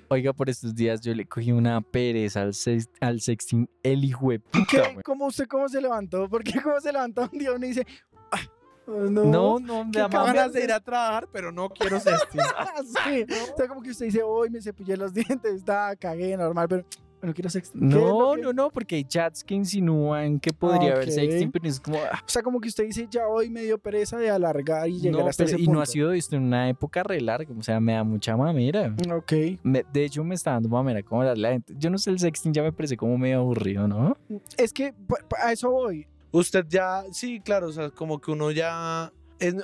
oiga, 0.09 0.33
por 0.33 0.51
estos 0.51 0.75
días 0.75 1.01
yo 1.01 1.15
le 1.15 1.27
cogí 1.27 1.53
una 1.53 1.81
pereza 1.81 2.43
al, 2.43 2.55
sex- 2.55 2.89
al 3.01 3.21
sexting, 3.21 3.69
el 3.83 4.05
hijo 4.05 4.31
de 4.31 4.41
puta. 4.41 4.83
¿Cómo 5.05 5.27
usted 5.27 5.47
cómo 5.47 5.69
se 5.69 5.81
levantó? 5.81 6.29
¿Por 6.29 6.43
qué 6.45 6.61
cómo 6.61 6.81
se 6.81 6.93
levantó 6.93 7.29
un 7.33 7.39
día 7.39 7.53
uno 7.53 7.65
y 7.65 7.69
dice, 7.71 7.87
"Ah, 8.31 8.41
no, 8.87 9.25
No, 9.25 9.59
no, 9.59 9.91
qué 9.91 9.99
la 10.01 10.09
cabrón". 10.09 10.21
mamá 10.27 10.33
Ganas 10.35 10.53
de 10.53 10.65
ir 10.65 10.73
a 10.73 10.81
trabajar, 10.81 11.29
pero 11.33 11.51
no 11.53 11.71
quiero 11.71 11.99
sexting. 12.01 12.41
sí. 13.05 13.27
O 13.53 13.57
sea, 13.57 13.69
como 13.69 13.83
que 13.83 13.91
usted 13.91 14.07
dice, 14.07 14.23
hoy 14.23 14.51
me 14.51 14.61
cepillé 14.61 14.97
los 14.97 15.15
dientes, 15.15 15.55
está, 15.55 15.97
cagué, 15.97 16.37
normal, 16.37 16.67
pero 16.69 16.85
no 17.25 17.35
quiero 17.35 17.51
sexting. 17.51 17.89
¿Qué 17.89 17.97
es 17.97 18.01
No, 18.03 18.37
no, 18.37 18.53
no, 18.53 18.71
porque 18.71 18.97
hay 18.97 19.05
chats 19.05 19.43
que 19.45 19.55
insinúan 19.55 20.41
que 20.41 20.53
podría 20.53 20.93
haber 20.95 21.11
sexting, 21.11 21.51
pero 21.51 21.69
es 21.69 21.81
como, 21.81 21.99
ah, 21.99 22.21
O 22.27 22.29
sea, 22.29 22.43
como 22.43 22.61
que 22.61 22.69
usted 22.69 22.85
dice, 22.85 23.07
ya 23.11 23.27
hoy 23.27 23.51
me 23.51 23.63
dio 23.63 23.79
pereza 23.79 24.19
de 24.19 24.31
alargar 24.31 24.89
y 24.89 25.01
llegar 25.01 25.23
no, 25.23 25.29
hasta 25.29 25.45
pero- 25.45 25.55
ese 25.57 25.63
y 25.63 25.67
punto. 25.67 25.79
no 25.79 25.83
ha 25.83 25.87
sido 25.87 26.11
visto 26.11 26.37
en 26.37 26.43
una 26.43 26.69
época 26.69 27.03
re 27.03 27.21
larga, 27.21 27.53
o 27.59 27.63
sea, 27.63 27.81
me 27.81 27.93
da 27.95 28.05
mucha 28.05 28.37
mamera. 28.37 28.95
Ok. 29.13 29.33
Me- 29.63 29.85
de 29.93 30.05
hecho, 30.05 30.23
me 30.25 30.35
está 30.35 30.53
dando 30.53 30.69
mamera 30.69 31.03
como 31.03 31.25
la 31.25 31.49
gente. 31.51 31.75
Yo 31.79 31.91
no 31.91 31.99
sé, 31.99 32.11
el 32.11 32.19
sexting 32.19 32.53
ya 32.53 32.63
me 32.63 32.73
parece 32.73 32.97
como 32.97 33.17
medio 33.19 33.39
aburrido, 33.41 33.89
¿no? 33.89 34.17
Es 34.57 34.73
que 34.73 34.93
pa- 34.93 35.17
pa- 35.29 35.39
a 35.49 35.53
eso 35.53 35.71
voy. 35.71 36.07
Usted 36.33 36.65
ya, 36.69 37.05
sí, 37.13 37.41
claro, 37.41 37.69
o 37.69 37.73
sea, 37.73 37.91
como 37.91 38.21
que 38.21 38.33
uno 38.33 38.51
ya, 38.51 39.13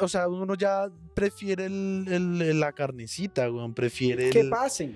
o 0.01 0.09
sea, 0.09 0.29
uno 0.29 0.55
ya 0.55 0.89
prefiere 1.15 1.67
el, 1.67 2.05
el- 2.09 2.61
la 2.61 2.73
carnecita, 2.73 3.51
weón, 3.51 3.75
prefiere 3.75 4.31
Que 4.31 4.41
el... 4.41 4.51
pase. 4.51 4.93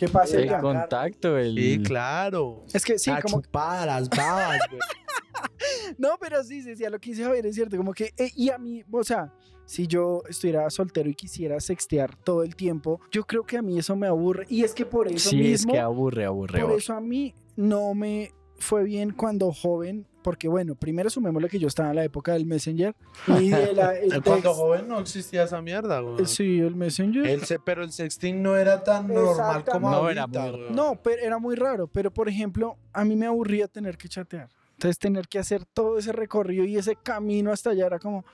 Que 0.00 0.08
pase 0.08 0.44
El 0.44 0.56
contacto, 0.60 1.36
el... 1.36 1.54
Sí, 1.54 1.82
claro. 1.82 2.64
Es 2.72 2.86
que 2.86 2.98
sí, 2.98 3.10
a 3.10 3.20
como 3.20 3.42
chupar 3.42 3.86
las 3.86 4.08
babas, 4.08 4.58
güey. 4.70 4.80
No, 5.98 6.16
pero 6.18 6.42
sí, 6.42 6.62
sí, 6.62 6.74
sí, 6.74 6.86
a 6.86 6.90
lo 6.90 6.98
que 6.98 7.10
dice 7.10 7.22
Javier 7.22 7.44
es 7.44 7.54
cierto, 7.54 7.76
como 7.76 7.92
que, 7.92 8.14
eh, 8.16 8.30
y 8.34 8.48
a 8.48 8.56
mí, 8.56 8.82
o 8.90 9.04
sea, 9.04 9.30
si 9.66 9.86
yo 9.86 10.22
estuviera 10.26 10.68
soltero 10.70 11.08
y 11.10 11.14
quisiera 11.14 11.60
sextear 11.60 12.16
todo 12.16 12.42
el 12.42 12.56
tiempo, 12.56 12.98
yo 13.10 13.24
creo 13.26 13.44
que 13.44 13.58
a 13.58 13.62
mí 13.62 13.78
eso 13.78 13.94
me 13.94 14.06
aburre, 14.06 14.46
y 14.48 14.64
es 14.64 14.72
que 14.72 14.86
por 14.86 15.06
eso 15.08 15.28
Sí, 15.30 15.40
es 15.40 15.60
mismo, 15.66 15.72
que 15.74 15.78
aburre, 15.78 16.24
aburre. 16.24 16.52
por 16.54 16.60
aburre. 16.62 16.78
eso 16.78 16.94
a 16.94 17.00
mí 17.02 17.34
no 17.56 17.92
me 17.94 18.32
fue 18.56 18.84
bien 18.84 19.10
cuando 19.12 19.52
joven, 19.52 20.06
porque 20.22 20.48
bueno, 20.48 20.74
primero 20.74 21.08
sumémosle 21.10 21.48
que 21.48 21.58
yo 21.58 21.68
estaba 21.68 21.90
en 21.90 21.96
la 21.96 22.04
época 22.04 22.32
del 22.32 22.46
Messenger, 22.46 22.94
y 23.40 23.50
de 23.50 23.72
la, 23.74 23.96
el 23.96 24.22
Cuando 24.22 24.50
text- 24.50 24.54
joven 24.56 24.88
no 24.88 24.98
existía 25.00 25.44
esa 25.44 25.60
mierda, 25.62 26.00
güey. 26.00 26.26
Sí, 26.26 26.60
el 26.60 26.74
Messenger. 26.76 27.26
El 27.26 27.40
pero 27.64 27.82
el 27.82 27.92
sexting 27.92 28.42
no 28.42 28.56
era 28.56 28.82
tan 28.84 29.08
normal 29.08 29.64
como. 29.64 29.90
No, 29.90 30.08
era 30.10 30.22
ahorita, 30.22 30.40
muy- 30.42 30.50
güey. 30.60 30.72
No, 30.72 30.96
pero 31.02 31.22
era 31.22 31.38
muy 31.38 31.54
raro. 31.56 31.86
Pero 31.88 32.10
por 32.10 32.28
ejemplo, 32.28 32.76
a 32.92 33.04
mí 33.04 33.16
me 33.16 33.26
aburría 33.26 33.66
tener 33.68 33.96
que 33.96 34.08
chatear. 34.08 34.48
Entonces 34.74 34.98
tener 34.98 35.28
que 35.28 35.38
hacer 35.38 35.64
todo 35.66 35.98
ese 35.98 36.12
recorrido 36.12 36.64
y 36.64 36.76
ese 36.78 36.96
camino 36.96 37.52
hasta 37.52 37.70
allá 37.70 37.86
era 37.86 37.98
como. 37.98 38.24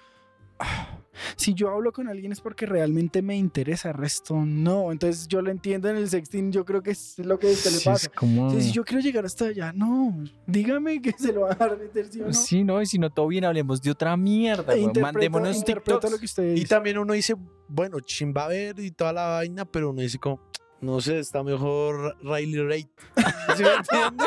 Si 1.36 1.54
yo 1.54 1.70
hablo 1.70 1.92
con 1.92 2.08
alguien 2.08 2.32
es 2.32 2.40
porque 2.40 2.66
realmente 2.66 3.22
me 3.22 3.36
interesa, 3.36 3.88
el 3.90 3.94
resto 3.94 4.34
no. 4.44 4.92
Entonces 4.92 5.26
yo 5.28 5.40
lo 5.42 5.50
entiendo 5.50 5.88
en 5.88 5.96
el 5.96 6.08
sexting, 6.08 6.52
yo 6.52 6.64
creo 6.64 6.82
que 6.82 6.90
es 6.90 7.18
lo 7.18 7.38
que 7.38 7.50
usted 7.52 7.70
le 7.70 7.78
Sí, 7.78 7.84
pasa. 7.86 8.06
es 8.06 8.12
como... 8.14 8.50
Sí, 8.50 8.60
si 8.62 8.72
yo 8.72 8.84
quiero 8.84 9.00
llegar 9.02 9.24
hasta 9.24 9.46
allá, 9.46 9.72
no, 9.72 10.14
dígame 10.46 11.00
que 11.00 11.12
se 11.12 11.32
lo 11.32 11.42
va 11.42 11.52
a 11.52 11.54
dar 11.54 11.78
meter, 11.78 12.06
¿sí 12.08 12.20
o 12.20 12.26
no? 12.26 12.32
Sí, 12.32 12.64
no, 12.64 12.80
y 12.82 12.86
si 12.86 12.98
no 12.98 13.10
todo 13.10 13.28
bien, 13.28 13.44
hablemos 13.44 13.80
de 13.82 13.90
otra 13.90 14.16
mierda, 14.16 14.74
E 14.74 14.86
Mandémonos 15.00 15.56
interpreto 15.56 16.00
TikToks. 16.00 16.12
lo 16.12 16.18
que 16.18 16.24
usted 16.26 16.54
Y 16.56 16.64
también 16.64 16.98
uno 16.98 17.12
dice, 17.14 17.34
bueno, 17.68 17.98
chimba 18.00 18.46
ver 18.48 18.78
y 18.78 18.90
toda 18.90 19.12
la 19.12 19.26
vaina, 19.28 19.64
pero 19.64 19.90
uno 19.90 20.02
dice 20.02 20.18
como, 20.18 20.40
no 20.80 21.00
sé, 21.00 21.18
está 21.18 21.42
mejor 21.42 22.16
Riley 22.22 22.60
Rate. 22.62 22.90
¿Sí 23.56 23.62
me 23.62 23.74
entiende? 23.74 24.24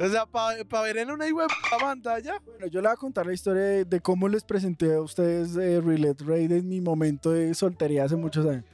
O 0.00 0.08
sea, 0.08 0.26
para 0.26 0.82
ver 0.82 0.98
en 0.98 1.10
una 1.10 1.26
web 1.26 1.48
pantalla. 1.80 2.40
Bueno, 2.44 2.66
yo 2.68 2.80
le 2.80 2.88
voy 2.88 2.94
a 2.94 2.96
contar 2.96 3.26
la 3.26 3.32
historia 3.32 3.62
de, 3.62 3.84
de 3.84 4.00
cómo 4.00 4.28
les 4.28 4.44
presenté 4.44 4.94
a 4.94 5.00
ustedes 5.00 5.56
eh, 5.56 5.80
Roulette 5.80 6.22
Raid 6.22 6.52
en 6.52 6.68
mi 6.68 6.80
momento 6.80 7.30
de 7.32 7.52
soltería 7.54 8.04
hace 8.04 8.14
muchos 8.16 8.46
años. 8.46 8.64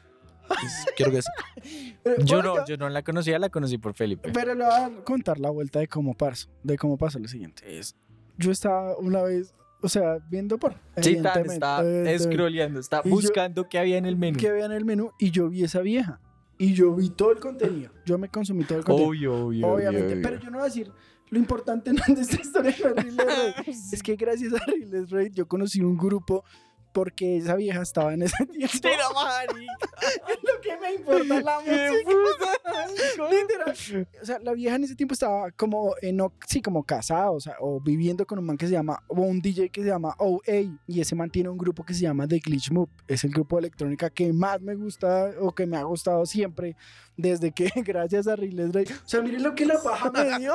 quiero 0.96 1.10
que 1.12 1.20
Yo 2.24 2.42
no, 2.42 2.66
yo 2.66 2.76
no 2.76 2.88
la 2.90 3.02
conocía, 3.02 3.38
la 3.38 3.48
conocí 3.48 3.78
por 3.78 3.94
Felipe. 3.94 4.30
Pero 4.32 4.54
le 4.54 4.64
voy 4.64 4.74
a 4.74 4.90
contar 5.04 5.40
la 5.40 5.48
vuelta 5.50 5.78
de 5.78 5.88
cómo 5.88 6.14
pasó. 6.14 6.48
De 6.62 6.76
cómo 6.76 6.98
pasó 6.98 7.18
lo 7.18 7.28
siguiente. 7.28 7.78
Es, 7.78 7.96
yo 8.36 8.50
estaba 8.50 8.94
una 8.98 9.22
vez, 9.22 9.54
o 9.80 9.88
sea, 9.88 10.18
viendo 10.28 10.58
por. 10.58 10.74
Sí, 11.00 11.14
está 11.14 11.40
evidentemente, 11.40 12.18
scrolleando, 12.18 12.80
está 12.80 13.00
Y 13.04 13.08
yo- 13.08 13.14
buscando 13.14 13.66
qué 13.70 13.78
había 13.78 13.96
en 13.96 14.04
el 14.04 14.16
menú. 14.16 14.38
Que 14.38 14.52
vean 14.52 14.72
el 14.72 14.84
menú 14.84 15.10
y 15.18 15.30
yo 15.30 15.48
vi 15.48 15.64
esa 15.64 15.80
vieja. 15.80 16.20
Y 16.58 16.74
yo 16.74 16.94
vi 16.94 17.08
todo 17.10 17.32
el 17.32 17.38
contenido. 17.40 17.90
Yo 18.04 18.16
me 18.18 18.28
consumí 18.28 18.62
todo 18.64 18.78
el 18.78 18.84
contenido. 18.84 19.08
Obvio, 19.10 19.46
obvio, 19.46 19.66
Obviamente. 19.66 20.12
obvio, 20.12 20.22
Pero 20.22 20.38
yo 20.40 20.50
no 20.50 20.58
voy 20.58 20.60
a 20.60 20.64
decir. 20.68 20.92
Lo 21.34 21.40
importante 21.40 21.92
no 21.92 22.14
de 22.14 22.20
esta 22.22 22.36
historia 22.40 22.74
no 22.94 23.00
es 23.00 23.16
Raid. 23.16 23.74
Es 23.92 24.02
que 24.04 24.14
gracias 24.14 24.52
a 24.54 24.64
Reels 24.66 25.10
Raid 25.10 25.32
yo 25.32 25.48
conocí 25.48 25.80
un 25.80 25.96
grupo 25.96 26.44
porque 26.92 27.38
esa 27.38 27.56
vieja 27.56 27.82
estaba 27.82 28.14
en 28.14 28.22
ese 28.22 28.46
tiempo. 28.46 28.72
es 30.28 30.38
lo 30.44 30.60
que 30.60 30.76
me 30.80 30.94
importa 30.94 31.40
la 31.40 31.58
música. 31.58 33.28
Literal. 33.30 34.06
O 34.22 34.24
sea, 34.24 34.38
la 34.38 34.52
vieja 34.52 34.76
en 34.76 34.84
ese 34.84 34.94
tiempo 34.94 35.14
estaba 35.14 35.50
como, 35.50 35.94
en, 36.02 36.20
o- 36.20 36.32
sí, 36.46 36.62
como 36.62 36.84
casada, 36.84 37.32
o 37.32 37.40
sea, 37.40 37.56
o 37.58 37.80
viviendo 37.80 38.24
con 38.24 38.38
un 38.38 38.46
man 38.46 38.56
que 38.56 38.66
se 38.66 38.72
llama, 38.72 39.02
o 39.08 39.20
un 39.22 39.40
DJ 39.40 39.70
que 39.70 39.82
se 39.82 39.88
llama 39.88 40.14
OA, 40.18 40.78
y 40.86 41.00
ese 41.00 41.16
man 41.16 41.30
tiene 41.30 41.48
un 41.48 41.58
grupo 41.58 41.84
que 41.84 41.94
se 41.94 42.02
llama 42.02 42.28
The 42.28 42.38
Glitch 42.38 42.70
Move. 42.70 42.90
Es 43.08 43.24
el 43.24 43.30
grupo 43.32 43.56
de 43.56 43.60
electrónica 43.62 44.08
que 44.10 44.32
más 44.32 44.60
me 44.60 44.76
gusta, 44.76 45.32
o 45.40 45.52
que 45.52 45.66
me 45.66 45.76
ha 45.76 45.82
gustado 45.82 46.24
siempre, 46.26 46.76
desde 47.16 47.52
que, 47.52 47.70
gracias 47.84 48.26
a 48.26 48.36
Riles 48.36 48.72
Ray. 48.72 48.84
O 48.84 49.08
sea, 49.08 49.22
miren 49.22 49.42
lo 49.42 49.54
que 49.54 49.66
la 49.66 49.82
paja 49.82 50.10
me 50.10 50.38
dio. 50.38 50.54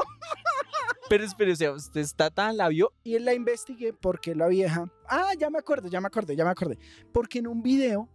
Pero 1.10 1.24
espere, 1.24 1.54
o 1.54 1.56
sea, 1.56 1.72
usted 1.74 2.02
está 2.02 2.30
tan 2.30 2.56
la 2.58 2.67
vio. 2.69 2.91
Y 3.04 3.17
la 3.19 3.34
investigué 3.34 3.93
porque 3.93 4.36
la 4.36 4.48
vieja. 4.48 4.91
Ah, 5.08 5.32
ya 5.39 5.50
me 5.50 5.58
acuerdo, 5.58 5.88
ya 5.89 6.00
me 6.02 6.08
acordé, 6.08 6.36
ya 6.36 6.45
me 6.45 6.52
acordé. 6.52 6.78
Porque 7.12 7.39
en 7.39 7.48
un 7.48 7.63
video 7.63 8.08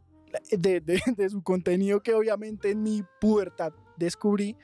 de, 0.51 0.81
de- 0.81 1.03
de 1.17 1.29
su 1.31 1.43
contenido 1.43 2.01
que 2.03 2.15
obviamente 2.15 2.71
en 2.71 2.83
mi 2.83 3.03
pubertad 3.21 3.73
descubrí, 3.97 4.57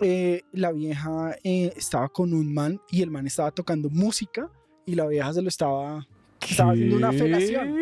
eh, 0.00 0.42
la 0.52 0.72
vieja 0.72 1.36
eh, 1.44 1.72
estaba 1.76 2.08
con 2.08 2.32
un 2.32 2.52
man 2.52 2.80
y 2.90 3.02
el 3.02 3.10
man 3.10 3.26
estaba 3.26 3.50
tocando 3.50 3.88
música 3.90 4.50
y 4.86 4.94
la 4.94 5.06
vieja 5.06 5.32
se 5.32 5.40
lo 5.42 5.48
estaba, 5.48 6.06
estaba 6.48 6.72
haciendo 6.72 6.96
una 6.96 7.12
felación. 7.12 7.76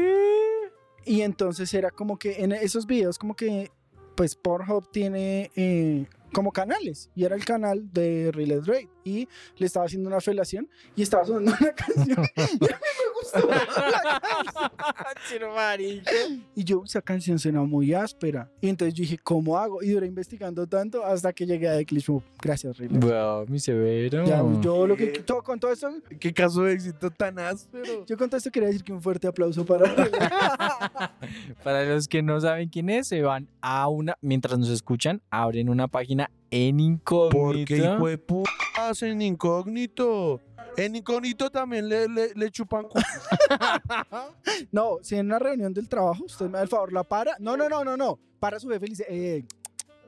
Y 1.04 1.22
entonces 1.22 1.72
era 1.74 1.90
como 1.90 2.18
que 2.18 2.42
en 2.44 2.52
esos 2.52 2.86
videos 2.86 3.18
como 3.18 3.34
que 3.34 3.70
pues 4.14 4.36
Pornhub 4.36 4.90
tiene 4.90 5.50
eh, 5.56 6.06
como 6.32 6.52
canales 6.52 7.10
y 7.14 7.24
era 7.24 7.36
el 7.36 7.44
canal 7.44 7.92
de 7.92 8.30
Relay 8.32 8.60
Drake 8.60 8.88
y 9.04 9.28
le 9.56 9.66
estaba 9.66 9.86
haciendo 9.86 10.08
una 10.08 10.20
felación 10.20 10.68
y 10.96 11.02
estaba 11.02 11.24
sonando 11.24 11.54
una 11.60 11.72
canción 11.74 12.26
gustó 13.22 13.46
la 13.48 14.20
canción. 14.94 16.44
y 16.54 16.64
yo 16.64 16.82
esa 16.84 17.00
canción 17.02 17.38
suena 17.38 17.62
muy 17.62 17.94
áspera 17.94 18.50
y 18.60 18.68
entonces 18.68 18.94
yo 18.94 19.02
dije 19.02 19.18
¿cómo 19.22 19.58
hago? 19.58 19.82
y 19.82 19.90
duré 19.90 20.06
investigando 20.06 20.66
tanto 20.66 21.04
hasta 21.04 21.32
que 21.32 21.46
llegué 21.46 21.68
a 21.68 21.78
Eclipse 21.78 22.12
gracias 22.40 22.76
Relay 22.76 22.98
Wow, 22.98 23.46
mi 23.48 23.58
severo. 23.58 24.24
ya, 24.24 24.42
yo 24.60 24.86
lo 24.86 24.96
que 24.96 25.06
todo, 25.06 25.42
con 25.42 25.58
todo 25.58 25.72
esto 25.72 25.88
Qué 26.18 26.32
caso 26.32 26.62
de 26.62 26.74
éxito 26.74 27.10
tan 27.10 27.38
áspero. 27.38 28.04
yo 28.06 28.16
con 28.16 28.28
todo 28.28 28.38
esto 28.38 28.50
quería 28.50 28.68
decir 28.68 28.84
que 28.84 28.92
un 28.92 29.02
fuerte 29.02 29.26
aplauso 29.26 29.64
para. 29.64 29.92
Para 31.64 31.84
los 31.84 32.08
que 32.08 32.22
no 32.22 32.40
saben 32.40 32.68
quién 32.68 32.90
es, 32.90 33.08
se 33.08 33.22
van 33.22 33.48
a 33.60 33.88
una, 33.88 34.16
mientras 34.20 34.58
nos 34.58 34.68
escuchan, 34.68 35.22
abren 35.30 35.68
una 35.68 35.88
página 35.88 36.30
en 36.50 36.80
incógnito. 36.80 37.38
Porque 37.38 37.76
hijo 37.78 38.08
de 38.08 38.18
putas 38.18 39.02
en 39.02 39.22
incógnito. 39.22 40.40
En 40.76 40.96
incógnito 40.96 41.50
también 41.50 41.88
le, 41.88 42.08
le, 42.08 42.32
le 42.34 42.50
chupan 42.50 42.84
cu- 42.84 42.98
No, 44.72 44.98
si 45.02 45.16
en 45.16 45.26
una 45.26 45.38
reunión 45.38 45.72
del 45.72 45.88
trabajo 45.88 46.24
usted 46.24 46.46
me 46.46 46.52
da 46.58 46.62
el 46.62 46.68
favor, 46.68 46.92
la 46.92 47.04
para. 47.04 47.36
No, 47.38 47.56
no, 47.56 47.68
no, 47.68 47.84
no, 47.84 47.96
no. 47.96 48.18
Para 48.40 48.58
su 48.58 48.68
jefe 48.68 48.86
y 48.86 48.88
le 48.88 48.92
dice, 48.92 49.06
eh, 49.08 49.44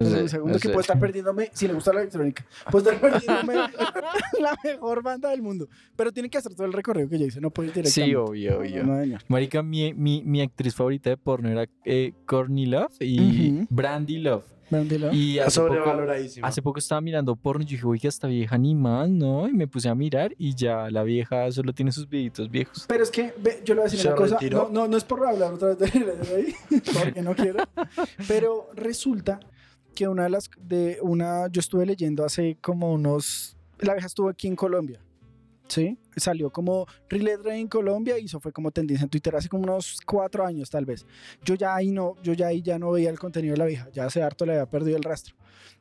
Sí, 0.01 0.07
un 0.12 0.29
segundo 0.29 0.55
que 0.55 0.62
sí. 0.62 0.69
puede 0.69 0.81
estar 0.81 0.99
perdiéndome, 0.99 1.51
si 1.55 1.69
le 1.69 1.75
gusta 1.75 1.93
la 1.93 2.01
electrónica, 2.01 2.45
puede 2.69 2.91
estar 2.93 3.01
perdiéndome 3.01 3.55
la 4.41 4.57
mejor 4.65 5.05
banda 5.05 5.31
del 5.31 5.41
mundo. 5.41 5.69
Pero 5.95 6.11
tiene 6.11 6.29
que 6.29 6.37
hacer 6.37 6.53
todo 6.53 6.67
el 6.67 6.73
recorrido 6.73 7.09
que 7.09 7.17
yo 7.17 7.27
hice, 7.27 7.41
no 7.41 7.51
puede 7.51 7.69
ir 7.69 7.75
directamente. 7.75 8.11
Sí, 8.11 8.15
obvio, 8.17 8.59
obvio. 8.59 8.83
No, 8.85 8.97
no, 8.97 9.07
no. 9.07 9.19
Marica, 9.29 9.62
mi, 9.62 9.95
mi, 9.95 10.23
mi 10.25 10.43
actriz 10.43 10.75
favorita 10.75 11.11
de 11.11 11.17
porno 11.17 11.49
era 11.49 11.67
eh, 11.85 12.12
Courtney 12.27 12.67
Love 12.67 12.93
y 13.01 13.53
Ujú. 13.61 13.67
Brandy 13.71 14.19
Love. 14.19 14.45
Y 15.12 15.39
hace 15.39 15.61
poco, 15.61 15.93
hace 16.43 16.62
poco 16.62 16.79
estaba 16.79 17.01
mirando 17.01 17.37
porno 17.37 17.62
y 17.62 17.66
dije, 17.66 17.87
oye, 17.87 18.09
esta 18.09 18.27
vieja 18.29 18.59
ni 18.59 18.75
más, 18.75 19.09
¿no? 19.09 19.49
Y 19.49 19.53
me 19.53 19.66
puse 19.66 19.89
a 19.89 19.95
mirar 19.95 20.35
y 20.39 20.55
ya 20.55 20.91
la 20.91 21.03
vieja 21.03 21.51
solo 21.53 21.72
tiene 21.72 21.93
sus 21.93 22.09
videitos 22.09 22.51
viejos. 22.51 22.85
Pero 22.89 23.03
es 23.03 23.11
que, 23.11 23.35
ve, 23.39 23.62
yo 23.64 23.75
le 23.75 23.81
voy 23.81 23.89
a 23.89 23.91
decir 23.91 24.01
¿Se 24.01 24.09
una 24.09 24.16
cosa, 24.16 24.39
no, 24.51 24.68
no, 24.70 24.89
no 24.89 24.97
es 24.97 25.05
por 25.05 25.27
hablar 25.27 25.53
otra 25.53 25.75
vez 25.75 25.79
de 25.79 26.01
de 26.01 26.35
ahí, 26.37 26.55
porque 26.95 27.22
no 27.22 27.35
quiero, 27.35 27.64
pero 28.29 28.68
resulta 28.75 29.41
que 29.95 30.09
una 30.09 30.25
de 30.25 30.31
las, 30.31 30.51
de 30.61 30.99
una, 31.03 31.49
yo 31.49 31.61
estuve 31.61 31.87
leyendo 31.87 32.25
hace 32.25 32.59
como 32.61 32.93
unos, 32.93 33.57
la 33.79 33.95
vieja 33.95 34.07
estuvo 34.07 34.29
aquí 34.29 34.49
en 34.49 34.57
Colombia, 34.57 35.01
¿sí? 35.69 35.99
Salió 36.17 36.51
como 36.51 36.87
Relay 37.09 37.61
en 37.61 37.69
Colombia 37.69 38.19
y 38.19 38.27
eso 38.27 38.41
fue 38.41 38.53
como 38.53 38.71
tendencia 38.71 39.05
en 39.05 39.11
Twitter 39.11 39.35
hace 39.37 39.49
como 39.49 39.65
unos 39.65 39.99
cuatro 40.05 40.47
años 40.47 40.71
tal 40.71 40.85
vez. 40.85 41.07
Yo 41.45 41.55
ya 41.55 41.75
ahí 41.75 41.91
no, 41.91 42.17
yo 42.23 42.33
ya 42.33 42.49
ahí 42.49 42.62
ya 42.62 42.79
no 42.79 42.91
veía 42.91 43.11
el 43.11 43.19
contenido 43.19 43.53
de 43.55 43.59
la 43.59 43.67
vieja, 43.67 43.89
ya 43.93 44.07
hace 44.07 44.23
harto 44.23 44.47
le 44.47 44.53
había 44.53 44.67
perdido 44.67 44.97
el 44.97 45.03
rastro. 45.03 45.35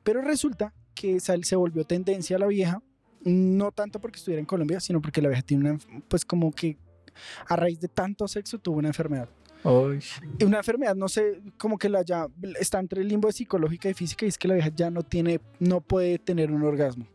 Pero 0.03 0.21
resulta 0.21 0.73
que 0.95 1.19
se 1.19 1.55
volvió 1.55 1.83
tendencia 1.85 2.37
la 2.37 2.47
vieja, 2.47 2.81
no 3.23 3.71
tanto 3.71 3.99
porque 3.99 4.17
estuviera 4.17 4.39
en 4.39 4.45
Colombia, 4.45 4.79
sino 4.79 5.01
porque 5.01 5.21
la 5.21 5.29
vieja 5.29 5.43
tiene 5.43 5.71
una, 5.71 5.79
pues 6.07 6.25
como 6.25 6.51
que 6.51 6.77
a 7.47 7.55
raíz 7.55 7.79
de 7.79 7.87
tanto 7.87 8.27
sexo 8.27 8.59
tuvo 8.59 8.77
una 8.77 8.89
enfermedad. 8.89 9.29
Y 10.39 10.43
Una 10.43 10.57
enfermedad, 10.57 10.93
no 10.93 11.07
sé, 11.07 11.41
como 11.57 11.77
que 11.77 11.87
la 11.87 12.01
ya 12.01 12.27
está 12.59 12.79
entre 12.79 13.01
el 13.01 13.07
limbo 13.07 13.29
de 13.29 13.33
psicológica 13.33 13.89
y 13.89 13.93
física 13.93 14.25
y 14.25 14.29
es 14.29 14.37
que 14.37 14.49
la 14.49 14.55
vieja 14.55 14.69
ya 14.75 14.91
no 14.91 15.03
tiene, 15.03 15.39
no 15.59 15.79
puede 15.79 16.19
tener 16.19 16.51
un 16.51 16.63
orgasmo 16.63 17.07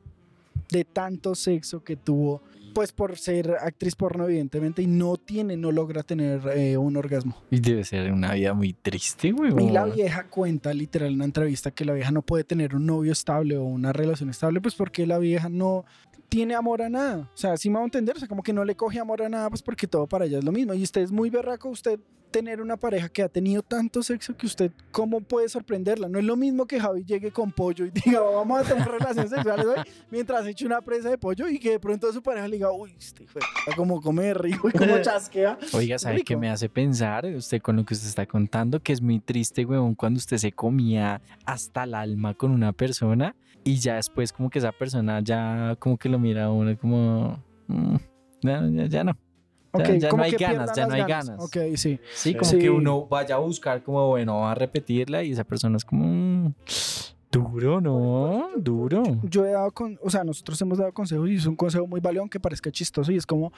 de 0.70 0.84
tanto 0.84 1.34
sexo 1.34 1.82
que 1.82 1.96
tuvo, 1.96 2.42
pues 2.78 2.92
por 2.92 3.18
ser 3.18 3.56
actriz 3.60 3.96
porno 3.96 4.26
evidentemente 4.26 4.82
y 4.82 4.86
no 4.86 5.16
tiene, 5.16 5.56
no 5.56 5.72
logra 5.72 6.04
tener 6.04 6.40
eh, 6.54 6.76
un 6.76 6.96
orgasmo. 6.96 7.34
Y 7.50 7.58
debe 7.58 7.82
ser 7.82 8.12
una 8.12 8.34
vida 8.34 8.54
muy 8.54 8.72
triste, 8.72 9.32
güey. 9.32 9.52
Y 9.66 9.70
la 9.70 9.86
vieja 9.86 10.28
cuenta 10.28 10.72
literal 10.72 11.08
en 11.08 11.16
una 11.16 11.24
entrevista 11.24 11.72
que 11.72 11.84
la 11.84 11.92
vieja 11.92 12.12
no 12.12 12.22
puede 12.22 12.44
tener 12.44 12.76
un 12.76 12.86
novio 12.86 13.10
estable 13.10 13.56
o 13.56 13.64
una 13.64 13.92
relación 13.92 14.30
estable, 14.30 14.60
pues 14.60 14.76
porque 14.76 15.08
la 15.08 15.18
vieja 15.18 15.48
no 15.48 15.86
tiene 16.28 16.54
amor 16.54 16.82
a 16.82 16.88
nada. 16.88 17.28
O 17.34 17.36
sea, 17.36 17.56
sí 17.56 17.68
me 17.68 17.78
va 17.78 17.80
a 17.80 17.84
entender, 17.86 18.14
o 18.14 18.20
sea, 18.20 18.28
como 18.28 18.44
que 18.44 18.52
no 18.52 18.64
le 18.64 18.76
coge 18.76 19.00
amor 19.00 19.22
a 19.22 19.28
nada, 19.28 19.50
pues 19.50 19.60
porque 19.60 19.88
todo 19.88 20.06
para 20.06 20.26
ella 20.26 20.38
es 20.38 20.44
lo 20.44 20.52
mismo. 20.52 20.72
Y 20.72 20.84
usted 20.84 21.00
es 21.00 21.10
muy 21.10 21.30
berraco, 21.30 21.70
usted 21.70 21.98
tener 22.30 22.60
una 22.60 22.76
pareja 22.76 23.08
que 23.08 23.22
ha 23.22 23.28
tenido 23.28 23.62
tanto 23.62 24.02
sexo 24.02 24.36
que 24.36 24.46
usted, 24.46 24.70
¿cómo 24.92 25.20
puede 25.20 25.48
sorprenderla? 25.48 26.08
No 26.08 26.18
es 26.18 26.24
lo 26.24 26.36
mismo 26.36 26.66
que 26.66 26.80
Javi 26.80 27.04
llegue 27.04 27.32
con 27.32 27.52
pollo 27.52 27.86
y 27.86 27.90
diga, 28.04 28.20
vamos 28.20 28.60
a 28.60 28.64
tener 28.64 28.86
relaciones 28.86 29.30
sexuales 29.30 29.66
hoy, 29.66 29.82
mientras 30.10 30.46
eche 30.46 30.66
una 30.66 30.80
presa 30.80 31.10
de 31.10 31.18
pollo 31.18 31.48
y 31.48 31.58
que 31.58 31.72
de 31.72 31.80
pronto 31.80 32.12
su 32.12 32.22
pareja 32.22 32.48
le 32.48 32.56
diga, 32.56 32.70
uy, 32.72 32.94
este 32.98 33.24
hijo 33.24 33.38
de 33.38 33.74
como 33.76 34.00
come 34.00 34.32
rico 34.34 34.68
y 34.68 34.72
como 34.72 34.98
chasquea. 35.02 35.58
Oiga, 35.72 35.98
¿sabe 35.98 36.22
qué 36.22 36.36
me 36.36 36.50
hace 36.50 36.68
pensar 36.68 37.26
usted 37.26 37.60
con 37.60 37.76
lo 37.76 37.84
que 37.84 37.94
usted 37.94 38.08
está 38.08 38.26
contando? 38.26 38.80
Que 38.80 38.92
es 38.92 39.00
muy 39.00 39.20
triste, 39.20 39.64
weón, 39.64 39.94
cuando 39.94 40.18
usted 40.18 40.36
se 40.36 40.52
comía 40.52 41.20
hasta 41.44 41.84
el 41.84 41.94
alma 41.94 42.34
con 42.34 42.50
una 42.50 42.72
persona 42.72 43.34
y 43.64 43.78
ya 43.78 43.96
después 43.96 44.32
como 44.32 44.50
que 44.50 44.58
esa 44.58 44.72
persona 44.72 45.20
ya 45.20 45.76
como 45.78 45.96
que 45.98 46.08
lo 46.08 46.18
mira 46.18 46.44
a 46.44 46.50
uno 46.50 46.76
como... 46.78 47.42
mm, 47.66 47.96
ya, 48.42 48.62
ya, 48.70 48.86
ya 48.86 49.04
no. 49.04 49.27
Ya, 49.74 50.10
no 50.12 50.22
hay 50.22 50.30
ganas, 50.32 50.72
ya 50.74 50.86
no 50.86 50.94
hay 50.94 51.00
ganas. 51.02 51.26
ganas. 51.28 51.44
Ok, 51.44 51.56
sí. 51.76 51.98
Sí, 52.14 52.34
como 52.34 52.50
Sí. 52.50 52.58
que 52.58 52.70
uno 52.70 53.06
vaya 53.06 53.34
a 53.34 53.38
buscar 53.38 53.82
como, 53.82 54.08
bueno, 54.08 54.40
va 54.40 54.52
a 54.52 54.54
repetirla 54.54 55.22
y 55.22 55.32
esa 55.32 55.44
persona 55.44 55.76
es 55.76 55.84
como... 55.84 56.04
mm, 56.06 56.54
duro, 57.38 57.80
¿no? 57.80 58.48
Duro. 58.56 59.02
yo 59.24 59.44
he 59.46 59.50
dado 59.52 59.70
con, 59.72 59.98
o 60.02 60.10
sea, 60.10 60.24
nosotros 60.24 60.60
hemos 60.62 60.78
dado 60.78 60.92
consejos 60.92 61.28
y 61.30 61.34
es 61.36 61.46
un 61.46 61.56
consejo 61.56 61.86
muy 61.86 62.00
válido 62.00 62.22
aunque 62.22 62.40
parezca 62.40 62.70
chistoso 62.70 63.12
y 63.12 63.16
es 63.16 63.26
como 63.26 63.52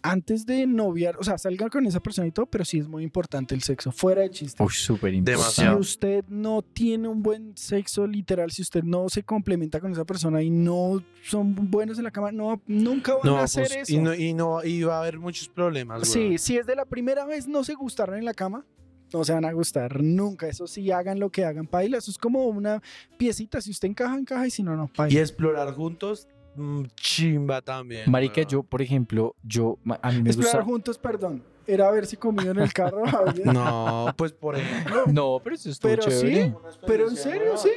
antes 0.00 0.46
de 0.46 0.64
noviar, 0.66 1.16
o 1.18 1.24
sea, 1.24 1.38
salgan 1.38 1.68
con 1.70 1.84
esa 1.84 1.98
persona 1.98 2.28
y 2.28 2.30
todo, 2.30 2.46
pero 2.46 2.64
sí 2.64 2.78
es 2.78 2.86
muy 2.86 3.02
importante 3.02 3.54
el 3.56 3.62
sexo, 3.62 3.90
fuera 3.90 4.22
de 4.22 4.30
chiste. 4.30 4.62
Uy, 4.62 4.70
súper 4.70 5.10
Si 5.10 5.16
importante. 5.16 5.40
Demasiado. 5.40 5.78
usted 5.78 6.24
no 6.28 6.62
tiene 6.62 7.08
un 7.08 7.20
buen 7.22 7.56
sexo 7.56 8.06
literal, 8.06 8.52
si 8.52 8.62
usted 8.62 8.84
no 8.84 9.08
se 9.08 9.24
complementa 9.24 9.80
con 9.80 9.90
esa 9.90 10.04
persona 10.04 10.40
y 10.40 10.50
no 10.50 11.02
son 11.24 11.52
buenos 11.70 11.98
en 11.98 12.04
la 12.04 12.12
cama, 12.12 12.30
no, 12.30 12.62
nunca 12.68 13.14
van 13.14 13.22
No, 13.24 13.38
a 13.38 13.42
hacer 13.42 13.66
pues, 13.66 13.88
eso. 13.90 13.92
y, 13.92 13.98
no, 13.98 14.14
y, 14.14 14.34
no, 14.34 14.62
y 14.64 14.82
va 14.84 14.98
a 14.98 15.00
haber 15.00 15.18
muchos 15.18 15.48
problemas. 15.48 16.06
Sí, 16.06 16.38
si 16.38 16.56
es 16.56 16.66
de 16.66 16.76
la 16.76 16.84
primera 16.84 17.24
vez 17.24 17.48
no 17.48 17.64
se 17.64 17.74
gustaron 17.74 18.16
en 18.16 18.24
la 18.24 18.34
cama, 18.34 18.64
no 19.12 19.24
se 19.24 19.32
van 19.32 19.44
a 19.44 19.52
gustar 19.52 20.02
nunca. 20.02 20.46
Eso 20.48 20.66
sí, 20.66 20.90
hagan 20.90 21.18
lo 21.18 21.30
que 21.30 21.44
hagan, 21.44 21.66
paila. 21.66 21.98
Eso 21.98 22.10
es 22.10 22.18
como 22.18 22.46
una 22.46 22.82
piecita. 23.16 23.60
Si 23.60 23.70
usted 23.70 23.88
encaja, 23.88 24.16
encaja 24.16 24.46
y 24.46 24.50
si 24.50 24.62
no, 24.62 24.76
no, 24.76 24.90
Y 25.08 25.18
explorar 25.18 25.72
juntos, 25.74 26.28
mm, 26.56 26.84
chimba 26.96 27.62
también. 27.62 28.10
Marica, 28.10 28.42
yo, 28.42 28.62
por 28.62 28.82
ejemplo, 28.82 29.34
yo, 29.42 29.78
a 30.02 30.10
mí 30.12 30.22
me 30.22 30.30
Explorar 30.30 30.56
gusta... 30.56 30.64
juntos, 30.64 30.98
perdón. 30.98 31.42
Era 31.66 31.88
haberse 31.88 32.16
comido 32.16 32.50
en 32.52 32.60
el 32.60 32.72
carro. 32.72 33.02
No, 33.44 34.14
pues 34.16 34.32
por 34.32 34.56
ejemplo. 34.56 35.04
No, 35.12 35.38
pero 35.44 35.54
eso 35.54 35.68
estuvo 35.68 35.90
Pero 35.90 36.02
chévere. 36.02 36.46
sí, 36.46 36.54
pero 36.86 37.08
en 37.10 37.16
serio, 37.16 37.56
sí. 37.58 37.68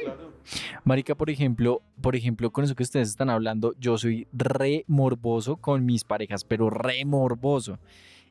Marica, 0.84 1.14
por 1.14 1.28
ejemplo, 1.28 1.82
por 2.00 2.16
ejemplo, 2.16 2.50
con 2.50 2.64
eso 2.64 2.74
que 2.74 2.82
ustedes 2.82 3.08
están 3.10 3.28
hablando, 3.28 3.74
yo 3.78 3.98
soy 3.98 4.26
re 4.32 4.84
morboso 4.88 5.56
con 5.56 5.84
mis 5.84 6.04
parejas, 6.04 6.42
pero 6.42 6.70
re 6.70 7.04
morboso. 7.04 7.78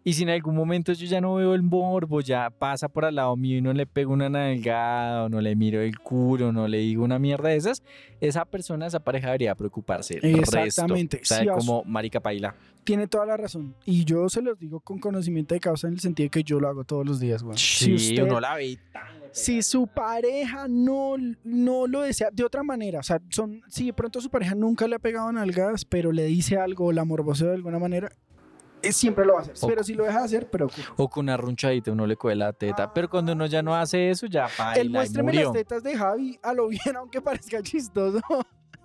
Y 0.03 0.13
si 0.13 0.23
en 0.23 0.29
algún 0.29 0.55
momento 0.55 0.93
yo 0.93 1.05
ya 1.05 1.21
no 1.21 1.35
veo 1.35 1.53
el 1.53 1.61
morbo, 1.61 2.21
ya 2.21 2.49
pasa 2.49 2.87
por 2.89 3.05
al 3.05 3.13
lado 3.15 3.35
mío 3.37 3.57
y 3.59 3.61
no 3.61 3.71
le 3.71 3.85
pego 3.85 4.13
una 4.13 4.29
nalgada, 4.29 5.25
o 5.25 5.29
no 5.29 5.39
le 5.41 5.55
miro 5.55 5.79
el 5.81 5.99
culo, 5.99 6.51
no 6.51 6.67
le 6.67 6.79
digo 6.79 7.03
una 7.03 7.19
mierda 7.19 7.49
de 7.49 7.57
esas, 7.57 7.83
esa 8.19 8.45
persona, 8.45 8.87
esa 8.87 8.99
pareja 8.99 9.27
debería 9.27 9.53
preocuparse. 9.53 10.15
el 10.23 10.37
resto. 10.39 10.57
Exactamente. 10.59 11.19
O 11.21 11.25
sea, 11.25 11.39
Sí, 11.41 11.47
como 11.47 11.83
marica 11.85 12.19
paila. 12.19 12.55
Tiene 12.83 13.07
toda 13.07 13.27
la 13.27 13.37
razón. 13.37 13.75
Y 13.85 14.03
yo 14.05 14.27
se 14.27 14.41
los 14.41 14.57
digo 14.57 14.79
con 14.79 14.97
conocimiento 14.97 15.53
de 15.53 15.59
causa 15.59 15.87
en 15.87 15.93
el 15.93 15.99
sentido 15.99 16.25
de 16.25 16.29
que 16.31 16.43
yo 16.43 16.59
lo 16.59 16.67
hago 16.67 16.83
todos 16.83 17.05
los 17.05 17.19
días, 17.19 17.43
güey. 17.43 17.55
Sí, 17.59 17.99
si 17.99 18.11
usted- 18.13 18.23
uno 18.23 18.39
la 18.39 18.55
ve. 18.55 18.79
si 19.33 19.61
su 19.61 19.85
pareja 19.85 20.65
no, 20.67 21.13
no 21.43 21.85
lo 21.85 22.01
desea 22.01 22.29
de 22.33 22.43
otra 22.43 22.63
manera, 22.63 22.99
o 22.99 23.03
sea, 23.03 23.21
son, 23.29 23.61
si 23.67 23.85
de 23.85 23.93
pronto 23.93 24.19
su 24.19 24.29
pareja 24.31 24.55
nunca 24.55 24.87
le 24.87 24.95
ha 24.95 24.99
pegado 24.99 25.31
nalgadas, 25.31 25.85
pero 25.85 26.11
le 26.11 26.25
dice 26.25 26.57
algo, 26.57 26.91
la 26.91 27.05
morbosea 27.05 27.49
de 27.49 27.53
alguna 27.55 27.77
manera, 27.77 28.11
siempre 28.91 29.25
lo 29.25 29.33
va 29.33 29.39
a 29.39 29.41
hacer. 29.43 29.55
O- 29.61 29.67
Pero 29.67 29.83
si 29.83 29.93
lo 29.93 30.03
deja 30.05 30.19
de 30.19 30.25
hacer, 30.25 30.49
preocupa. 30.49 30.93
O 30.97 31.09
con 31.09 31.25
una 31.25 31.37
runchadita 31.37 31.91
uno 31.91 32.05
le 32.07 32.15
coge 32.17 32.35
la 32.35 32.53
teta. 32.53 32.93
Pero 32.93 33.09
cuando 33.09 33.33
uno 33.33 33.45
ya 33.45 33.61
no 33.61 33.75
hace 33.75 34.09
eso, 34.09 34.25
ya 34.27 34.47
paila 34.57 34.81
Él 34.81 34.87
y 34.87 34.89
muéstreme 34.89 35.33
las 35.33 35.51
tetas 35.51 35.83
de 35.83 35.97
Javi 35.97 36.39
a 36.41 36.53
lo 36.53 36.67
bien, 36.67 36.81
aunque 36.97 37.21
parezca 37.21 37.61
chistoso. 37.61 38.19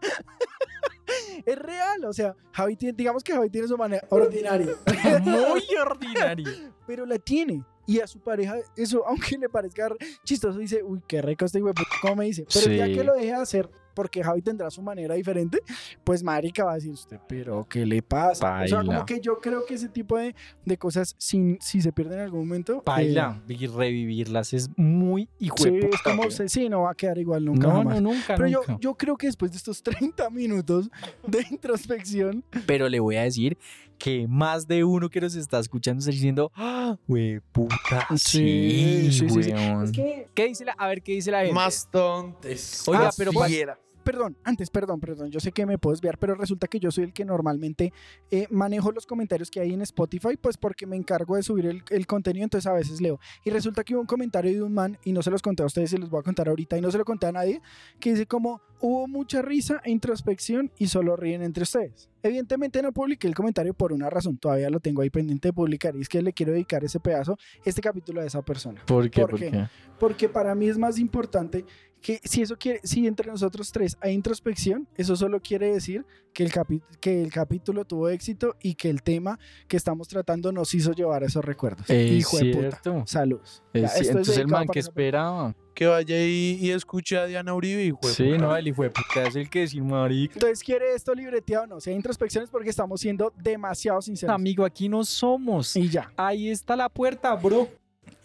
es 1.46 1.56
real, 1.58 2.04
o 2.04 2.12
sea, 2.12 2.34
Javi 2.52 2.76
tiene, 2.76 2.96
digamos 2.96 3.22
que 3.22 3.32
Javi 3.32 3.48
tiene 3.50 3.68
su 3.68 3.76
manera 3.76 4.06
ordinaria, 4.10 4.72
Muy 5.22 5.62
ordinario. 5.80 6.48
pero 6.86 7.06
la 7.06 7.18
tiene. 7.18 7.64
Y 7.88 8.00
a 8.00 8.06
su 8.08 8.18
pareja, 8.18 8.56
eso, 8.76 9.06
aunque 9.06 9.38
le 9.38 9.48
parezca 9.48 9.88
chistoso, 10.24 10.58
dice, 10.58 10.82
uy, 10.82 11.00
qué 11.06 11.22
rico 11.22 11.44
este 11.44 11.60
güey, 11.60 11.72
¿cómo 12.02 12.16
me 12.16 12.24
dice? 12.24 12.44
Pero 12.52 12.72
ya 12.72 12.86
que 12.86 13.04
lo 13.04 13.14
deje 13.14 13.26
de 13.28 13.32
hacer, 13.34 13.70
porque 13.96 14.22
Javi 14.22 14.42
tendrá 14.42 14.70
su 14.70 14.82
manera 14.82 15.14
diferente, 15.14 15.58
pues 16.04 16.22
marica 16.22 16.64
va 16.64 16.72
a 16.72 16.74
decir 16.74 16.92
usted, 16.92 17.18
pero 17.26 17.66
¿qué 17.68 17.84
le 17.86 18.02
pasa? 18.02 18.62
O 18.62 18.68
sea, 18.68 18.84
como 18.84 19.04
que 19.06 19.18
yo 19.20 19.40
creo 19.40 19.64
que 19.66 19.74
ese 19.74 19.88
tipo 19.88 20.18
de, 20.18 20.34
de 20.64 20.76
cosas, 20.76 21.16
si, 21.18 21.56
si 21.60 21.80
se 21.80 21.90
pierden 21.92 22.18
en 22.18 22.24
algún 22.26 22.40
momento... 22.46 22.82
Baila 22.84 23.42
y 23.48 23.66
revivirlas 23.66 24.52
es 24.52 24.68
muy 24.76 25.28
hijo 25.40 25.56
Sí, 25.56 25.70
de 25.70 25.80
puta, 25.80 25.96
es 25.96 26.02
como, 26.02 26.16
güey. 26.18 26.30
se- 26.30 26.48
sí, 26.48 26.68
no 26.68 26.82
va 26.82 26.90
a 26.90 26.94
quedar 26.94 27.16
igual 27.18 27.44
nunca 27.44 27.66
No, 27.66 27.76
jamás. 27.78 28.02
no, 28.02 28.12
nunca, 28.12 28.34
Pero 28.36 28.46
yo, 28.48 28.60
nunca. 28.68 28.76
yo 28.80 28.94
creo 28.94 29.16
que 29.16 29.26
después 29.26 29.50
de 29.50 29.56
estos 29.56 29.82
30 29.82 30.28
minutos 30.30 30.90
de 31.26 31.44
introspección, 31.50 32.44
Pero 32.66 32.88
le 32.90 33.00
voy 33.00 33.16
a 33.16 33.22
decir 33.22 33.56
que 33.98 34.28
más 34.28 34.68
de 34.68 34.84
uno 34.84 35.08
que 35.08 35.22
nos 35.22 35.34
está 35.36 35.58
escuchando 35.58 36.00
está 36.00 36.10
diciendo, 36.10 36.52
¡Ah, 36.54 36.98
güey, 37.08 37.40
puta. 37.52 38.06
Sí, 38.16 39.08
Sí, 39.10 39.12
sí, 39.12 39.30
sí, 39.30 39.42
sí. 39.44 39.52
weón. 39.52 39.84
es 39.84 39.92
que 39.92 40.28
¿Qué 40.34 40.48
dice 40.48 40.66
la, 40.66 40.72
a 40.72 40.86
ver, 40.88 41.02
qué 41.02 41.12
dice 41.12 41.30
la 41.30 41.38
gente? 41.40 41.54
Más 41.54 41.88
tontes. 41.90 42.86
Oiga, 42.86 43.08
pero 43.16 43.32
fiera. 43.32 43.78
Perdón, 44.06 44.36
antes, 44.44 44.70
perdón, 44.70 45.00
perdón, 45.00 45.32
yo 45.32 45.40
sé 45.40 45.50
que 45.50 45.66
me 45.66 45.78
puedo 45.78 45.92
desviar, 45.92 46.16
pero 46.16 46.36
resulta 46.36 46.68
que 46.68 46.78
yo 46.78 46.92
soy 46.92 47.02
el 47.02 47.12
que 47.12 47.24
normalmente 47.24 47.92
eh, 48.30 48.46
manejo 48.50 48.92
los 48.92 49.04
comentarios 49.04 49.50
que 49.50 49.58
hay 49.58 49.74
en 49.74 49.82
Spotify, 49.82 50.36
pues 50.40 50.56
porque 50.56 50.86
me 50.86 50.94
encargo 50.94 51.34
de 51.34 51.42
subir 51.42 51.82
el, 51.90 52.06
contenido, 52.06 52.44
entonces 52.44 52.70
a 52.70 52.72
veces 52.72 53.00
leo. 53.00 53.18
Y 53.42 53.50
resulta 53.50 53.82
que 53.82 53.94
hubo 53.94 54.02
un 54.02 54.06
comentario 54.06 54.52
de 54.52 54.62
un 54.62 54.72
man, 54.72 54.96
y 55.02 55.10
no 55.10 55.22
se 55.22 55.32
los 55.32 55.42
conté 55.42 55.64
a 55.64 55.66
ustedes, 55.66 55.90
se 55.90 55.98
los 55.98 56.08
voy 56.08 56.20
a 56.20 56.22
contar 56.22 56.48
ahorita, 56.48 56.78
y 56.78 56.80
no 56.82 56.92
se 56.92 56.98
lo 56.98 57.04
conté 57.04 57.26
a 57.26 57.32
nadie, 57.32 57.60
que 57.98 58.10
dice 58.10 58.26
como, 58.26 58.62
hubo 58.86 59.08
mucha 59.08 59.42
risa 59.42 59.80
e 59.84 59.90
introspección 59.90 60.70
y 60.78 60.86
solo 60.88 61.16
ríen 61.16 61.42
entre 61.42 61.64
ustedes. 61.64 62.08
Evidentemente 62.22 62.82
no 62.82 62.92
publiqué 62.92 63.26
el 63.28 63.34
comentario 63.34 63.74
por 63.74 63.92
una 63.92 64.08
razón, 64.10 64.36
todavía 64.38 64.70
lo 64.70 64.80
tengo 64.80 65.02
ahí 65.02 65.10
pendiente 65.10 65.48
de 65.48 65.52
publicar, 65.52 65.94
y 65.96 66.00
es 66.00 66.08
que 66.08 66.22
le 66.22 66.32
quiero 66.32 66.52
dedicar 66.52 66.82
ese 66.84 66.98
pedazo, 67.00 67.36
este 67.64 67.80
capítulo 67.80 68.20
a 68.20 68.24
esa 68.24 68.42
persona. 68.42 68.82
¿Por 68.86 69.10
qué? 69.10 69.20
¿Por 69.20 69.30
¿Por 69.30 69.38
qué? 69.40 69.50
qué? 69.50 69.66
Porque 69.98 70.28
para 70.28 70.54
mí 70.54 70.68
es 70.68 70.78
más 70.78 70.98
importante 70.98 71.64
que 72.00 72.20
si 72.24 72.42
eso 72.42 72.56
quiere, 72.56 72.80
si 72.84 73.06
entre 73.06 73.28
nosotros 73.28 73.72
tres 73.72 73.96
hay 74.00 74.12
introspección, 74.12 74.86
eso 74.96 75.16
solo 75.16 75.40
quiere 75.40 75.72
decir 75.72 76.04
que 76.32 76.44
el, 76.44 76.52
capi- 76.52 76.82
que 77.00 77.22
el 77.22 77.32
capítulo 77.32 77.84
tuvo 77.84 78.08
éxito 78.10 78.54
y 78.62 78.74
que 78.74 78.90
el 78.90 79.02
tema 79.02 79.38
que 79.66 79.76
estamos 79.76 80.06
tratando 80.06 80.52
nos 80.52 80.74
hizo 80.74 80.92
llevar 80.92 81.22
a 81.22 81.26
esos 81.26 81.44
recuerdos. 81.44 81.88
Es 81.88 82.12
Hijo 82.12 82.36
de 82.38 82.44
puta. 82.52 82.60
cierto. 82.60 83.02
Saludos. 83.06 83.62
Es 83.72 83.82
Ya, 83.82 83.86
esto 83.88 84.00
es 84.02 84.08
entonces 84.08 84.36
el 84.36 84.42
dedicado 84.42 84.64
man 84.64 84.68
que 84.72 84.78
esperaba. 84.78 85.56
Que 85.76 85.86
vaya 85.86 86.16
y, 86.18 86.58
y 86.58 86.70
escuche 86.70 87.18
a 87.18 87.26
Diana 87.26 87.52
Uribe, 87.52 87.84
hijo 87.84 87.98
de 88.02 88.08
Sí, 88.08 88.38
no, 88.38 88.56
el 88.56 88.66
hijo 88.66 88.82
de 88.82 88.88
puta 88.88 89.28
es 89.28 89.36
el 89.36 89.50
que 89.50 89.60
decir, 89.60 89.82
marica. 89.82 90.32
Entonces, 90.32 90.64
¿quiere 90.64 90.94
esto 90.94 91.14
libreteado 91.14 91.64
o 91.64 91.66
no? 91.66 91.80
Si 91.80 91.90
hay 91.90 91.96
introspección 91.96 92.44
es 92.44 92.48
porque 92.48 92.70
estamos 92.70 92.98
siendo 92.98 93.30
demasiado 93.36 94.00
sinceros. 94.00 94.34
Amigo, 94.34 94.64
aquí 94.64 94.88
no 94.88 95.04
somos. 95.04 95.76
Y 95.76 95.90
ya, 95.90 96.10
Ahí 96.16 96.48
está 96.48 96.76
la 96.76 96.88
puerta, 96.88 97.34
bro. 97.34 97.68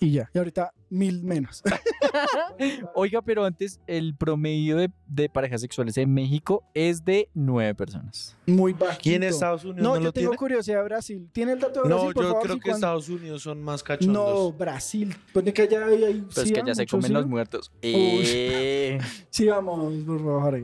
Y 0.01 0.11
ya. 0.11 0.29
Y 0.33 0.37
ahorita 0.37 0.73
mil 0.89 1.23
menos. 1.23 1.61
Oiga, 2.95 3.21
pero 3.21 3.45
antes, 3.45 3.79
el 3.87 4.15
promedio 4.15 4.75
de, 4.77 4.91
de 5.07 5.29
parejas 5.29 5.61
sexuales 5.61 5.97
en 5.97 6.13
México 6.13 6.63
es 6.73 7.05
de 7.05 7.29
nueve 7.33 7.73
personas. 7.75 8.35
Muy 8.45 8.73
bajito. 8.73 9.09
¿Y 9.09 9.13
en 9.13 9.23
Estados 9.23 9.63
Unidos 9.63 9.81
No, 9.83 9.89
no, 9.91 9.95
yo 9.97 10.03
lo 10.05 10.11
tengo 10.11 10.29
tiene? 10.31 10.37
curiosidad 10.37 10.77
de 10.79 10.83
Brasil. 10.83 11.29
¿Tiene 11.31 11.53
el 11.53 11.59
dato 11.59 11.83
de 11.83 11.89
No, 11.89 11.95
Brasil, 11.95 12.13
por 12.13 12.23
yo 12.23 12.29
favor? 12.29 12.43
creo 12.43 12.55
Sí, 12.55 12.61
que. 12.61 12.71
Estados 12.71 13.09
Unidos 13.09 13.41
son 13.43 13.61
más 13.63 13.81
No, 13.81 13.85
cachondos. 13.85 14.57
Brasil. 14.57 15.15
Pone 15.33 15.53
que 15.53 15.61
allá 15.61 15.85
hay, 15.85 16.03
hay 16.03 16.21
Pues 16.21 16.47
SIDA, 16.47 16.61
que 16.61 16.67
ya 16.67 16.75
se 16.75 16.85
comen 16.87 17.13
los 17.13 17.27
muertos. 17.27 17.71
Eh, 17.81 18.99
Sí, 19.29 19.45
vamos, 19.47 19.93
por 20.03 20.17
favor. 20.19 20.63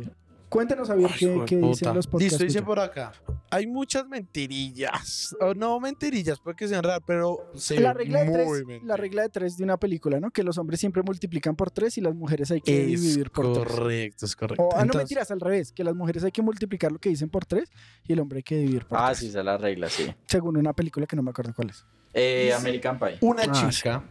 Cuéntanos, 0.50 0.88
Javier, 0.88 1.10
Ay, 1.12 1.46
qué, 1.46 1.58
dicen 1.58 1.94
los 1.94 2.08
podcasts. 2.08 2.32
Listo, 2.40 2.44
dice 2.46 2.62
por 2.62 2.80
acá. 2.80 3.12
Hay 3.52 3.68
muchas 3.68 4.08
mentirillas. 4.08 5.36
O 5.42 5.54
no 5.54 5.78
mentirillas, 5.80 6.40
puede 6.40 6.56
que 6.56 6.68
sean 6.70 6.84
raras, 6.84 7.02
pero 7.06 7.52
se 7.56 7.80
la 7.80 7.94
regla, 7.94 8.24
de 8.24 8.32
tres, 8.32 8.84
la 8.84 8.96
regla 8.96 9.24
de 9.24 9.30
tres 9.30 9.58
de 9.58 9.64
una 9.66 9.78
película, 9.78 10.20
¿no? 10.22 10.32
Que 10.32 10.44
los 10.44 10.58
hombres 10.58 10.80
siempre 10.80 11.04
multiplican 11.04 11.56
por 11.56 11.70
tres 11.70 11.98
y 11.98 12.02
las 12.02 12.16
mujeres 12.16 12.50
hay 12.52 12.62
que 12.62 12.82
Es 12.94 13.02
dividir 13.02 13.30
por 13.32 13.52
tres. 13.54 13.66
correcto, 13.68 14.26
es 14.26 14.36
correcto. 14.36 14.64
O, 14.64 14.70
ah, 14.76 14.86
no 14.86 14.94
mentiras, 14.94 15.30
al 15.32 15.40
revés, 15.42 15.72
que 15.74 15.84
las 15.84 15.96
mujeres 15.96 16.24
hay 16.24 16.32
que 16.32 16.42
multiplicar 16.42 16.92
lo 16.94 17.00
que 17.00 17.10
dicen 17.10 17.30
por 17.30 17.46
tres 17.46 17.70
y 18.06 18.14
el 18.14 18.20
hombre 18.22 18.38
hay 18.38 18.44
que 18.44 18.56
dividir 18.58 18.86
por 18.86 18.98
ah, 19.00 19.08
tres. 19.08 19.20
sí, 19.20 19.28
esa 19.28 19.40
es 19.40 19.46
la 19.46 19.58
regla, 19.58 19.90
sí. 19.90 20.08
Según 20.28 20.56
una 20.58 20.72
película 20.74 21.06
que 21.06 21.16
no 21.18 21.24
me 21.24 21.32
acuerdo 21.32 21.54
cuál 21.54 21.72
es. 21.72 21.86
Eh, 22.14 22.54
American 22.54 22.98
Pie. 22.98 23.18
Una 23.22 23.44
Ah, 23.44 23.70
chica, 23.70 24.04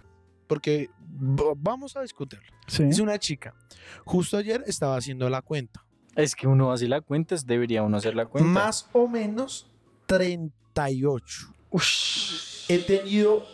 porque 0.47 0.91
vamos 1.57 1.97
a 1.97 2.03
discutirlo. 2.03 2.47
Sí. 2.67 2.83
Es 2.85 2.99
una 3.01 3.19
chica. 3.19 3.55
Justo 4.05 4.37
ayer 4.37 4.63
estaba 4.67 4.97
haciendo 4.99 5.29
la 5.31 5.41
cuenta. 5.43 5.83
Es 6.17 6.35
que 6.35 6.47
uno 6.49 6.73
así 6.73 6.89
la 6.89 7.01
cuenta, 7.01 7.35
es- 7.37 7.47
debería 7.47 7.83
uno 7.85 7.97
hacer 7.99 8.15
la 8.17 8.27
cuenta. 8.27 8.49
Más 8.51 8.89
o 8.93 9.07
menos 9.07 9.71
38. 10.07 11.47
He 12.69 12.79
tenido 12.79 13.45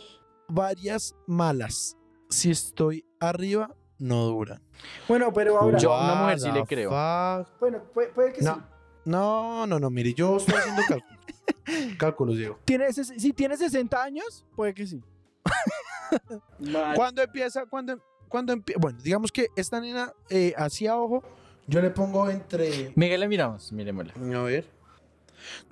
varias 0.49 1.15
malas. 1.27 1.97
Si 2.31 2.51
estoy 2.51 3.05
arriba, 3.21 3.75
no 3.99 4.25
duran. 4.25 4.63
Bueno, 5.09 5.33
pero 5.33 5.59
ahora. 5.59 5.79
Yo 5.79 5.93
a 5.93 6.05
una 6.13 6.23
mujer 6.23 6.41
sí 6.41 6.51
le 6.53 6.65
creo. 6.65 6.91
fuck? 6.91 7.59
Bueno, 7.61 7.83
puede, 7.93 8.09
puede 8.09 8.33
que 8.33 8.43
No. 8.43 8.55
sí. 8.55 8.61
No, 9.05 9.67
no, 9.67 9.79
no, 9.81 9.91
mire, 9.91 10.15
yo 10.15 10.37
estoy 10.37 10.55
haciendo 10.55 10.83
cálculos. 10.89 11.19
cálculos, 11.99 12.37
Diego. 12.37 12.59
¿Tiene 12.65 12.93
si 12.93 13.33
tiene 13.33 13.57
60 13.57 14.01
años, 14.03 14.45
puede 14.55 14.73
que 14.73 14.87
sí. 14.87 15.03
¿Cuándo 16.95 17.23
empieza? 17.23 17.67
¿Cuándo, 17.67 17.99
cuándo 18.29 18.55
empie- 18.55 18.77
Bueno, 18.79 18.99
digamos 19.03 19.33
que 19.33 19.49
esta 19.57 19.81
nena 19.81 20.13
eh, 20.31 20.55
hacia 20.57 20.97
ojo, 20.97 21.23
yo 21.67 21.81
le 21.81 21.91
pongo 21.91 22.29
entre. 22.31 22.93
Miguel, 22.95 23.21
le 23.21 23.29
miramos, 23.29 23.73
miremosla. 23.73 24.15
A 24.15 24.43
ver. 24.43 24.65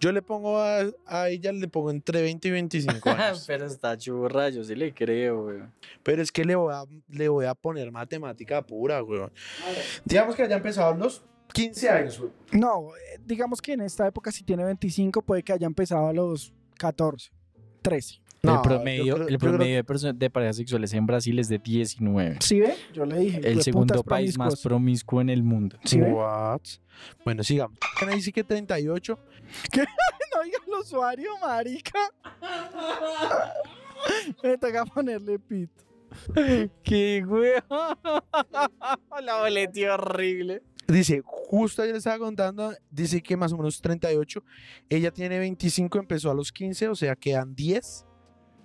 Yo 0.00 0.10
le 0.10 0.20
pongo 0.20 0.58
a, 0.58 0.80
a 1.06 1.28
ella, 1.28 1.52
le 1.52 1.68
pongo 1.68 1.90
entre 1.90 2.22
20 2.22 2.48
y 2.48 2.50
25 2.50 3.08
años. 3.10 3.44
Pero 3.46 3.66
está 3.66 3.96
churra, 3.96 4.48
yo 4.48 4.64
sí 4.64 4.74
le 4.74 4.92
creo, 4.92 5.44
güey. 5.44 5.58
Pero 6.02 6.22
es 6.22 6.32
que 6.32 6.44
le 6.44 6.56
voy 6.56 6.74
a, 6.74 6.84
le 7.08 7.28
voy 7.28 7.46
a 7.46 7.54
poner 7.54 7.90
matemática 7.92 8.62
pura, 8.62 9.02
weón. 9.02 9.32
Digamos 10.04 10.34
que 10.34 10.42
haya 10.42 10.56
empezado 10.56 10.92
a 10.92 10.96
los 10.96 11.22
15 11.52 11.88
años, 11.88 12.18
weón. 12.18 12.32
No, 12.52 12.96
eh, 12.96 13.20
digamos 13.24 13.62
que 13.62 13.74
en 13.74 13.82
esta 13.82 14.06
época, 14.06 14.32
si 14.32 14.42
tiene 14.42 14.64
25, 14.64 15.22
puede 15.22 15.42
que 15.42 15.52
haya 15.52 15.66
empezado 15.66 16.08
a 16.08 16.12
los 16.12 16.52
14, 16.78 17.30
13. 17.82 18.20
No, 18.42 18.56
el 18.56 18.60
promedio, 18.62 19.14
creo- 19.14 19.26
el 19.26 19.32
yo 19.34 19.38
creo 19.38 19.52
promedio 19.52 19.84
de, 20.14 20.30
parejas 20.30 20.56
sexuales 20.56 20.92
en 20.94 21.06
Brasil 21.06 21.38
es 21.38 21.48
de 21.48 21.58
19. 21.58 22.38
¿Sí 22.40 22.60
ve? 22.60 22.74
Yo 22.92 23.04
le 23.04 23.18
dije. 23.18 23.40
El 23.44 23.62
segundo 23.62 24.02
país 24.02 24.38
más 24.38 24.60
promiscuo 24.60 25.20
en 25.20 25.30
el 25.30 25.42
mundo. 25.42 25.76
¿Sí? 25.84 26.00
What? 26.00 26.60
Bueno, 27.24 27.42
sigamos. 27.42 27.78
Me 28.06 28.14
dice 28.14 28.32
que 28.32 28.44
38. 28.44 29.18
No 30.32 30.44
diga 30.44 30.58
el 30.64 30.72
usuario, 30.74 31.28
marica. 31.42 31.98
Me 34.42 34.56
toca 34.56 34.86
ponerle 34.86 35.40
pit. 35.40 35.70
¡Qué 36.82 37.24
güey! 37.26 37.52
La 39.22 39.40
boletia 39.40 39.94
horrible. 39.94 40.62
Dice, 40.86 41.22
justo 41.24 41.82
ayer 41.82 41.94
estaba 41.94 42.18
contando, 42.18 42.72
dice 42.90 43.22
que 43.22 43.36
más 43.36 43.52
o 43.52 43.56
menos 43.56 43.80
38. 43.80 44.42
Ella 44.88 45.12
tiene 45.12 45.38
25, 45.38 45.98
empezó 45.98 46.30
a 46.30 46.34
los 46.34 46.50
15, 46.50 46.88
o 46.88 46.96
sea, 46.96 47.14
quedan 47.14 47.54
10, 47.54 48.06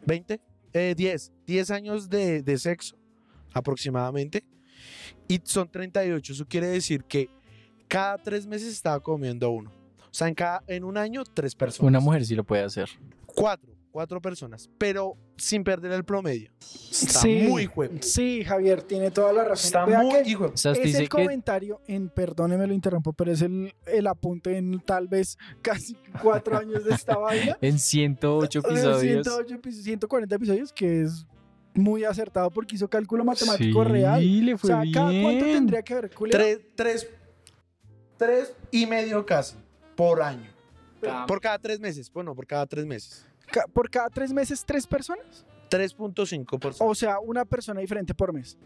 20, 0.05 0.41
eh, 0.73 0.93
10, 0.95 1.31
10 1.45 1.71
años 1.71 2.09
de, 2.09 2.41
de 2.41 2.57
sexo 2.57 2.95
aproximadamente. 3.53 4.43
Y 5.27 5.41
son 5.43 5.69
38, 5.69 6.33
eso 6.33 6.45
quiere 6.47 6.67
decir 6.67 7.03
que 7.03 7.29
cada 7.87 8.17
tres 8.17 8.45
meses 8.45 8.73
estaba 8.73 8.99
comiendo 8.99 9.49
uno. 9.49 9.71
O 9.71 10.17
sea, 10.17 10.27
en, 10.27 10.35
cada, 10.35 10.63
en 10.67 10.83
un 10.83 10.97
año, 10.97 11.23
tres 11.23 11.55
personas. 11.55 11.89
Una 11.89 11.99
mujer 11.99 12.25
sí 12.25 12.35
lo 12.35 12.43
puede 12.43 12.63
hacer. 12.63 12.89
Cuatro, 13.25 13.74
cuatro 13.95 14.21
personas, 14.21 14.69
pero 14.77 15.15
sin 15.37 15.63
perder 15.63 15.93
el 15.93 16.03
promedio. 16.03 16.51
Está 16.59 17.21
Sí, 17.21 17.45
muy 17.47 17.65
juego. 17.65 17.93
Sí, 18.01 18.43
Javier, 18.43 18.81
tiene 18.81 19.09
toda 19.09 19.31
la 19.31 19.45
razón. 19.45 19.65
Está 19.67 19.85
Vea 19.85 19.99
muy 20.01 20.21
que 20.21 20.29
hijo. 20.29 20.51
O 20.53 20.57
sea, 20.57 20.73
es 20.73 20.81
dice 20.83 20.97
el 21.03 21.03
que 21.09 21.23
comentario 21.23 21.79
en, 21.87 22.09
perdóneme 22.09 22.67
lo 22.67 22.73
interrumpo, 22.73 23.13
pero 23.13 23.31
es 23.31 23.41
el, 23.41 23.73
el 23.85 24.07
apunte 24.07 24.57
en 24.57 24.81
tal 24.81 25.07
vez 25.07 25.37
casi 25.61 25.95
cuatro 26.21 26.57
años 26.59 26.83
de 26.83 26.93
esta 26.93 27.15
vaina. 27.17 27.57
en 27.61 27.79
108 27.79 28.61
De 28.61 28.67
episodios. 28.73 29.01
108 29.23 29.55
epi- 29.61 29.71
140 29.71 30.35
episodios, 30.35 30.73
que 30.73 31.03
es 31.03 31.25
muy 31.73 32.03
acertado 32.03 32.51
porque 32.51 32.75
hizo 32.75 32.89
cálculo 32.89 33.23
matemático 33.23 33.81
sí, 33.85 33.89
real. 33.89 34.45
le 34.45 34.55
O 34.55 34.57
fue 34.57 34.67
sea, 34.71 34.83
¿cada 34.93 35.09
cuánto 35.21 35.45
tendría 35.45 35.81
que 35.83 35.93
haber? 35.93 36.09
Tres, 36.31 36.59
tres, 36.75 37.07
tres 38.17 38.53
y 38.71 38.85
medio 38.87 39.25
casi 39.25 39.55
por 39.95 40.21
año. 40.21 40.53
Por 41.27 41.39
cada 41.39 41.59
tres 41.59 41.79
meses. 41.79 42.11
Bueno, 42.11 42.35
por 42.35 42.45
cada 42.45 42.65
tres 42.65 42.85
meses. 42.85 43.25
Ca- 43.51 43.65
¿Por 43.73 43.89
cada 43.89 44.09
tres 44.09 44.31
meses, 44.33 44.63
tres 44.65 44.85
personas? 44.87 45.45
3.5%. 45.69 46.77
O 46.79 46.95
sea, 46.95 47.19
una 47.19 47.43
persona 47.45 47.81
diferente 47.81 48.13
por 48.13 48.31
mes. 48.33 48.57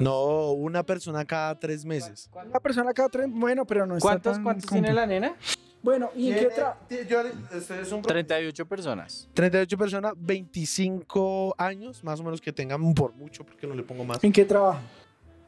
No, 0.00 0.52
una 0.52 0.82
persona 0.82 1.24
cada 1.24 1.58
tres 1.58 1.84
meses. 1.84 2.28
Una 2.34 2.60
persona 2.60 2.92
cada 2.92 3.08
tres, 3.08 3.26
bueno, 3.30 3.64
pero 3.64 3.86
no 3.86 3.96
está 3.96 4.08
¿Cuántos, 4.08 4.34
tan 4.34 4.42
cuántos 4.44 4.70
tiene 4.70 4.92
la 4.92 5.06
nena? 5.06 5.34
Bueno, 5.82 6.10
¿y 6.16 6.30
en 6.32 6.38
qué 6.40 6.46
otra? 6.48 6.76
este 6.90 7.80
es 7.80 7.92
un 7.92 8.02
38 8.02 8.66
personas. 8.66 9.28
38 9.32 9.78
personas, 9.78 10.12
25 10.16 11.54
años, 11.56 12.02
más 12.04 12.20
o 12.20 12.24
menos 12.24 12.40
que 12.40 12.52
tengan 12.52 12.92
por 12.94 13.14
mucho, 13.14 13.44
porque 13.46 13.66
no 13.66 13.74
le 13.74 13.82
pongo 13.82 14.04
más. 14.04 14.22
¿En 14.22 14.32
qué 14.32 14.44
trabaja? 14.44 14.80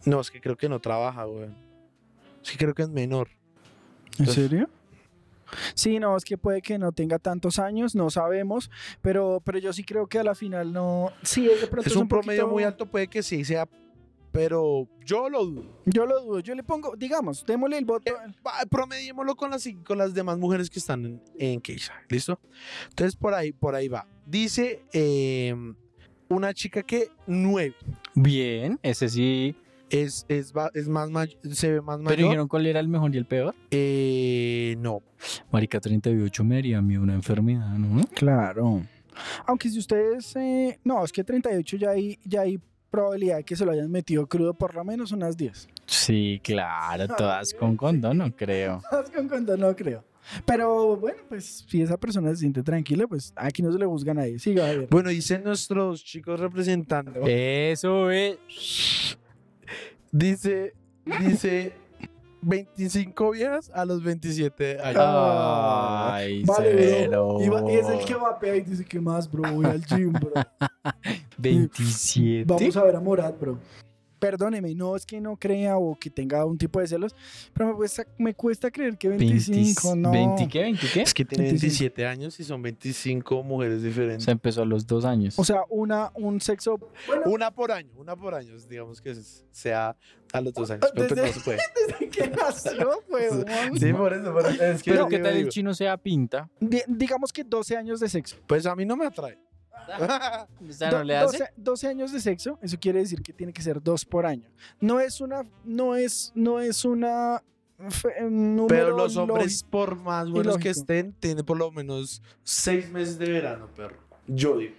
No, 0.06 0.20
es 0.20 0.30
que 0.30 0.40
creo 0.40 0.56
que 0.56 0.68
no 0.68 0.78
trabaja, 0.80 1.26
weón. 1.26 1.54
Es 2.42 2.52
que 2.52 2.56
creo 2.56 2.72
que 2.74 2.82
es 2.82 2.88
menor. 2.88 3.28
¿En 4.18 4.26
serio? 4.26 4.70
Sí, 5.74 5.98
no, 5.98 6.16
es 6.16 6.24
que 6.24 6.36
puede 6.38 6.62
que 6.62 6.78
no 6.78 6.92
tenga 6.92 7.18
tantos 7.18 7.58
años, 7.58 7.94
no 7.94 8.10
sabemos, 8.10 8.70
pero, 9.02 9.40
pero 9.44 9.58
yo 9.58 9.72
sí 9.72 9.84
creo 9.84 10.06
que 10.06 10.18
a 10.18 10.24
la 10.24 10.34
final 10.34 10.72
no. 10.72 11.12
Sí, 11.22 11.46
de 11.46 11.66
pronto 11.66 11.88
Es 11.88 11.96
un 11.96 12.08
promedio 12.08 12.42
poquito- 12.42 12.48
muy 12.54 12.62
alto, 12.64 12.86
puede 12.86 13.08
que 13.08 13.22
sí 13.22 13.44
sea 13.44 13.68
pero 14.32 14.86
yo 15.04 15.28
lo 15.28 15.44
dudo. 15.44 15.64
Yo 15.86 16.06
lo 16.06 16.20
dudo. 16.22 16.38
Yo 16.38 16.54
le 16.54 16.62
pongo, 16.62 16.94
digamos, 16.96 17.44
démosle 17.44 17.78
el 17.78 17.84
voto. 17.84 18.12
Promediémoslo 18.70 19.34
con 19.34 19.50
las, 19.50 19.68
con 19.84 19.98
las 19.98 20.14
demás 20.14 20.38
mujeres 20.38 20.70
que 20.70 20.78
están 20.78 21.04
en, 21.04 21.22
en 21.36 21.60
Keisha, 21.60 21.94
¿listo? 22.08 22.38
Entonces 22.90 23.16
por 23.16 23.34
ahí, 23.34 23.50
por 23.50 23.74
ahí 23.74 23.88
va. 23.88 24.06
Dice 24.26 24.84
eh, 24.92 25.52
una 26.28 26.54
chica 26.54 26.84
que 26.84 27.10
nueve. 27.26 27.74
Bien, 28.14 28.78
ese 28.84 29.08
sí. 29.08 29.56
Es, 29.90 30.24
es, 30.28 30.52
va- 30.52 30.70
es 30.74 30.88
más 30.88 31.10
may- 31.10 31.36
se 31.52 31.72
ve 31.72 31.80
más 31.80 31.96
Pero 31.98 32.04
mayor. 32.04 32.18
dijeron 32.18 32.48
cuál 32.48 32.66
era 32.66 32.80
el 32.80 32.88
mejor 32.88 33.14
y 33.14 33.18
el 33.18 33.26
peor. 33.26 33.54
Eh, 33.70 34.76
no. 34.78 35.02
Marica 35.50 35.80
38 35.80 36.44
me 36.44 36.58
haría 36.58 36.78
a 36.78 36.82
mí 36.82 36.96
una 36.96 37.14
enfermedad, 37.14 37.70
¿no? 37.76 38.02
Claro. 38.14 38.82
Aunque 39.46 39.68
si 39.68 39.78
ustedes. 39.78 40.34
eh, 40.36 40.78
no, 40.84 41.04
es 41.04 41.12
que 41.12 41.24
38 41.24 41.76
ya 41.76 41.90
hay, 41.90 42.18
ya 42.24 42.42
hay 42.42 42.60
probabilidad 42.90 43.36
de 43.38 43.44
que 43.44 43.54
se 43.56 43.64
lo 43.64 43.72
hayan 43.72 43.90
metido 43.90 44.26
crudo 44.26 44.54
por 44.54 44.74
lo 44.74 44.84
menos 44.84 45.12
unas 45.12 45.36
10. 45.36 45.68
Sí, 45.86 46.40
claro, 46.42 47.06
todas 47.16 47.52
con 47.54 47.76
condón, 47.76 48.18
no 48.18 48.34
creo. 48.34 48.80
Más 48.90 49.10
con 49.10 49.28
condón 49.28 49.60
no 49.60 49.74
creo. 49.76 50.04
Pero 50.46 50.96
bueno, 50.96 51.18
pues 51.28 51.64
si 51.68 51.82
esa 51.82 51.96
persona 51.96 52.30
se 52.30 52.36
siente 52.36 52.62
tranquila, 52.62 53.06
pues 53.08 53.32
aquí 53.34 53.62
no 53.62 53.72
se 53.72 53.78
le 53.78 53.86
juzga 53.86 54.12
a 54.12 54.14
nadie. 54.14 54.38
Siga, 54.38 54.66
Javier. 54.66 54.88
Bueno, 54.90 55.08
dicen 55.10 55.42
nuestros 55.42 56.04
chicos 56.04 56.38
representando. 56.38 57.20
Eso 57.26 58.10
es. 58.10 58.38
Dice, 60.12 60.74
dice 61.20 61.72
25 62.42 63.30
viejas 63.32 63.70
a 63.74 63.84
los 63.84 64.02
27 64.02 64.80
años. 64.80 64.96
Ah, 64.98 66.10
Ay, 66.14 66.42
Vale, 66.44 66.74
cero. 66.78 67.34
bro. 67.38 67.44
Y, 67.44 67.48
va- 67.48 67.72
y 67.72 67.76
es 67.76 67.88
el 67.88 68.04
que 68.04 68.14
vapea 68.14 68.56
y 68.56 68.62
dice, 68.62 68.84
¿qué 68.84 69.00
más, 69.00 69.30
bro? 69.30 69.52
Voy 69.52 69.66
al 69.66 69.84
gym, 69.84 70.12
bro. 70.12 70.32
27. 71.38 72.44
Vamos 72.46 72.76
a 72.76 72.84
ver 72.84 72.96
a 72.96 73.00
Morat, 73.00 73.38
bro. 73.38 73.58
Perdóneme, 74.20 74.74
no 74.74 74.94
es 74.94 75.04
que 75.06 75.20
no 75.20 75.36
crea 75.36 75.76
o 75.78 75.98
que 75.98 76.10
tenga 76.10 76.44
un 76.44 76.58
tipo 76.58 76.78
de 76.78 76.86
celos, 76.86 77.14
pero 77.54 77.70
me 77.70 77.74
cuesta, 77.74 78.04
me 78.18 78.34
cuesta 78.34 78.70
creer 78.70 78.96
que 78.98 79.08
25, 79.08 79.94
20, 79.94 79.96
no. 80.00 80.10
20 80.12 80.48
qué? 80.48 80.66
¿20 80.68 80.92
qué? 80.92 81.02
Es 81.02 81.14
que 81.14 81.24
tiene 81.24 81.44
25. 81.44 81.62
27 81.70 82.06
años 82.06 82.38
y 82.38 82.44
son 82.44 82.60
25 82.62 83.42
mujeres 83.42 83.82
diferentes. 83.82 84.24
Se 84.24 84.30
empezó 84.30 84.62
a 84.62 84.66
los 84.66 84.86
dos 84.86 85.04
años. 85.04 85.38
O 85.38 85.44
sea, 85.44 85.62
una, 85.70 86.12
un 86.14 86.40
sexo. 86.40 86.78
Bueno, 87.06 87.22
Una 87.26 87.50
por 87.50 87.72
año, 87.72 87.90
una 87.96 88.14
por 88.14 88.34
año, 88.34 88.54
digamos 88.68 89.00
que 89.00 89.14
sea 89.50 89.96
a 90.32 90.40
los 90.40 90.52
dos 90.52 90.70
años, 90.70 90.86
pero, 90.94 91.08
pero 91.08 91.16
no 91.16 91.22
Desde- 91.22 91.38
se 91.38 91.44
puede. 91.44 91.58
desde 91.88 92.08
que 92.10 92.28
nació, 92.28 92.90
weón. 93.10 93.44
Sí, 93.80 93.92
por 93.92 94.12
eso, 94.12 94.32
por 94.32 94.46
eso. 94.46 94.62
Es 94.62 94.82
que 94.82 94.90
Pero 94.92 95.08
qué 95.08 95.16
que 95.16 95.22
tal 95.22 95.36
el 95.36 95.48
chino 95.48 95.72
sea 95.74 95.96
pinta. 95.96 96.48
Di- 96.60 96.82
digamos 96.86 97.32
que 97.32 97.42
12 97.42 97.76
años 97.76 98.00
de 98.00 98.08
sexo. 98.08 98.36
Pues 98.46 98.66
a 98.66 98.76
mí 98.76 98.84
no 98.84 98.96
me 98.96 99.06
atrae. 99.06 99.38
No 100.90 101.04
le 101.04 101.16
hace. 101.16 101.38
12, 101.38 101.52
12 101.56 101.86
años 101.88 102.12
de 102.12 102.20
sexo, 102.20 102.58
eso 102.62 102.76
quiere 102.80 103.00
decir 103.00 103.22
que 103.22 103.32
tiene 103.32 103.52
que 103.52 103.62
ser 103.62 103.82
dos 103.82 104.04
por 104.04 104.26
año. 104.26 104.48
No 104.80 105.00
es 105.00 105.20
una, 105.20 105.42
no 105.64 105.96
es, 105.96 106.32
no 106.34 106.60
es 106.60 106.84
una 106.84 107.42
fe- 107.88 108.22
un 108.24 108.56
número 108.56 108.68
Pero 108.68 108.96
los 108.96 109.16
hombres, 109.16 109.62
por 109.64 109.96
más 109.96 110.30
buenos 110.30 110.58
que 110.58 110.70
estén, 110.70 111.12
tienen 111.14 111.44
por 111.44 111.56
lo 111.56 111.70
menos 111.70 112.22
seis 112.42 112.90
meses 112.90 113.18
de 113.18 113.30
verano, 113.30 113.68
perro. 113.74 113.98
Yo 114.26 114.56
digo. 114.58 114.74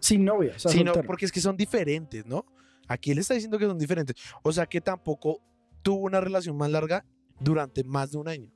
sin 0.00 0.24
novia, 0.24 0.52
o 0.56 0.58
sea, 0.58 0.70
Sí, 0.72 0.78
no, 0.82 0.86
soltero. 0.92 1.06
porque 1.06 1.26
es 1.26 1.32
que 1.32 1.40
son 1.40 1.56
diferentes, 1.56 2.24
¿no? 2.26 2.44
Aquí 2.88 3.10
él 3.10 3.18
está 3.18 3.34
diciendo 3.34 3.58
que 3.58 3.66
son 3.66 3.78
diferentes. 3.78 4.16
O 4.42 4.52
sea 4.52 4.64
que 4.66 4.80
tampoco 4.80 5.40
tuvo 5.82 6.04
una 6.04 6.20
relación 6.20 6.56
más 6.56 6.70
larga 6.70 7.04
durante 7.40 7.84
más 7.84 8.12
de 8.12 8.18
un 8.18 8.28
año. 8.28 8.50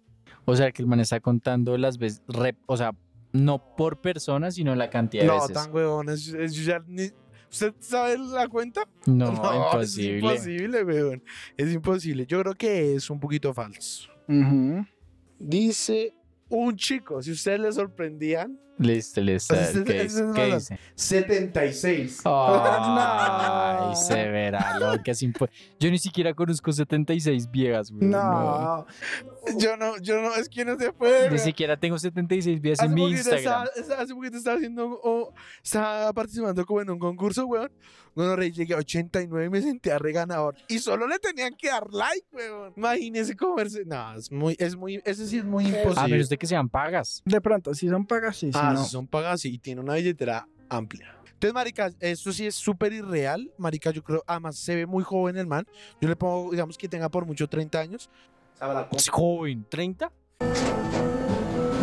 O 0.46 0.56
sea, 0.56 0.72
que 0.72 0.80
el 0.82 0.88
man 0.88 0.98
está 1.00 1.20
contando 1.20 1.76
las 1.76 1.98
veces, 1.98 2.22
rep- 2.26 2.56
o 2.66 2.76
sea, 2.76 2.92
no 3.32 3.74
por 3.76 4.00
persona, 4.00 4.50
sino 4.50 4.74
la 4.74 4.90
cantidad 4.90 5.22
de 5.22 5.28
No, 5.28 5.34
veces. 5.40 5.52
tan 5.52 5.74
huevón. 5.74 6.08
es- 6.08 6.28
es- 6.28 6.52
yo 6.54 6.62
ya 6.64 6.84
ni- 6.86 7.10
¿Usted 7.52 7.74
sabe 7.80 8.16
la 8.16 8.46
cuenta? 8.46 8.82
No, 9.06 9.24
Es 9.32 9.56
imposible. 9.56 10.18
imposible, 10.18 10.84
weón. 10.84 11.22
Es 11.56 11.72
imposible. 11.72 12.24
Yo 12.26 12.40
creo 12.42 12.54
que 12.54 12.94
es 12.94 13.10
un 13.10 13.18
poquito 13.18 13.52
falso. 13.52 14.08
Ujú. 14.28 14.84
Dice 15.38 16.14
un 16.48 16.76
chico, 16.76 17.22
si 17.22 17.32
ustedes 17.32 17.58
le 17.60 17.72
sorprendían, 17.72 18.58
Listo, 18.80 19.20
listo. 19.20 19.54
Ese- 19.54 19.84
¿Qué, 19.84 20.02
es 20.02 20.22
qué 20.34 20.54
dice? 20.54 20.78
76. 20.94 22.22
Ay, 22.24 23.94
se 23.96 24.14
verá 24.28 24.78
lo 24.78 25.02
que 25.02 25.10
es 25.10 25.20
Yo 25.20 25.90
ni 25.90 25.98
siquiera 25.98 26.32
conozco 26.34 26.72
76 26.72 27.50
viejas, 27.50 27.90
güey. 27.90 28.08
No, 28.08 28.86
Yo 29.58 29.76
no, 29.76 29.98
yo 29.98 30.20
no, 30.22 30.34
es 30.34 30.48
que 30.48 30.64
no 30.64 30.78
se 30.78 30.92
puede. 30.92 31.30
Ni 31.30 31.38
siquiera 31.38 31.76
tengo 31.76 31.98
76 31.98 32.60
viejas 32.60 32.80
Hace 32.80 32.88
en 32.88 32.94
mi 32.94 33.10
Instagram. 33.10 33.66
estaba, 33.76 34.02
hace 34.02 34.14
poquito 34.14 34.36
estaba 34.38 34.56
haciendo, 34.56 34.86
o 35.02 35.34
estaba 35.62 36.12
participando 36.12 36.64
como 36.64 36.80
en 36.80 36.90
un 36.90 36.98
concurso, 36.98 37.46
weón. 37.46 37.70
Bueno, 38.12 38.34
rey, 38.34 38.50
llegué 38.50 38.74
a 38.74 38.78
89 38.78 39.46
y 39.46 39.50
me 39.50 39.62
sentía 39.62 39.96
reganador. 39.96 40.56
Y 40.66 40.80
solo 40.80 41.06
le 41.06 41.20
tenían 41.20 41.54
que 41.54 41.68
dar 41.68 41.86
like, 41.92 42.26
weón. 42.32 42.72
Imagínese 42.76 43.36
comerse. 43.36 43.84
No, 43.84 44.14
es 44.14 44.32
muy, 44.32 44.56
es 44.58 44.74
muy, 44.74 45.00
ese 45.04 45.26
sí 45.28 45.38
es 45.38 45.44
muy 45.44 45.64
A 45.66 45.68
imposible. 45.68 46.08
menos 46.12 46.28
de 46.28 46.36
que 46.36 46.46
sean 46.46 46.68
pagas. 46.68 47.22
de 47.24 47.40
pronto, 47.40 47.72
si 47.72 47.88
son 47.88 48.04
pagas, 48.06 48.36
sí, 48.36 48.50
Ah, 48.52 48.69
no. 48.74 48.84
si 48.84 48.90
son 48.90 49.06
pagas 49.06 49.44
y 49.44 49.58
tiene 49.58 49.80
una 49.80 49.94
billetera 49.94 50.46
amplia. 50.68 51.16
Entonces, 51.40 51.54
marica, 51.54 51.90
esto 52.00 52.32
sí 52.32 52.46
es 52.46 52.54
súper 52.54 52.92
irreal. 52.92 53.50
Marica, 53.56 53.90
yo 53.90 54.02
creo, 54.02 54.22
además 54.26 54.56
se 54.56 54.74
ve 54.74 54.84
muy 54.84 55.02
joven 55.02 55.38
el 55.38 55.46
man. 55.46 55.66
Yo 55.98 56.06
le 56.06 56.14
pongo, 56.14 56.50
digamos 56.50 56.76
que 56.76 56.86
tenga 56.86 57.08
por 57.08 57.24
mucho 57.24 57.48
30 57.48 57.80
años. 57.80 58.10
Es 58.92 59.08
joven, 59.08 59.64
30. 59.70 60.12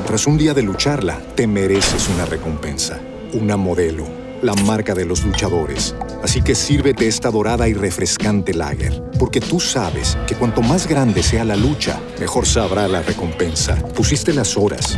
Tras 0.05 0.27
un 0.27 0.38
día 0.38 0.53
de 0.53 0.61
lucharla, 0.61 1.19
te 1.35 1.47
mereces 1.47 2.07
una 2.09 2.25
recompensa, 2.25 3.01
una 3.33 3.57
modelo, 3.57 4.07
la 4.41 4.53
marca 4.53 4.93
de 4.93 5.05
los 5.05 5.25
luchadores. 5.25 5.95
Así 6.23 6.41
que 6.43 6.53
sírvete 6.53 7.07
esta 7.07 7.31
dorada 7.31 7.67
y 7.67 7.73
refrescante 7.73 8.53
lager, 8.53 9.03
porque 9.19 9.41
tú 9.41 9.59
sabes 9.59 10.17
que 10.27 10.35
cuanto 10.35 10.61
más 10.61 10.88
grande 10.88 11.23
sea 11.23 11.43
la 11.43 11.55
lucha, 11.55 11.99
mejor 12.19 12.45
sabrá 12.45 12.88
la 12.88 13.01
recompensa. 13.01 13.75
Pusiste 13.95 14.33
las 14.33 14.55
horas, 14.55 14.97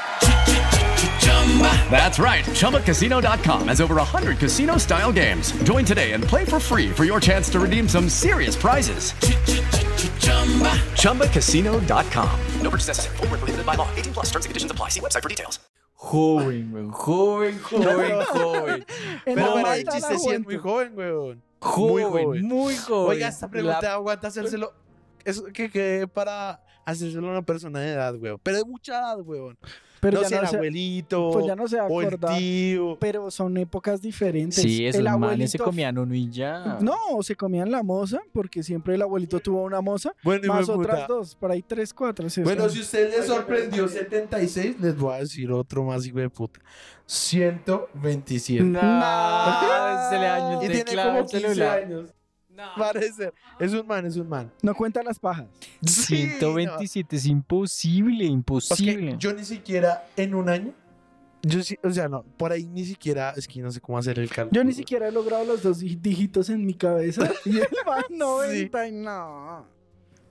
That's 1.91 2.17
right. 2.19 2.43
ChumbaCasino.com 2.45 3.67
has 3.67 3.81
over 3.81 3.95
100 3.95 4.37
casino 4.39 4.77
style 4.77 5.11
games. 5.11 5.51
Join 5.63 5.83
today 5.85 6.13
and 6.13 6.23
play 6.23 6.45
for 6.45 6.59
free 6.59 6.89
for 6.89 7.03
your 7.03 7.19
chance 7.19 7.49
to 7.49 7.59
redeem 7.59 7.87
some 7.89 8.07
serious 8.09 8.55
prizes. 8.55 9.11
ChumbaCasino.com. 10.95 12.39
No 12.61 12.69
purchase 12.69 12.87
necessary. 12.87 13.17
Void 13.17 13.29
where 13.31 13.37
prohibited 13.39 13.65
by 13.65 13.75
law. 13.75 13.87
18 13.95 14.13
plus 14.13 14.27
terms 14.31 14.45
and 14.45 14.49
conditions 14.49 14.71
apply. 14.71 14.89
See 14.89 15.01
website 15.01 15.21
for 15.23 15.29
details. 15.29 15.59
Joven, 15.95 16.71
güey. 16.71 16.89
Joven, 16.91 17.59
joven, 17.59 18.25
joven. 18.33 18.85
Pero 19.23 19.35
la 19.35 19.51
bueno, 19.51 19.57
el 19.73 19.83
vuelta 19.83 19.91
a 19.91 19.99
la 19.99 20.07
chiste 20.09 20.17
sí 20.17 20.29
es 20.33 20.39
muy 20.43 20.57
juventud. 20.57 20.61
joven, 20.63 20.93
weón. 20.95 21.41
Joven, 21.59 22.41
muy 22.47 22.75
joven. 22.75 23.09
Oiga, 23.17 23.27
esta 23.27 23.47
pregunta 23.47 23.79
La- 23.83 23.93
aguanta 23.93 24.27
hacérselo. 24.29 24.73
Es 25.23 25.43
que, 25.53 25.69
que 25.69 26.07
para 26.11 26.63
hacérselo 26.85 27.27
a 27.27 27.31
una 27.31 27.41
persona 27.43 27.79
de 27.81 27.91
edad, 27.91 28.15
weón. 28.15 28.39
Pero 28.41 28.57
de 28.57 28.65
mucha 28.65 28.93
edad, 28.97 29.19
weón. 29.23 29.59
Pero 30.01 30.21
no 30.21 30.27
ya 30.27 30.37
el 30.37 30.43
no 30.43 30.49
se- 30.49 30.55
abuelito. 30.57 31.29
pues 31.31 31.45
ya 31.45 31.55
no 31.55 31.67
se 31.67 31.77
va 31.77 31.83
a 31.83 31.87
o 31.87 32.01
el 32.01 32.19
tío. 32.19 32.97
Pero 32.99 33.31
son 33.31 33.55
épocas 33.57 34.01
diferentes. 34.01 34.61
Sí, 34.61 34.85
esos 34.85 34.99
el 34.99 35.05
manes 35.17 35.51
se 35.51 35.57
abuelito- 35.57 35.63
comían 35.63 35.97
uno 35.97 36.13
y 36.15 36.29
ya. 36.29 36.79
No, 36.81 37.21
se 37.21 37.35
comían 37.35 37.71
la 37.71 37.83
moza, 37.83 38.19
porque 38.33 38.63
siempre 38.63 38.95
el 38.95 39.01
abuelito 39.03 39.39
tuvo 39.39 39.63
una 39.63 39.79
moza, 39.79 40.13
Bueno, 40.23 40.51
más 40.53 40.67
otras 40.67 41.07
dos, 41.07 41.35
por 41.35 41.51
ahí 41.51 41.61
tres, 41.61 41.93
cuatro. 41.93 42.29
sí, 42.29 42.41
Bueno, 42.41 42.67
si 42.67 42.79
usted 42.81 43.11
le 43.11 43.23
sorprendió 43.23 43.87
76, 43.87 44.75
les 44.81 44.97
voy 44.97 45.13
a 45.13 45.17
decir 45.19 45.51
otro 45.51 45.83
más, 45.83 46.05
hijo 46.05 46.19
de 46.19 46.29
puta. 46.29 46.59
127. 47.05 48.63
No, 48.63 48.79
se 50.09 50.17
le 50.19 50.25
dañó 50.25 50.63
Y 50.63 50.67
tiene 50.67 50.85
como 50.95 51.11
al 51.19 51.25
15 51.25 51.39
celular. 51.41 51.79
años. 51.83 52.09
Parece. 52.77 53.31
Es 53.59 53.73
un 53.73 53.85
man, 53.87 54.05
es 54.05 54.15
un 54.17 54.27
man. 54.29 54.51
No 54.61 54.73
cuenta 54.75 55.01
las 55.03 55.19
pajas. 55.19 55.47
Sí, 55.85 56.23
no. 56.41 56.53
127 56.53 57.15
es 57.15 57.25
imposible, 57.25 58.19
que 58.25 58.31
imposible. 58.31 59.15
yo 59.17 59.33
ni 59.33 59.43
siquiera 59.45 60.05
en 60.15 60.33
un 60.35 60.49
año. 60.49 60.73
Yo 61.43 61.63
sí, 61.63 61.75
o 61.83 61.89
sea, 61.89 62.07
no, 62.07 62.23
por 62.37 62.51
ahí 62.51 62.67
ni 62.67 62.85
siquiera, 62.85 63.33
es 63.35 63.47
que 63.47 63.61
no 63.61 63.71
sé 63.71 63.81
cómo 63.81 63.97
hacer 63.97 64.19
el 64.19 64.29
cálculo. 64.29 64.55
Yo 64.55 64.63
ni 64.63 64.73
siquiera 64.73 65.07
he 65.07 65.11
logrado 65.11 65.43
los 65.43 65.63
dos 65.63 65.81
dí- 65.81 65.99
dígitos 65.99 66.49
en 66.51 66.63
mi 66.65 66.75
cabeza. 66.75 67.31
Y 67.45 67.57
va 67.87 67.97
a 67.99 68.05
90 68.09 68.87
y 68.87 68.91
no. 68.91 69.65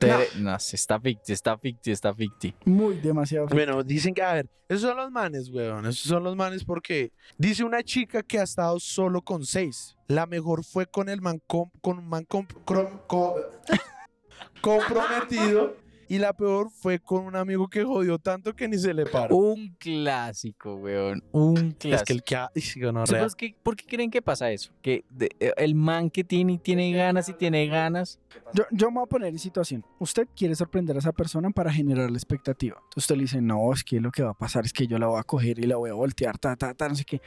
Te- 0.00 0.28
No, 0.38 0.58
se 0.58 0.76
está 0.76 0.98
ficti, 0.98 1.32
está 1.32 1.56
ficti, 1.58 1.90
está 1.90 2.14
ficti. 2.14 2.54
Muy 2.64 2.96
demasiado. 2.96 3.46
feo. 3.48 3.54
Bueno, 3.56 3.82
dicen 3.82 4.14
que, 4.14 4.22
a 4.22 4.32
ver, 4.34 4.48
esos 4.68 4.82
son 4.82 4.96
los 4.96 5.10
manes, 5.10 5.50
weón. 5.50 5.84
Esos 5.86 6.08
son 6.08 6.24
los 6.24 6.34
manes 6.36 6.64
porque 6.64 7.12
dice 7.38 7.64
una 7.64 7.82
chica 7.82 8.22
que 8.22 8.38
ha 8.38 8.42
estado 8.44 8.80
solo 8.80 9.20
con 9.22 9.44
seis. 9.44 9.96
La 10.08 10.26
mejor 10.26 10.64
fue 10.64 10.86
con 10.86 11.08
el 11.08 11.20
man 11.20 11.40
com- 11.46 11.70
con 11.82 11.98
un 11.98 12.08
man 12.08 12.24
com- 12.24 12.46
crom- 12.64 13.00
co- 13.06 13.36
comprometido. 14.60 15.76
Y 16.10 16.18
la 16.18 16.32
peor 16.32 16.70
fue 16.70 16.98
con 16.98 17.24
un 17.24 17.36
amigo 17.36 17.68
que 17.68 17.84
jodió 17.84 18.18
tanto 18.18 18.56
que 18.56 18.66
ni 18.66 18.76
se 18.76 18.92
le 18.92 19.06
paró. 19.06 19.36
Un 19.36 19.76
clásico, 19.78 20.74
weón. 20.74 21.22
Un 21.30 21.70
clásico. 21.70 21.94
Es 21.94 22.02
que 22.02 22.12
el 22.14 22.22
que 22.24 22.34
ha... 22.34 22.50
Gonorrea. 22.80 23.06
¿Sabes 23.20 23.36
qué- 23.36 23.54
¿Por 23.62 23.76
qué 23.76 23.86
creen 23.86 24.10
que 24.10 24.20
pasa 24.20 24.50
eso? 24.50 24.72
Que 24.82 25.04
de- 25.08 25.30
eh, 25.38 25.52
el 25.56 25.76
man 25.76 26.10
que 26.10 26.24
tiene 26.24 26.54
y 26.54 26.58
tiene 26.58 26.90
ganas 26.92 27.28
y 27.28 27.34
tiene 27.34 27.64
ganas. 27.68 28.18
Yo, 28.52 28.64
yo 28.72 28.90
me 28.90 28.96
voy 28.96 29.04
a 29.04 29.06
poner 29.06 29.28
en 29.28 29.38
situación. 29.38 29.84
Usted 30.00 30.26
quiere 30.34 30.56
sorprender 30.56 30.96
a 30.96 30.98
esa 30.98 31.12
persona 31.12 31.48
para 31.50 31.72
generar 31.72 32.10
la 32.10 32.16
expectativa. 32.18 32.74
Entonces 32.78 33.04
usted 33.04 33.14
le 33.14 33.22
dice, 33.22 33.40
no, 33.40 33.72
es 33.72 33.84
que 33.84 34.00
lo 34.00 34.10
que 34.10 34.24
va 34.24 34.30
a 34.30 34.34
pasar 34.34 34.64
es 34.64 34.72
que 34.72 34.88
yo 34.88 34.98
la 34.98 35.06
voy 35.06 35.20
a 35.20 35.22
coger 35.22 35.60
y 35.60 35.62
la 35.62 35.76
voy 35.76 35.90
a 35.90 35.94
voltear, 35.94 36.38
ta, 36.38 36.56
ta, 36.56 36.74
ta, 36.74 36.88
no 36.88 36.96
sé 36.96 37.04
qué. 37.04 37.20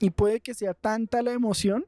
Y 0.00 0.08
puede 0.08 0.40
que 0.40 0.54
sea 0.54 0.72
tanta 0.72 1.20
la 1.20 1.32
emoción 1.32 1.84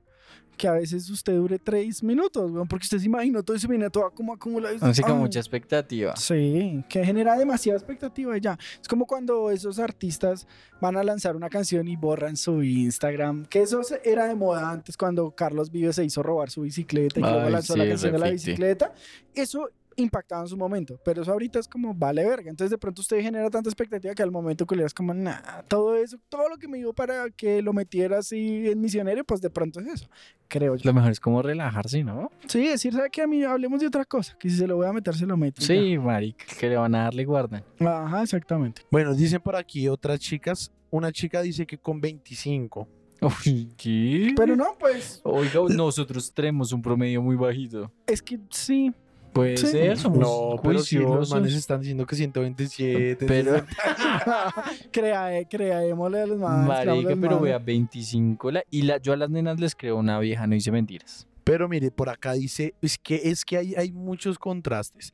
que 0.56 0.66
a 0.68 0.72
veces 0.72 1.08
usted 1.10 1.34
dure 1.34 1.58
tres 1.58 2.02
minutos, 2.02 2.50
weón, 2.50 2.66
porque 2.66 2.84
usted 2.84 2.98
se 2.98 3.06
imagina 3.06 3.42
todo 3.42 3.56
eso 3.56 3.68
viene 3.68 3.90
todo 3.90 4.10
como 4.10 4.32
acumulado. 4.32 4.76
Así 4.80 5.02
con 5.02 5.12
"Ay". 5.12 5.18
mucha 5.18 5.38
expectativa. 5.38 6.16
Sí, 6.16 6.82
que 6.88 7.04
genera 7.04 7.36
demasiada 7.36 7.78
expectativa 7.78 8.36
y 8.36 8.40
ya. 8.40 8.58
Es 8.80 8.88
como 8.88 9.06
cuando 9.06 9.50
esos 9.50 9.78
artistas 9.78 10.46
van 10.80 10.96
a 10.96 11.04
lanzar 11.04 11.36
una 11.36 11.48
canción 11.48 11.86
y 11.88 11.96
borran 11.96 12.36
su 12.36 12.62
Instagram, 12.62 13.46
que 13.46 13.62
eso 13.62 13.80
era 14.04 14.26
de 14.26 14.34
moda 14.34 14.70
antes 14.70 14.96
cuando 14.96 15.30
Carlos 15.30 15.70
Vives 15.70 15.96
se 15.96 16.04
hizo 16.04 16.22
robar 16.22 16.50
su 16.50 16.62
bicicleta 16.62 17.20
y 17.20 17.22
luego 17.22 17.50
lanzó 17.50 17.74
sí, 17.74 17.78
la 17.78 17.88
canción 17.88 18.12
de 18.12 18.18
la 18.18 18.30
bicicleta. 18.30 18.92
Eso 19.34 19.70
impactaba 19.96 20.42
en 20.42 20.48
su 20.48 20.56
momento, 20.56 20.98
pero 21.04 21.22
eso 21.22 21.32
ahorita 21.32 21.58
es 21.58 21.68
como 21.68 21.94
vale 21.94 22.24
verga. 22.24 22.50
Entonces 22.50 22.70
de 22.70 22.78
pronto 22.78 23.00
usted 23.00 23.20
genera 23.20 23.48
tanta 23.50 23.68
expectativa 23.68 24.14
que 24.14 24.22
al 24.22 24.30
momento 24.30 24.66
que 24.66 24.76
le 24.76 24.82
das 24.82 24.94
como, 24.94 25.14
nah, 25.14 25.62
todo 25.68 25.96
eso, 25.96 26.18
todo 26.28 26.48
lo 26.48 26.56
que 26.58 26.68
me 26.68 26.78
dio 26.78 26.92
para 26.92 27.30
que 27.30 27.62
lo 27.62 27.72
metiera 27.72 28.18
así 28.18 28.68
en 28.68 28.80
misionero, 28.80 29.24
pues 29.24 29.40
de 29.40 29.50
pronto 29.50 29.80
es 29.80 29.86
eso, 29.86 30.08
creo 30.48 30.76
yo. 30.76 30.82
Lo 30.84 30.94
mejor 30.94 31.10
es 31.10 31.20
como 31.20 31.42
relajarse, 31.42 32.04
¿no? 32.04 32.30
Sí, 32.46 32.68
decir, 32.68 32.92
¿sabe 32.92 33.10
que 33.10 33.22
A 33.22 33.26
mí 33.26 33.42
hablemos 33.42 33.80
de 33.80 33.86
otra 33.86 34.04
cosa, 34.04 34.36
que 34.38 34.48
si 34.50 34.56
se 34.56 34.66
lo 34.66 34.76
voy 34.76 34.86
a 34.86 34.92
meter, 34.92 35.14
se 35.14 35.26
lo 35.26 35.36
meto. 35.36 35.62
Sí, 35.62 35.98
marica, 35.98 36.44
que 36.58 36.68
le 36.68 36.76
van 36.76 36.94
a 36.94 37.04
darle 37.04 37.24
guardan. 37.24 37.64
Ajá, 37.80 38.22
exactamente. 38.22 38.82
Bueno, 38.90 39.14
dicen 39.14 39.40
por 39.40 39.56
aquí 39.56 39.88
otras 39.88 40.20
chicas. 40.20 40.70
Una 40.90 41.10
chica 41.10 41.42
dice 41.42 41.66
que 41.66 41.78
con 41.78 42.00
25. 42.00 42.86
Uy, 43.22 43.68
¿qué? 43.76 44.32
Pero 44.36 44.54
no, 44.54 44.76
pues 44.78 45.20
Oiga, 45.24 45.60
nosotros 45.70 46.32
tenemos 46.32 46.72
un 46.72 46.82
promedio 46.82 47.20
muy 47.22 47.34
bajito. 47.34 47.90
es 48.06 48.22
que 48.22 48.38
sí. 48.50 48.92
Puede 49.36 49.56
Sí. 49.58 49.66
ser, 49.66 49.98
somos 49.98 50.18
No, 50.18 50.60
pero 50.62 50.78
si 50.78 50.96
los 50.98 51.30
manes 51.30 51.54
están 51.54 51.80
diciendo 51.80 52.06
que 52.06 52.16
127. 52.16 53.26
Pero, 53.26 53.52
60. 53.52 53.66
Crea, 54.92 55.44
creémosle 55.48 56.20
a 56.22 56.26
los 56.26 56.38
más. 56.38 56.66
marica, 56.66 57.14
pero 57.20 57.38
vea, 57.40 57.58
25. 57.58 58.50
La, 58.50 58.62
y 58.70 58.82
la, 58.82 58.96
yo 58.98 59.12
a 59.12 59.16
las 59.16 59.28
nenas 59.30 59.60
les 59.60 59.74
creo 59.74 59.96
una 59.98 60.18
vieja, 60.18 60.46
no 60.46 60.54
dice 60.54 60.72
mentiras. 60.72 61.26
Pero 61.44 61.68
mire, 61.68 61.90
por 61.90 62.08
acá 62.08 62.32
dice, 62.32 62.74
es 62.82 62.98
que, 62.98 63.20
es 63.24 63.44
que 63.44 63.56
hay, 63.58 63.74
hay 63.74 63.92
muchos 63.92 64.38
contrastes. 64.38 65.12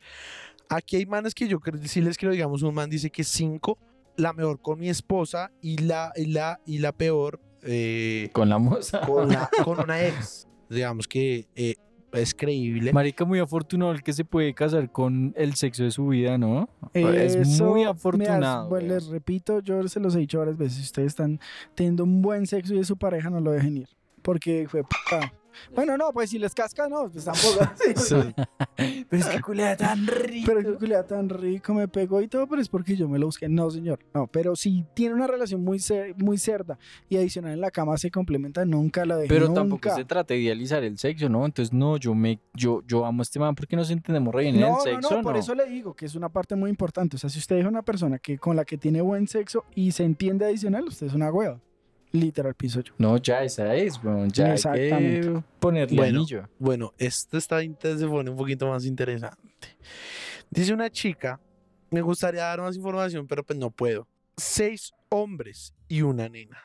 Aquí 0.68 0.97
hay 0.97 1.05
manes 1.07 1.35
que 1.35 1.47
yo 1.49 1.61
creo, 1.61 1.81
sí 1.85 2.01
les 2.01 2.16
creo, 2.16 2.31
digamos, 2.33 2.62
un 2.62 2.75
man 2.75 2.89
dice 2.89 3.11
que 3.11 3.25
5, 3.25 3.77
la 4.16 4.33
mejor 4.33 4.61
con 4.62 4.79
mi 4.79 4.89
esposa 4.89 5.51
y 5.61 5.79
la, 5.79 6.12
y 6.16 6.27
la, 6.27 6.61
y 6.64 6.79
la 6.79 6.93
peor 6.93 7.41
eh, 7.62 8.31
Con 8.33 8.49
la 8.49 8.59
moza. 8.59 9.01
con, 9.01 9.29
la- 9.29 9.51
con 9.64 9.81
una 9.81 10.07
ex. 10.07 10.47
Digamos 10.70 11.07
que 11.07 11.49
eh, 11.55 11.75
es 12.13 12.35
creíble. 12.35 12.93
Marica, 12.93 13.25
muy 13.25 13.39
afortunado 13.39 13.93
el 13.93 14.03
que 14.03 14.13
se 14.13 14.25
puede 14.25 14.55
casar 14.55 14.91
con 14.91 15.33
el 15.37 15.55
sexo 15.55 15.85
de 15.85 15.91
su 15.91 16.09
vida, 16.09 16.39
¿no? 16.39 16.69
es 16.95 17.61
muy 17.61 17.81
mira, 17.81 17.91
afortunado. 17.91 18.69
bueno, 18.69 18.95
les 18.95 19.07
repito, 19.07 19.61
yo 19.61 19.87
se 19.89 20.01
los 20.01 20.15
he 20.15 20.21
dicho 20.21 20.39
varias 20.39 20.57
veces. 20.57 20.77
Si 20.79 20.83
ustedes 20.83 21.09
están 21.09 21.41
teniendo 21.75 22.05
un 22.05 22.23
buen 22.23 22.47
sexo 22.47 22.75
y 22.75 22.79
de 22.79 22.85
su 22.85 22.97
pareja, 22.97 23.31
no 23.31 23.41
lo 23.41 23.51
dejen 23.53 23.79
ir. 23.79 23.89
Porque 24.23 24.67
fue 24.69 24.83
puta. 24.83 25.33
Bueno, 25.74 25.96
no, 25.96 26.12
pues 26.12 26.30
si 26.30 26.38
les 26.38 26.55
casca, 26.55 26.88
no, 26.88 27.11
pues 27.11 27.24
tampoco. 27.24 27.68
Sí. 27.96 28.14
Pero 29.09 29.22
es 29.22 29.28
que 29.28 29.40
culea 29.40 29.76
tan 29.76 30.07
rico. 30.07 30.46
Pero 30.55 30.72
que 30.72 30.78
culea 30.78 31.07
tan 31.07 31.28
rico, 31.28 31.74
me 31.74 31.88
pegó 31.88 32.20
y 32.22 32.28
todo, 32.28 32.46
pero 32.46 32.61
es 32.62 32.68
porque 32.68 32.96
yo 32.96 33.09
me 33.09 33.18
lo 33.18 33.26
busqué. 33.26 33.48
No, 33.48 33.70
señor. 33.70 33.98
No, 34.14 34.26
pero 34.26 34.57
si 34.57 34.84
tiene 34.94 35.14
una 35.14 35.26
relación 35.26 35.62
muy, 35.62 35.78
cer- 35.78 36.14
muy 36.16 36.38
cerda 36.38 36.78
y 37.09 37.16
adicional 37.16 37.53
en 37.53 37.61
la 37.61 37.70
cama 37.70 37.96
se 37.98 38.11
complementa, 38.11 38.64
nunca 38.64 39.05
la 39.05 39.16
dejen. 39.16 39.28
Pero 39.28 39.53
tampoco 39.53 39.94
se 39.94 40.05
trata 40.05 40.34
de 40.34 40.40
idealizar 40.40 40.82
el 40.84 40.98
sexo, 40.98 41.28
¿no? 41.28 41.44
Entonces, 41.44 41.72
no, 41.72 41.96
yo 41.96 42.14
me, 42.14 42.40
yo, 42.55 42.82
yo 42.86 43.05
amo 43.05 43.22
a 43.22 43.24
este 43.24 43.38
man 43.38 43.55
porque 43.55 43.76
nos 43.76 43.90
entendemos 43.90 44.34
re 44.34 44.42
bien 44.44 44.57
en 44.57 44.62
el 44.62 44.68
No, 44.68 44.76
no, 44.76 44.82
sexo, 44.82 45.16
no, 45.16 45.22
por 45.22 45.36
eso 45.36 45.55
le 45.55 45.66
digo 45.66 45.94
que 45.94 46.07
es 46.07 46.14
una 46.14 46.28
parte 46.28 46.57
muy 46.57 46.70
importante. 46.70 47.16
O 47.16 47.18
sea, 47.18 47.28
si 47.30 47.38
usted 47.38 47.57
es 47.59 47.66
una 47.66 47.82
persona 47.82 48.18
que 48.18 48.38
con 48.38 48.57
la 48.57 48.64
que 48.64 48.78
tiene 48.78 49.00
buen 49.00 49.28
sexo 49.28 49.64
y 49.74 49.92
se 49.92 50.05
entiende 50.05 50.44
adicional, 50.46 50.84
usted 50.84 51.07
es 51.07 51.14
una 51.14 51.30
hueva. 51.30 51.61
Literal, 52.13 52.55
piso 52.55 52.81
yo. 52.81 52.93
No, 52.99 53.17
ya 53.17 53.43
esa 53.43 53.75
es, 53.75 54.03
weón. 54.05 54.31
Ya 54.31 54.45
hay 54.45 54.51
que 54.51 54.55
Exactamente. 54.55 55.43
ponerle 55.59 55.97
Bueno, 55.97 56.19
anillo. 56.21 56.49
Bueno, 56.59 56.93
esto 56.99 57.39
está 57.39 57.61
se 57.99 58.07
pone 58.07 58.31
un 58.31 58.37
poquito 58.37 58.69
más 58.69 58.85
interesante. 58.85 59.39
Dice 60.51 60.75
una 60.75 60.91
chica, 60.91 61.41
me 61.91 62.03
gustaría 62.03 62.43
dar 62.43 62.61
más 62.61 62.77
información, 62.77 63.27
pero 63.27 63.43
pues 63.43 63.59
no 63.59 63.71
puedo. 63.71 64.07
Seis 64.37 64.93
hombres 65.09 65.75
y 65.89 66.03
una 66.03 66.29
nena. 66.29 66.59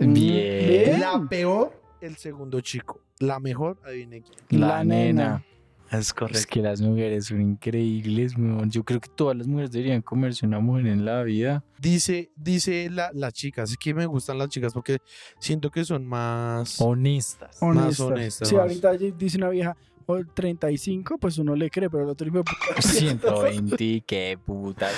Mm, 0.00 0.12
Bien. 0.14 1.00
La 1.00 1.26
peor, 1.28 1.80
el 2.00 2.16
segundo 2.16 2.60
chico. 2.60 3.00
La 3.20 3.38
mejor, 3.40 3.78
adivine 3.84 4.22
quién. 4.22 4.60
La, 4.60 4.66
La 4.68 4.84
nena. 4.84 5.04
nena. 5.04 5.44
Es 5.90 6.14
Es 6.30 6.46
que 6.46 6.60
las 6.60 6.80
mujeres 6.80 7.26
son 7.26 7.40
increíbles, 7.40 8.36
weón. 8.36 8.70
Yo 8.70 8.84
creo 8.84 9.00
que 9.00 9.08
todas 9.08 9.36
las 9.36 9.46
mujeres 9.46 9.70
deberían 9.70 10.02
comerse 10.02 10.44
una 10.46 10.60
mujer 10.60 10.86
en 10.88 11.04
la 11.04 11.22
vida. 11.22 11.64
Dice, 11.80 12.30
dice 12.36 12.90
la, 12.90 13.10
las 13.14 13.32
chicas, 13.32 13.70
es 13.70 13.76
que 13.78 13.94
me 13.94 14.06
gustan 14.06 14.38
las 14.38 14.48
chicas 14.48 14.72
porque 14.74 14.98
siento 15.38 15.70
que 15.70 15.84
son 15.84 16.04
más... 16.06 16.80
Honestas. 16.80 17.56
Honestas. 17.60 18.00
honestas, 18.00 18.48
Si 18.48 18.54
más. 18.54 18.62
ahorita 18.62 18.92
dice 19.16 19.38
una 19.38 19.48
vieja 19.48 19.76
o 20.06 20.18
35, 20.24 21.18
pues 21.18 21.38
uno 21.38 21.54
le 21.54 21.70
cree, 21.70 21.88
pero 21.90 22.04
el 22.04 22.10
otro 22.10 22.30
puta- 22.32 22.52
120, 22.82 24.02
qué 24.06 24.38
puta. 24.44 24.88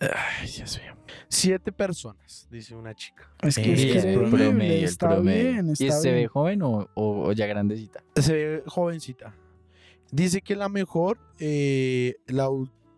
Ay, 0.00 0.48
Dios 0.48 0.78
mío. 0.80 0.94
Siete 1.28 1.72
personas, 1.72 2.46
dice 2.50 2.74
una 2.74 2.94
chica. 2.94 3.30
Es 3.42 3.56
que 3.56 3.72
es 3.72 4.04
el 4.04 4.14
creíble, 4.14 4.28
promedio, 4.44 4.72
el 4.74 4.84
está 4.84 5.08
promedio. 5.10 5.52
bien, 5.52 5.70
¿Y 5.72 5.90
se 5.90 6.12
ve 6.12 6.26
joven 6.28 6.62
o, 6.62 6.88
o- 6.94 7.28
o 7.28 7.32
ya 7.32 7.46
grandecita? 7.46 8.02
Se 8.14 8.32
ve 8.32 8.62
jovencita. 8.66 9.34
Dice 10.10 10.40
que 10.40 10.56
la 10.56 10.68
mejor, 10.68 11.18
eh, 11.38 12.16
la, 12.26 12.48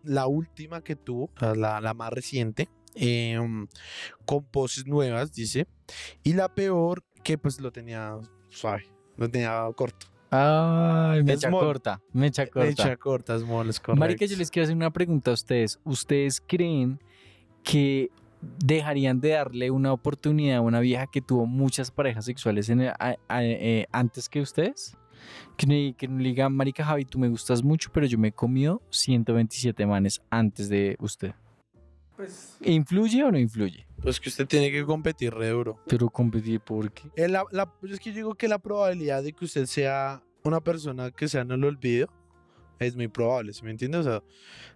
la 0.03 0.27
última 0.27 0.81
que 0.83 0.95
tuvo, 0.95 1.25
o 1.35 1.39
sea, 1.39 1.55
la, 1.55 1.81
la 1.81 1.93
más 1.93 2.11
reciente, 2.13 2.69
em, 2.95 3.67
con 4.25 4.43
poses 4.45 4.85
nuevas, 4.87 5.33
dice. 5.33 5.67
Y 6.23 6.33
la 6.33 6.53
peor, 6.53 7.03
que 7.23 7.37
pues 7.37 7.59
lo 7.59 7.71
tenía 7.71 8.17
suave, 8.49 8.85
lo 9.17 9.29
tenía 9.29 9.65
corto. 9.75 10.07
Ay, 10.31 11.23
mecha 11.23 11.49
Small. 11.49 11.59
corta, 11.65 12.01
mecha 12.13 12.47
corta. 12.47 12.67
Mecha 12.69 12.95
corta, 12.97 13.37
small, 13.39 13.69
es 13.69 13.79
correcto. 13.79 13.99
Marica, 13.99 14.25
yo 14.25 14.37
les 14.37 14.49
quiero 14.49 14.63
hacer 14.63 14.75
una 14.77 14.89
pregunta 14.91 15.31
a 15.31 15.33
ustedes. 15.33 15.79
¿Ustedes 15.83 16.41
creen 16.47 16.99
que 17.63 18.09
dejarían 18.63 19.19
de 19.19 19.29
darle 19.31 19.69
una 19.71 19.91
oportunidad 19.93 20.57
a 20.57 20.61
una 20.61 20.79
vieja 20.79 21.05
que 21.07 21.21
tuvo 21.21 21.45
muchas 21.45 21.91
parejas 21.91 22.25
sexuales 22.25 22.69
en 22.69 22.81
el- 22.81 22.89
a- 22.97 23.17
a- 23.27 23.43
eh, 23.43 23.87
antes 23.91 24.29
que 24.29 24.41
ustedes? 24.41 24.95
Que 25.57 25.67
no, 25.67 25.97
que 25.97 26.07
no 26.07 26.17
le 26.17 26.29
digan, 26.29 26.55
Marica 26.55 26.83
Javi, 26.85 27.05
tú 27.05 27.19
me 27.19 27.27
gustas 27.27 27.61
mucho, 27.61 27.91
pero 27.93 28.05
yo 28.07 28.17
me 28.17 28.29
he 28.29 28.31
comido 28.31 28.81
127 28.89 29.85
manes 29.85 30.21
antes 30.31 30.69
de 30.69 30.95
usted. 30.99 31.33
¿Influye 32.61 33.23
o 33.23 33.31
no 33.31 33.37
influye? 33.37 33.85
Pues 34.01 34.19
que 34.19 34.29
usted 34.29 34.47
tiene 34.47 34.71
que 34.71 34.83
competir 34.85 35.33
re 35.33 35.49
duro. 35.49 35.79
Pero 35.87 36.09
competir 36.09 36.59
por 36.59 36.91
qué. 36.91 37.09
Eh, 37.15 37.27
la- 37.27 37.45
la- 37.51 37.71
es 37.83 37.99
que 37.99 38.09
yo 38.09 38.15
digo 38.15 38.35
que 38.35 38.47
la 38.47 38.57
probabilidad 38.59 39.21
de 39.23 39.33
que 39.33 39.45
usted 39.45 39.65
sea 39.67 40.23
una 40.43 40.59
persona 40.59 41.11
que 41.11 41.27
sea 41.27 41.41
en 41.41 41.51
el 41.51 41.63
olvido 41.63 42.07
es 42.79 42.95
muy 42.95 43.07
probable, 43.07 43.53
¿sí 43.53 43.63
me 43.63 43.69
entiende? 43.71 43.99
O 43.99 44.03
sea, 44.03 44.23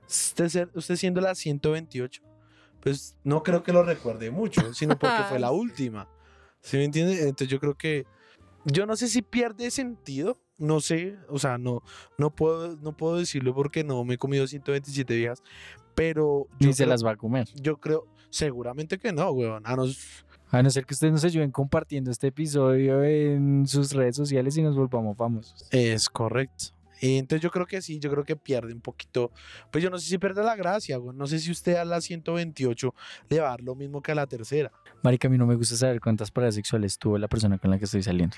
usted, 0.08 0.48
ser- 0.50 0.72
usted 0.76 0.96
siendo 0.96 1.22
la 1.22 1.34
128, 1.34 2.22
pues 2.82 3.18
no 3.24 3.42
creo 3.42 3.64
que 3.64 3.74
lo 3.74 3.82
recuerde 3.82 4.30
mucho, 4.30 4.74
sino 4.76 4.96
porque 5.00 5.24
fue 5.28 5.40
la 5.40 5.52
última, 5.52 6.08
¿sí 6.62 6.78
me 6.78 6.84
entiende? 6.84 7.14
Entonces 7.24 7.48
yo 7.48 7.60
creo 7.60 7.74
que, 7.76 8.06
yo 8.66 8.86
no 8.86 8.96
sé 8.96 9.08
si 9.08 9.24
pierde 9.24 9.72
sentido, 9.72 10.40
no 10.60 10.82
sé, 10.82 11.18
o 11.30 11.40
sea, 11.40 11.58
no, 11.58 11.82
no, 12.20 12.30
puedo, 12.30 12.76
no 12.78 12.96
puedo 12.96 13.18
decirlo 13.18 13.56
porque 13.56 13.84
no 13.84 14.04
me 14.06 14.14
he 14.14 14.18
comido 14.20 14.46
127 14.46 15.16
viejas, 15.16 15.42
pero 15.96 16.46
yo 16.60 16.68
Ni 16.68 16.74
se 16.74 16.84
creo- 16.84 16.90
las 16.90 17.04
va 17.04 17.12
a 17.12 17.16
comer. 17.18 17.48
yo 17.56 17.78
creo, 17.78 18.06
seguramente 18.30 18.98
que 18.98 19.12
no, 19.12 19.32
weón. 19.32 19.64
A 19.66 19.76
nos, 19.76 20.26
A 20.52 20.62
no 20.62 20.70
ser 20.70 20.86
que 20.86 20.94
ustedes 20.94 21.14
nos 21.14 21.24
ayuden 21.24 21.52
compartiendo 21.52 22.12
este 22.12 22.28
episodio 22.28 23.04
en 23.04 23.68
sus 23.68 23.94
redes 23.94 24.16
sociales 24.16 24.56
y 24.58 24.62
nos 24.62 24.76
volvamos 24.76 25.18
famosos. 25.18 25.68
Es 25.72 26.10
correcto. 26.10 26.76
Y 27.02 27.18
Entonces 27.18 27.42
yo 27.42 27.52
creo 27.52 27.66
que 27.66 27.82
sí, 27.82 28.00
yo 28.00 28.10
creo 28.10 28.24
que 28.24 28.36
pierde 28.36 28.74
un 28.74 28.82
poquito. 28.82 29.32
Pues 29.72 29.84
yo 29.84 29.90
no 29.90 30.00
sé 30.00 30.08
si 30.08 30.18
pierde 30.18 30.44
la 30.44 30.56
gracia, 30.56 30.98
güey. 30.98 31.16
No 31.16 31.28
sé 31.28 31.40
si 31.40 31.52
usted 31.52 31.76
a 31.76 31.86
la 31.86 32.02
128 32.02 32.94
le 33.30 33.40
va 33.40 33.48
a 33.48 33.50
dar 33.52 33.62
lo 33.62 33.76
mismo 33.76 34.02
que 34.02 34.12
a 34.12 34.16
la 34.16 34.28
tercera. 34.28 34.72
Marica, 35.04 35.28
a 35.28 35.32
mí 35.32 35.38
no 35.38 35.46
me 35.46 35.56
gusta 35.56 35.76
saber 35.76 36.00
cuántas 36.00 36.32
parejas 36.32 36.56
sexuales 36.56 36.98
tuvo 36.98 37.18
la 37.18 37.28
persona 37.28 37.58
con 37.58 37.70
la 37.70 37.78
que 37.78 37.86
estoy 37.86 38.02
saliendo. 38.02 38.38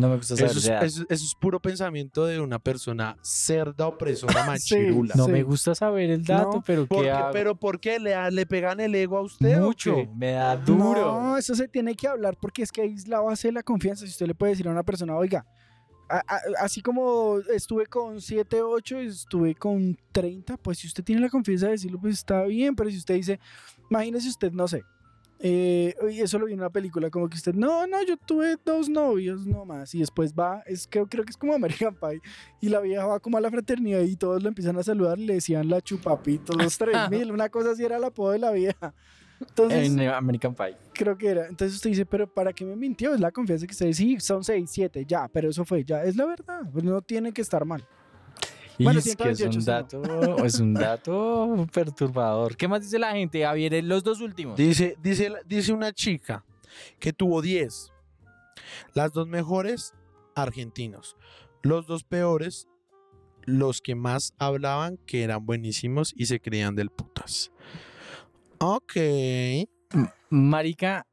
No 0.00 0.08
me 0.08 0.16
gusta 0.16 0.36
saber 0.36 0.50
Eso 0.50 0.58
es, 0.58 0.66
edad. 0.68 0.84
eso- 0.84 1.04
eso 1.08 1.24
es 1.24 1.34
puro 1.34 1.60
pensamiento 1.60 2.24
de 2.26 2.40
una 2.40 2.58
persona 2.58 3.16
cerda, 3.22 3.86
opresora, 3.86 4.44
machirula. 4.46 5.14
No 5.16 5.26
sí. 5.26 5.32
me 5.32 5.42
gusta 5.42 5.74
saber 5.74 6.10
el 6.10 6.24
dato, 6.24 6.54
No, 6.54 6.62
pero 6.66 6.86
¿Por 6.86 6.98
¿qué 6.98 7.04
qué- 7.04 7.10
hago? 7.10 7.30
¿Pero 7.32 7.54
por 7.54 7.80
qué 7.80 7.98
le, 8.00 8.30
le 8.30 8.46
pegan 8.46 8.80
el 8.80 8.94
ego 8.94 9.18
a 9.18 9.22
usted? 9.22 9.60
o 9.62 9.66
Mucho, 9.66 9.94
qué? 9.96 10.08
me 10.16 10.32
da 10.32 10.56
duro. 10.56 11.20
No, 11.20 11.36
eso 11.36 11.54
se 11.54 11.68
tiene 11.68 11.94
que 11.94 12.08
hablar 12.08 12.36
porque 12.40 12.62
es 12.62 12.72
que 12.72 12.82
ahí 12.82 12.94
es 12.94 13.06
la 13.06 13.20
base 13.20 13.48
de 13.48 13.52
la 13.52 13.62
confianza. 13.62 14.04
Si 14.06 14.10
usted 14.12 14.26
le 14.26 14.34
puede 14.34 14.52
decir 14.52 14.66
a 14.68 14.70
una 14.70 14.82
persona, 14.82 15.14
oiga, 15.16 15.44
a- 16.08 16.18
a- 16.26 16.40
así 16.64 16.80
como 16.80 17.38
estuve 17.54 17.86
con 17.86 18.20
7, 18.20 18.62
8, 18.62 18.98
estuve 18.98 19.54
con 19.54 19.96
30, 20.10 20.56
pues 20.56 20.78
si 20.78 20.86
usted 20.88 21.04
tiene 21.04 21.20
la 21.20 21.28
confianza 21.28 21.66
de 21.66 21.72
decirlo, 21.72 22.00
pues 22.00 22.14
está 22.14 22.42
bien, 22.44 22.74
pero 22.74 22.90
si 22.90 22.96
usted 22.96 23.14
dice, 23.14 23.38
imagínese 23.90 24.28
usted, 24.28 24.50
no 24.52 24.66
sé, 24.66 24.82
eh, 25.42 25.94
y 26.10 26.20
eso 26.20 26.38
lo 26.38 26.46
vi 26.46 26.52
en 26.52 26.60
una 26.60 26.70
película, 26.70 27.08
como 27.10 27.28
que 27.28 27.36
usted, 27.36 27.54
no, 27.54 27.86
no, 27.86 28.02
yo 28.04 28.16
tuve 28.18 28.56
dos 28.64 28.88
novios 28.88 29.46
nomás, 29.46 29.94
y 29.94 30.00
después 30.00 30.34
va, 30.34 30.62
es 30.66 30.86
que 30.86 31.02
creo 31.06 31.24
que 31.24 31.30
es 31.30 31.36
como 31.36 31.54
American 31.54 31.94
Pie, 31.94 32.20
y 32.60 32.68
la 32.68 32.80
vieja 32.80 33.06
va 33.06 33.20
como 33.20 33.38
a 33.38 33.40
la 33.40 33.50
fraternidad 33.50 34.00
y 34.02 34.16
todos 34.16 34.42
lo 34.42 34.48
empiezan 34.48 34.76
a 34.78 34.82
saludar, 34.82 35.18
le 35.18 35.34
decían 35.34 35.68
la 35.68 35.80
chupapitos, 35.80 36.54
los 36.56 36.76
3000, 36.76 37.30
una 37.32 37.48
cosa 37.48 37.70
así 37.70 37.84
era 37.84 37.96
el 37.96 38.04
apodo 38.04 38.32
de 38.32 38.38
la 38.38 38.50
vieja. 38.50 38.94
Entonces, 39.40 39.88
En 39.88 39.98
American 40.00 40.54
Pie. 40.54 40.76
creo 40.92 41.16
que 41.16 41.28
era. 41.28 41.46
Entonces 41.46 41.76
usted 41.76 41.88
dice, 41.88 42.04
pero 42.04 42.30
¿para 42.30 42.52
qué 42.52 42.62
me 42.62 42.76
mintió? 42.76 43.14
Es 43.14 43.20
la 43.20 43.32
confianza 43.32 43.66
que 43.66 43.72
usted 43.72 43.86
dice, 43.86 44.02
sí, 44.02 44.20
son 44.20 44.44
6, 44.44 44.68
7, 44.70 45.06
ya, 45.06 45.28
pero 45.28 45.48
eso 45.48 45.64
fue, 45.64 45.82
ya, 45.82 46.04
es 46.04 46.14
la 46.14 46.26
verdad, 46.26 46.60
pues 46.70 46.84
no 46.84 47.00
tiene 47.00 47.32
que 47.32 47.40
estar 47.40 47.64
mal. 47.64 47.82
Y 48.80 48.84
Bueno, 48.84 49.00
es 49.00 49.04
que 49.14 49.28
es 49.28 49.36
128 49.36 49.58
un 49.58 49.64
no. 49.66 49.72
dato, 49.72 50.44
es 50.46 50.58
un 50.58 50.72
dato 50.72 51.66
perturbador. 51.70 52.56
¿Qué 52.56 52.66
más 52.66 52.80
dice 52.80 52.98
la 52.98 53.12
gente? 53.12 53.44
Javier, 53.44 53.84
los 53.84 54.02
dos 54.02 54.22
últimos. 54.22 54.56
Dice, 54.56 54.96
dice, 55.02 55.30
dice 55.44 55.74
una 55.74 55.92
chica 55.92 56.46
que 56.98 57.12
tuvo 57.12 57.42
10. 57.42 57.92
Las 58.94 59.12
dos 59.12 59.28
mejores, 59.28 59.92
argentinos. 60.34 61.14
Los 61.62 61.86
dos 61.86 62.04
peores, 62.04 62.68
los 63.42 63.82
que 63.82 63.94
más 63.94 64.32
hablaban 64.38 64.96
que 65.04 65.24
eran 65.24 65.44
buenísimos 65.44 66.14
y 66.16 66.24
se 66.24 66.40
creían 66.40 66.74
del 66.74 66.88
putas. 66.88 67.52
Ok. 68.60 68.96
Marica, 70.30 71.06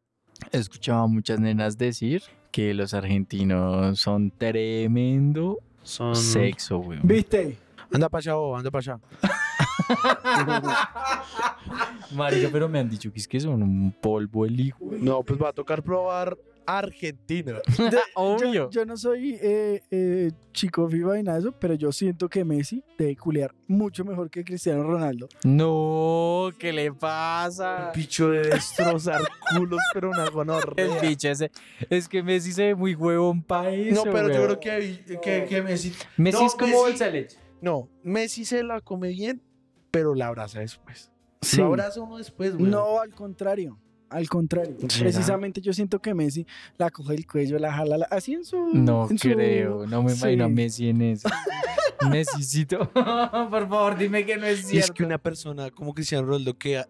he 0.54 0.58
escuchado 0.58 1.04
a 1.04 1.08
muchas 1.08 1.42
nenas 1.42 1.78
decir 1.78 2.24
que 2.54 2.74
los 2.74 2.94
argentinos 2.94 4.00
son 4.00 4.32
tremendo 4.32 5.58
Son... 5.88 6.16
sexo, 6.16 6.80
weón. 6.80 7.02
¿Viste? 7.04 7.58
Anda 7.94 8.10
para 8.10 8.20
allá, 8.20 8.34
bobo, 8.36 8.58
anda 8.58 8.70
para 8.70 8.82
allá. 8.82 9.00
Marica, 12.12 12.50
pero 12.52 12.68
me 12.68 12.80
han 12.80 12.90
dicho 12.90 13.12
que 13.12 13.20
es 13.20 13.28
que 13.28 13.40
son 13.40 13.64
un 13.64 13.94
polvo 13.94 14.46
el 14.46 14.60
hijo. 14.60 14.80
No, 14.92 15.24
pues 15.24 15.42
va 15.42 15.50
a 15.50 15.54
tocar 15.54 15.82
probar 15.82 16.38
Argentina. 16.68 17.60
Obvio. 18.16 18.54
Yo, 18.54 18.70
yo 18.70 18.86
no 18.86 18.98
soy 18.98 19.40
eh, 19.42 19.82
eh, 19.90 20.32
chico 20.52 20.88
FIFA 20.90 21.20
y 21.20 21.24
nada 21.24 21.38
de 21.40 21.48
eso, 21.48 21.56
pero 21.60 21.74
yo 21.74 21.92
siento 21.92 22.30
que 22.30 22.44
Messi 22.44 22.84
debe 22.98 23.16
culear 23.16 23.56
mucho 23.68 24.04
mejor 24.06 24.30
que 24.30 24.44
Cristiano 24.44 24.84
Ronaldo. 24.84 25.28
No, 25.44 26.50
¿qué 26.60 26.72
le 26.74 26.92
pasa? 26.94 27.92
Picho 27.94 28.30
de 28.30 28.42
destrozar 28.50 29.22
culos, 29.58 29.80
pero 29.94 30.10
una 30.10 30.26
El 30.26 30.32
gonorrea. 30.32 31.00
bicho 31.02 31.30
ese. 31.30 31.52
Es 31.90 32.08
que 32.08 32.22
Messi 32.22 32.52
se 32.52 32.64
ve 32.68 32.76
muy 32.76 32.94
huevón 32.96 33.42
pa' 33.42 33.70
eso, 33.72 34.06
No, 34.06 34.12
pero 34.12 34.28
yo 34.30 34.44
creo 34.44 34.60
que, 34.60 35.20
que, 35.22 35.46
que 35.48 35.62
Messi. 35.62 35.94
Messi 36.18 36.38
No, 36.40 36.46
es 36.46 36.54
como 36.56 36.68
Messi- 36.68 36.76
bolsa 36.82 37.06
de 37.06 37.12
leche. 37.12 37.38
No, 37.62 37.90
Messi 38.04 38.46
se 38.46 38.62
la 38.64 38.82
come 38.82 39.10
bien, 39.10 39.42
pero 39.90 40.14
la 40.14 40.28
abraza 40.28 40.60
después. 40.60 41.12
Sí. 41.42 41.58
Lo 41.58 41.68
abraza 41.68 42.02
uno 42.02 42.18
después, 42.18 42.56
güey. 42.58 42.70
No, 42.70 43.00
al 43.00 43.14
contrario. 43.14 43.80
Al 44.10 44.30
contrario. 44.30 44.76
¿Será? 44.88 45.04
Precisamente 45.10 45.60
yo 45.62 45.74
siento 45.74 46.00
que 46.00 46.14
Messi 46.14 46.46
la 46.78 46.90
coge 46.90 47.14
el 47.16 47.28
cuello, 47.28 47.60
la 47.60 47.74
jala, 47.74 47.98
la- 47.98 48.06
así 48.06 48.34
en 48.34 48.46
su. 48.46 48.58
No 48.74 49.08
en 49.10 49.18
su- 49.18 49.30
creo, 49.30 49.86
no 49.86 50.02
me 50.04 50.14
imagino 50.14 50.46
a. 50.46 50.50
Messi 50.50 50.90
en 50.90 51.02
eso. 51.02 51.28
Messicito, 52.12 52.90
por 52.94 53.68
favor, 53.68 53.98
dime 53.98 54.26
que 54.26 54.38
no 54.38 54.46
es 54.46 54.60
Y 54.60 54.62
es 54.62 54.68
cierto. 54.86 54.94
que 54.94 55.04
una 55.04 55.18
persona 55.18 55.72
como 55.72 55.94
Cristiano 55.94 56.26
Ronaldo 56.28 56.58
que, 56.58 56.84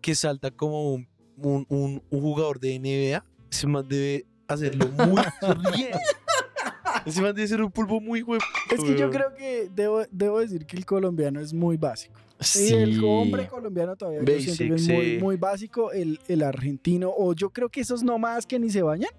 que 0.00 0.14
salta 0.14 0.50
como 0.50 0.92
un, 0.94 1.08
un, 1.38 1.66
un- 1.68 2.02
un 2.10 2.20
jugador 2.20 2.60
de 2.60 2.78
NBA, 2.78 3.24
ese 3.50 3.66
man 3.66 3.86
debe 3.88 4.26
hacerlo 4.46 4.88
muy 4.88 5.22
bien. 5.76 5.92
Man 7.22 7.34
debe 7.34 7.48
ser 7.48 7.62
un 7.62 7.70
pulpo 7.70 8.00
muy 8.00 8.22
huevo. 8.22 8.44
Es 8.70 8.80
que 8.84 8.96
yo 8.96 9.10
creo 9.10 9.34
que 9.34 9.70
debo, 9.74 10.02
debo 10.10 10.38
decir 10.40 10.66
que 10.66 10.76
el 10.76 10.84
colombiano 10.84 11.40
es 11.40 11.52
muy 11.54 11.76
básico. 11.76 12.20
Y 12.58 12.72
el 12.72 13.04
hombre 13.04 13.46
colombiano 13.48 13.96
todavía 13.96 14.20
yo 14.22 14.40
siento 14.40 14.74
que 14.74 14.80
es 14.80 14.88
muy, 14.88 15.04
sí. 15.04 15.18
muy 15.20 15.36
básico. 15.36 15.92
El, 15.92 16.18
el 16.26 16.42
argentino, 16.42 17.12
o 17.14 17.34
yo 17.34 17.50
creo 17.50 17.68
que 17.68 17.80
esos 17.82 18.02
nomás 18.02 18.46
que 18.46 18.58
ni 18.58 18.70
se 18.70 18.82
bañan, 18.82 19.10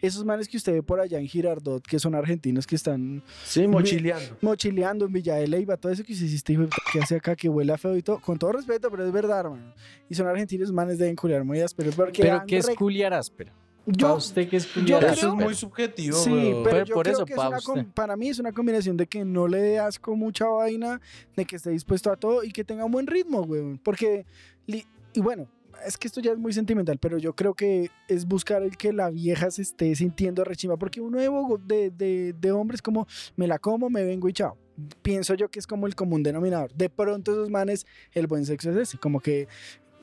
esos 0.00 0.24
manes 0.24 0.46
que 0.48 0.56
usted 0.56 0.72
ve 0.74 0.82
por 0.82 1.00
allá 1.00 1.18
en 1.18 1.26
Girardot, 1.26 1.84
que 1.84 1.98
son 1.98 2.14
argentinos 2.14 2.66
que 2.66 2.76
están 2.76 3.22
Sí, 3.44 3.66
mochileando. 3.66 4.36
mochileando 4.40 5.06
en 5.06 5.12
Villa 5.12 5.34
de 5.34 5.48
Leyva, 5.48 5.76
todo 5.76 5.90
eso 5.90 6.04
que 6.04 6.12
usted 6.12 6.26
hiciste, 6.26 6.52
hijo 6.52 6.66
que 6.92 7.00
hace 7.00 7.16
acá, 7.16 7.34
que 7.34 7.48
huele 7.48 7.72
a 7.72 7.78
feo 7.78 7.96
y 7.96 8.02
todo, 8.02 8.20
con 8.20 8.38
todo 8.38 8.52
respeto, 8.52 8.90
pero 8.90 9.04
es 9.04 9.12
verdad, 9.12 9.40
hermano. 9.40 9.74
Y 10.08 10.14
son 10.14 10.26
argentinos, 10.28 10.70
manes 10.72 10.98
deben 10.98 11.16
culiar 11.16 11.42
muy 11.44 11.60
ásperos. 11.60 11.94
Porque 11.96 12.22
Pero 12.22 12.42
¿qué 12.46 12.58
es 12.58 12.68
culiar 12.70 13.12
áspero? 13.12 13.52
¿Para 13.92 13.98
Yo, 13.98 14.14
usted 14.16 14.48
qué 14.48 14.56
es 14.58 14.72
yo 14.74 14.98
creo- 14.98 15.10
Eso 15.12 15.28
es 15.28 15.34
muy 15.34 15.54
subjetivo. 15.54 16.16
Sí, 16.16 16.30
pero 16.30 16.62
Pero 16.64 16.84
yo 16.84 16.94
por 16.94 17.04
creo 17.04 17.16
eso, 17.16 17.24
que 17.24 17.32
es 17.32 17.38
una 17.68 17.84
para 17.94 18.16
mí 18.16 18.28
es 18.28 18.38
una 18.38 18.52
combinación 18.52 18.96
de 18.96 19.06
que 19.06 19.24
no 19.24 19.48
le 19.48 19.58
dé 19.58 19.78
asco 19.78 20.14
mucha 20.14 20.46
vaina, 20.46 21.00
de 21.36 21.44
que 21.44 21.56
esté 21.56 21.70
dispuesto 21.70 22.10
a 22.12 22.16
todo 22.16 22.44
y 22.44 22.52
que 22.52 22.64
tenga 22.64 22.84
un 22.84 22.92
buen 22.92 23.06
ritmo, 23.06 23.40
weón. 23.42 23.78
Porque, 23.82 24.26
y 24.66 25.20
bueno, 25.20 25.48
es 25.86 25.96
que 25.96 26.08
esto 26.08 26.20
ya 26.20 26.32
es 26.32 26.38
muy 26.38 26.52
sentimental, 26.52 26.98
pero 26.98 27.18
yo 27.18 27.34
creo 27.34 27.54
que 27.54 27.90
es 28.08 28.26
buscar 28.26 28.62
el 28.62 28.76
que 28.76 28.92
la 28.92 29.10
vieja 29.10 29.50
se 29.50 29.62
esté 29.62 29.94
sintiendo 29.94 30.44
rechima, 30.44 30.76
porque 30.76 31.00
uno 31.00 31.18
de, 31.18 31.90
de, 31.90 32.34
de 32.38 32.52
hombres 32.52 32.82
como, 32.82 33.06
me 33.36 33.46
la 33.46 33.58
como, 33.58 33.88
me 33.88 34.04
vengo 34.04 34.28
y 34.28 34.32
chao. 34.32 34.56
Pienso 35.02 35.34
yo 35.34 35.48
que 35.50 35.58
es 35.58 35.66
como 35.66 35.86
el 35.86 35.94
común 35.94 36.22
denominador. 36.22 36.72
De 36.74 36.88
pronto 36.88 37.32
esos 37.32 37.50
manes, 37.50 37.86
el 38.12 38.26
buen 38.26 38.44
sexo 38.44 38.70
es 38.70 38.76
ese, 38.76 38.98
como 38.98 39.20
que... 39.20 39.48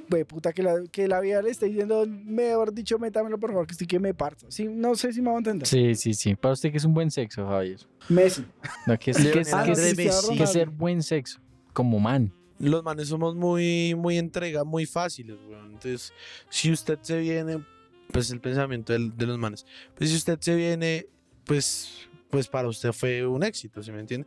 güey, 0.09 0.23
puta 0.23 0.53
que 0.53 0.63
la, 0.63 0.75
que 0.91 1.07
la 1.07 1.19
vieja 1.19 1.41
le 1.41 1.49
esté 1.49 1.67
diciendo, 1.67 2.05
mejor 2.07 2.73
dicho, 2.73 2.97
métamelo 2.99 3.39
por 3.39 3.51
favor, 3.51 3.67
que 3.67 3.71
estoy 3.73 3.87
que 3.87 3.99
me 3.99 4.13
parto. 4.13 4.49
Sí, 4.51 4.67
no 4.67 4.95
sé 4.95 5.13
si 5.13 5.21
me 5.21 5.29
va 5.29 5.35
a 5.35 5.37
entender. 5.39 5.67
Sí, 5.67 5.95
sí, 5.95 6.13
sí. 6.13 6.35
Para 6.35 6.53
usted 6.53 6.71
que 6.71 6.77
es 6.77 6.85
un 6.85 6.93
buen 6.93 7.11
sexo, 7.11 7.47
Javier. 7.47 7.79
Messi. 8.09 8.45
No, 8.87 8.97
que 8.97 9.11
es, 9.11 9.17
que 9.17 9.23
es- 9.27 9.31
que 9.33 9.39
es- 9.41 9.47
que 9.65 9.71
es 9.71 9.97
Messi. 9.97 10.45
ser 10.47 10.69
buen 10.69 11.01
sexo, 11.03 11.39
como 11.73 11.99
man. 11.99 12.33
Los 12.57 12.83
manes 12.83 13.09
somos 13.09 13.35
muy, 13.35 13.95
muy 13.95 14.17
entrega, 14.17 14.63
muy 14.63 14.85
fáciles, 14.85 15.37
weón. 15.49 15.73
Entonces, 15.73 16.13
si 16.49 16.71
usted 16.71 16.97
se 17.01 17.19
viene, 17.19 17.63
pues 18.11 18.31
el 18.31 18.39
pensamiento 18.39 18.93
del- 18.93 19.15
de 19.17 19.25
los 19.25 19.37
manes. 19.37 19.65
Pues 19.97 20.09
si 20.09 20.15
usted 20.15 20.37
se 20.39 20.55
viene, 20.55 21.07
pues, 21.43 22.07
pues 22.29 22.47
para 22.47 22.67
usted 22.69 22.91
fue 22.93 23.25
un 23.27 23.43
éxito, 23.43 23.83
¿sí 23.83 23.91
me 23.91 23.99
entiende? 23.99 24.25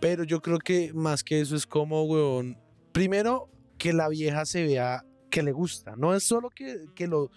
Pero 0.00 0.22
yo 0.24 0.40
creo 0.40 0.58
que 0.58 0.92
más 0.94 1.24
que 1.24 1.40
eso 1.40 1.56
es 1.56 1.66
como, 1.66 2.04
weón, 2.04 2.56
primero 2.92 3.48
que 3.76 3.92
la 3.92 4.08
vieja 4.08 4.44
se 4.46 4.62
vea 4.64 5.04
que 5.34 5.42
le 5.42 5.52
gusta. 5.52 5.94
No 5.96 6.14
es 6.14 6.22
solo 6.22 6.48
que, 6.50 6.86
que 6.94 7.06
lo... 7.08 7.30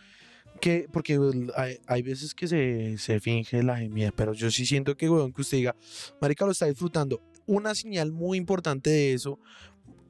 Que, 0.61 0.87
porque 0.91 1.19
hay, 1.55 1.77
hay 1.87 2.01
veces 2.01 2.33
que 2.33 2.47
se, 2.47 2.97
se 2.97 3.19
finge 3.19 3.61
la 3.63 3.77
gemida, 3.77 4.11
pero 4.15 4.33
yo 4.33 4.49
sí 4.51 4.65
siento 4.65 4.95
que, 4.97 5.09
weón, 5.09 5.31
que 5.33 5.41
usted 5.41 5.57
diga, 5.57 5.75
Marica 6.21 6.45
lo 6.45 6.51
está 6.51 6.65
disfrutando. 6.67 7.21
Una 7.45 7.73
señal 7.75 8.11
muy 8.11 8.37
importante 8.37 8.89
de 8.89 9.13
eso 9.13 9.39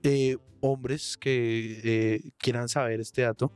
eh, 0.04 0.38
hombres 0.62 1.18
que 1.18 1.82
eh, 1.84 2.22
quieran 2.38 2.68
saber 2.70 3.00
este 3.02 3.22
dato, 3.24 3.52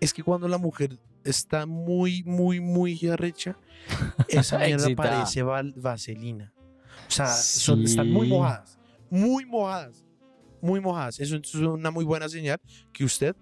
es 0.00 0.12
que 0.12 0.22
cuando 0.22 0.48
la 0.48 0.58
mujer 0.58 0.98
está 1.24 1.66
muy, 1.66 2.22
muy, 2.24 2.60
muy 2.60 2.98
arrecha, 3.08 3.58
esa 4.28 4.58
mierda 4.58 4.88
parece 4.96 5.42
val- 5.42 5.74
vaselina. 5.76 6.52
O 7.08 7.10
sea, 7.10 7.26
son- 7.28 7.82
están 7.84 8.10
muy 8.10 8.28
mojadas, 8.28 8.78
muy 9.10 9.44
mojadas, 9.46 10.04
muy 10.66 10.80
mojadas. 10.80 11.20
Eso 11.20 11.36
es 11.36 11.54
una 11.54 11.90
muy 11.90 12.04
buena 12.04 12.28
señal 12.28 12.60
que 12.92 13.04
usted 13.04 13.34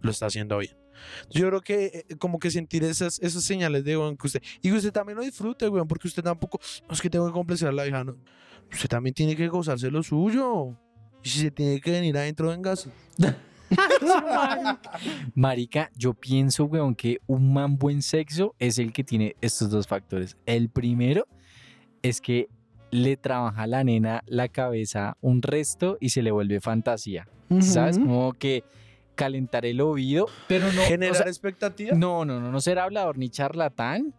lo 0.00 0.10
está 0.10 0.26
haciendo 0.26 0.58
bien. 0.58 0.76
Yo 1.30 1.48
creo 1.48 1.60
que 1.60 2.04
eh, 2.08 2.16
como 2.16 2.38
que 2.38 2.50
sentir 2.50 2.84
esas, 2.84 3.18
esas 3.20 3.44
señales 3.44 3.84
de 3.84 3.96
weón, 3.96 4.16
que 4.16 4.26
usted 4.26 4.42
y 4.62 4.72
usted 4.72 4.92
también 4.92 5.18
lo 5.18 5.24
disfrute, 5.24 5.68
weón, 5.68 5.86
porque 5.86 6.08
usted 6.08 6.22
tampoco, 6.22 6.58
es 6.90 7.00
que 7.00 7.10
tengo 7.10 7.26
que 7.26 7.32
complacer 7.32 7.68
a 7.68 7.72
la 7.72 7.86
hija. 7.86 8.04
Usted 8.72 8.88
también 8.88 9.14
tiene 9.14 9.36
que 9.36 9.48
gozarse 9.48 9.90
lo 9.90 10.02
suyo. 10.02 10.76
Y 11.22 11.28
si 11.28 11.40
se 11.40 11.50
tiene 11.50 11.80
que 11.80 11.90
venir 11.90 12.16
adentro, 12.16 12.48
véngase. 12.48 12.90
Marica, 15.34 15.90
yo 15.96 16.14
pienso, 16.14 16.64
weón, 16.64 16.94
que 16.94 17.18
un 17.26 17.52
man 17.52 17.76
buen 17.76 18.02
sexo 18.02 18.54
es 18.58 18.78
el 18.78 18.92
que 18.92 19.02
tiene 19.02 19.36
estos 19.40 19.70
dos 19.70 19.86
factores. 19.86 20.36
El 20.46 20.68
primero 20.68 21.26
es 22.02 22.20
que 22.20 22.48
le 22.90 23.16
trabaja 23.16 23.62
a 23.62 23.66
la 23.66 23.84
nena 23.84 24.22
la 24.26 24.48
cabeza 24.48 25.16
un 25.20 25.42
resto 25.42 25.98
y 26.00 26.10
se 26.10 26.22
le 26.22 26.30
vuelve 26.30 26.60
fantasía. 26.60 27.28
¿Sabes? 27.60 27.98
Como 27.98 28.32
que 28.32 28.64
calentar 29.14 29.64
el 29.64 29.80
oído, 29.80 30.26
pero 30.48 30.70
no. 30.72 30.82
o 30.82 30.84
Generar 30.84 31.16
sea, 31.16 31.26
expectativas. 31.26 31.98
no, 31.98 32.24
no, 32.24 32.40
no, 32.40 32.50
no 32.50 32.60
ser 32.60 32.78
hablador 32.78 33.18
ni 33.18 33.30
charlatán, 33.30 34.12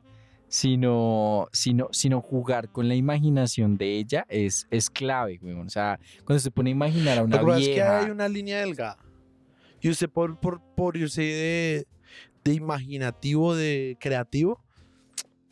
sino, 0.47 1.47
sino, 1.51 1.89
sino 1.91 2.22
jugar 2.22 2.70
con 2.70 2.88
la 2.88 2.95
imaginación 2.95 3.78
de 3.78 3.97
ella 3.97 4.26
es, 4.30 4.68
es 4.72 4.89
clave, 4.89 5.39
weón. 5.41 5.68
O 5.68 5.70
sea, 5.70 5.99
cuando 6.26 6.39
se 6.39 6.51
pone 6.51 6.70
a 6.70 6.72
imaginar 6.72 7.18
a 7.18 7.24
una 7.24 7.41
pasa 7.41 7.59
es 7.59 7.70
que 7.70 7.82
hay 7.82 8.09
una 8.09 8.28
línea 8.28 8.59
delgada. 8.59 8.97
Y 9.82 9.89
usted 9.89 10.09
por, 10.09 10.39
por, 10.39 10.61
por 10.76 10.97
irse 10.97 11.22
de, 11.22 11.88
de 12.43 12.53
imaginativo, 12.53 13.55
de 13.55 13.97
creativo, 13.99 14.63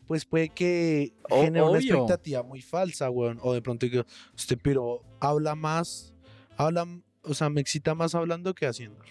pues 0.08 0.26
puede 0.26 0.50
que 0.50 1.14
O- 1.30 1.42
genere 1.44 1.62
una 1.64 1.72
obvio. 1.78 1.94
expectativa 1.96 2.44
muy 2.44 2.62
falsa, 2.62 3.10
weón. 3.10 3.40
O 3.42 3.54
de 3.54 3.62
pronto 3.62 3.90
que 3.90 4.04
usted, 4.36 4.58
pero 4.62 5.02
habla 5.20 5.56
más, 5.56 6.14
habla, 6.58 6.88
o 7.24 7.34
sea, 7.34 7.50
me 7.50 7.62
excita 7.62 7.96
más 7.96 8.14
hablando 8.16 8.54
que 8.54 8.66
haciéndolo. 8.68 9.06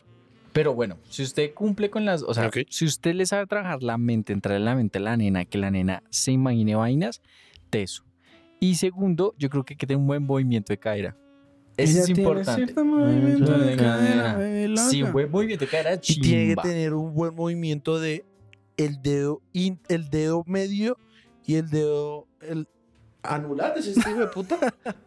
Pero 0.52 0.72
bueno, 0.72 0.98
si 1.10 1.22
usted 1.24 1.52
cumple 1.52 1.90
con 1.90 2.04
las, 2.04 2.22
o 2.22 2.32
sea, 2.32 2.46
Ok. 2.46 2.58
si 2.70 2.84
usted 2.84 3.14
le 3.14 3.26
sabe 3.26 3.44
trabajar 3.46 3.82
la 3.82 3.98
mente, 3.98 4.32
entrar 4.32 4.56
en 4.56 4.64
la 4.64 4.76
mente 4.76 4.98
a 4.98 5.02
la 5.02 5.16
nena, 5.16 5.44
que 5.44 5.58
la 5.58 5.70
nena 5.72 6.02
se 6.10 6.30
imagine 6.30 6.76
vainas, 6.76 7.20
teso. 7.70 8.04
Y 8.60 8.76
segundo, 8.76 9.34
yo 9.36 9.50
creo 9.50 9.64
que 9.64 9.74
hay 9.74 9.76
que 9.78 9.86
tener 9.86 9.98
un 9.98 10.06
buen 10.06 10.22
movimiento 10.22 10.72
de 10.72 10.78
cadera. 10.78 11.16
Eso 11.76 11.98
es 12.02 12.08
importante. 12.08 12.66
cierto 12.66 12.84
movimiento 12.84 13.58
de 13.58 13.76
cadera, 13.76 14.38
Sí, 14.88 15.02
buen 15.02 15.28
movimiento 15.28 15.64
de 15.64 15.70
cadera 15.72 15.94
Y 15.94 16.20
tiene 16.20 16.44
que 16.44 16.46
chimba. 16.50 16.62
tener 16.62 16.94
un 16.94 17.12
buen 17.14 17.34
movimiento 17.34 17.98
de 17.98 18.24
el 18.76 19.00
dedo, 19.02 19.40
in- 19.52 19.80
el 19.88 20.10
dedo 20.10 20.42
medio 20.46 20.96
y 21.46 21.56
el 21.56 21.70
dedo 21.70 22.26
el 22.40 22.68
anular 23.22 23.76
es 23.78 23.86
este 23.96 24.10
hijo 24.10 24.20
de 24.20 24.26
puta. 24.28 24.58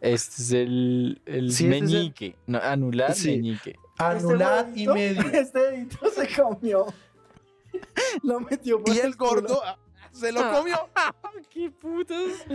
Este 0.01 0.41
es 0.41 0.51
el, 0.51 1.21
el 1.25 1.51
Sí, 1.51 1.65
este 1.65 1.77
es 1.77 1.83
el- 1.83 1.87
meñique. 1.89 2.35
No, 2.47 2.59
anular, 2.59 3.13
Sí. 3.13 3.29
meñique. 3.31 3.75
Anular 3.97 4.69
y 4.75 4.85
dedito- 4.85 4.93
medio. 4.93 5.21
Este 5.33 5.59
dedito 5.59 5.97
se 6.15 6.41
comió. 6.41 6.85
Lo 8.23 8.39
metió 8.39 8.81
por 8.83 8.95
Y 8.95 8.99
el 8.99 9.15
culo. 9.17 9.29
gordo 9.31 9.61
se 10.19 10.31
lo 10.31 10.51
comió. 10.51 10.77
¡Qué 11.49 11.71
putas! 11.71 12.45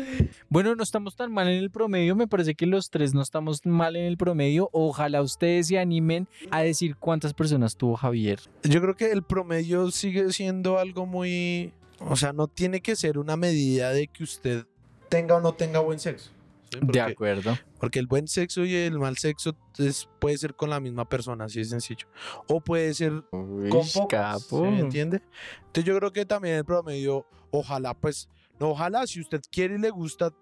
Bueno, 0.49 0.75
no 0.75 0.83
estamos 0.83 1.17
tan 1.17 1.33
mal 1.33 1.49
en 1.49 1.59
el 1.59 1.71
promedio. 1.71 2.15
Me 2.17 2.27
parece 2.27 2.55
que 2.55 2.67
los 2.67 2.91
tres 2.91 3.15
no 3.15 3.23
estamos 3.23 3.65
mal 3.65 3.97
en 3.97 4.05
el 4.05 4.17
promedio. 4.17 4.69
Ojalá 4.73 5.23
ustedes 5.23 5.69
se 5.69 5.79
animen 5.79 6.29
a 6.51 6.63
decir 6.63 6.97
cuántas 6.97 7.35
personas 7.35 7.77
tuvo 7.77 7.97
Javier. 7.97 8.41
Yo 8.63 8.81
creo 8.81 8.97
que 8.97 9.11
el 9.11 9.23
promedio 9.23 9.91
sigue 9.91 10.33
siendo 10.33 10.79
algo 10.79 11.07
muy, 11.07 11.73
o 12.01 12.17
sea, 12.17 12.33
no 12.33 12.49
tiene 12.49 12.81
que 12.81 12.97
ser 12.97 13.19
una 13.19 13.37
medida 13.37 13.91
de 13.91 14.09
que 14.09 14.25
usted 14.25 14.67
tenga 15.09 15.37
o 15.37 15.41
no 15.41 15.55
tenga 15.55 15.81
buen 15.81 15.99
sexo. 15.99 16.31
¿Sí? 16.73 16.79
De 16.81 16.87
Porque- 16.87 17.01
acuerdo. 17.01 17.59
Porque 17.79 17.99
el 17.99 18.07
buen 18.07 18.29
sexo 18.29 18.65
y 18.65 18.75
el 18.75 18.99
mal 18.99 19.17
sexo 19.19 19.57
es- 19.79 20.09
puede 20.21 20.37
ser 20.39 20.55
con 20.55 20.71
la 20.71 20.81
misma 20.81 21.09
persona, 21.09 21.45
así 21.45 21.59
de 21.61 21.65
sencillo. 21.67 22.07
O 22.49 22.61
puede 22.61 22.95
ser 22.95 23.23
con 23.31 23.63
Uish, 23.63 23.71
pocos, 23.95 24.07
capo. 24.09 24.65
¿sí 24.65 24.71
me 24.71 24.81
entiende? 24.81 25.23
Entonces 25.59 25.85
yo 25.85 25.97
creo 25.99 26.13
que 26.13 26.25
también 26.27 26.57
el 26.57 26.65
promedio, 26.65 27.27
ojalá 27.51 27.95
pues, 27.95 28.29
no, 28.61 28.71
ojalá 28.71 29.07
si 29.07 29.21
usted 29.21 29.41
quiere 29.51 29.75
y 29.75 29.79
le 29.79 29.91
gusta 29.91 30.33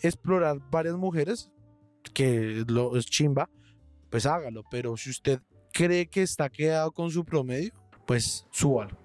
explorar 0.00 0.58
varias 0.70 0.96
mujeres, 0.96 1.50
que 2.14 2.64
lo 2.68 2.96
es 2.96 3.06
chimba, 3.06 3.48
pues 4.10 4.26
hágalo. 4.26 4.64
Pero 4.70 4.96
si 4.96 5.10
usted 5.10 5.40
cree 5.72 6.06
que 6.06 6.22
está 6.22 6.50
quedado 6.50 6.92
con 6.92 7.10
su 7.10 7.24
promedio, 7.24 7.72
pues 8.06 8.46
súbalo. 8.50 8.98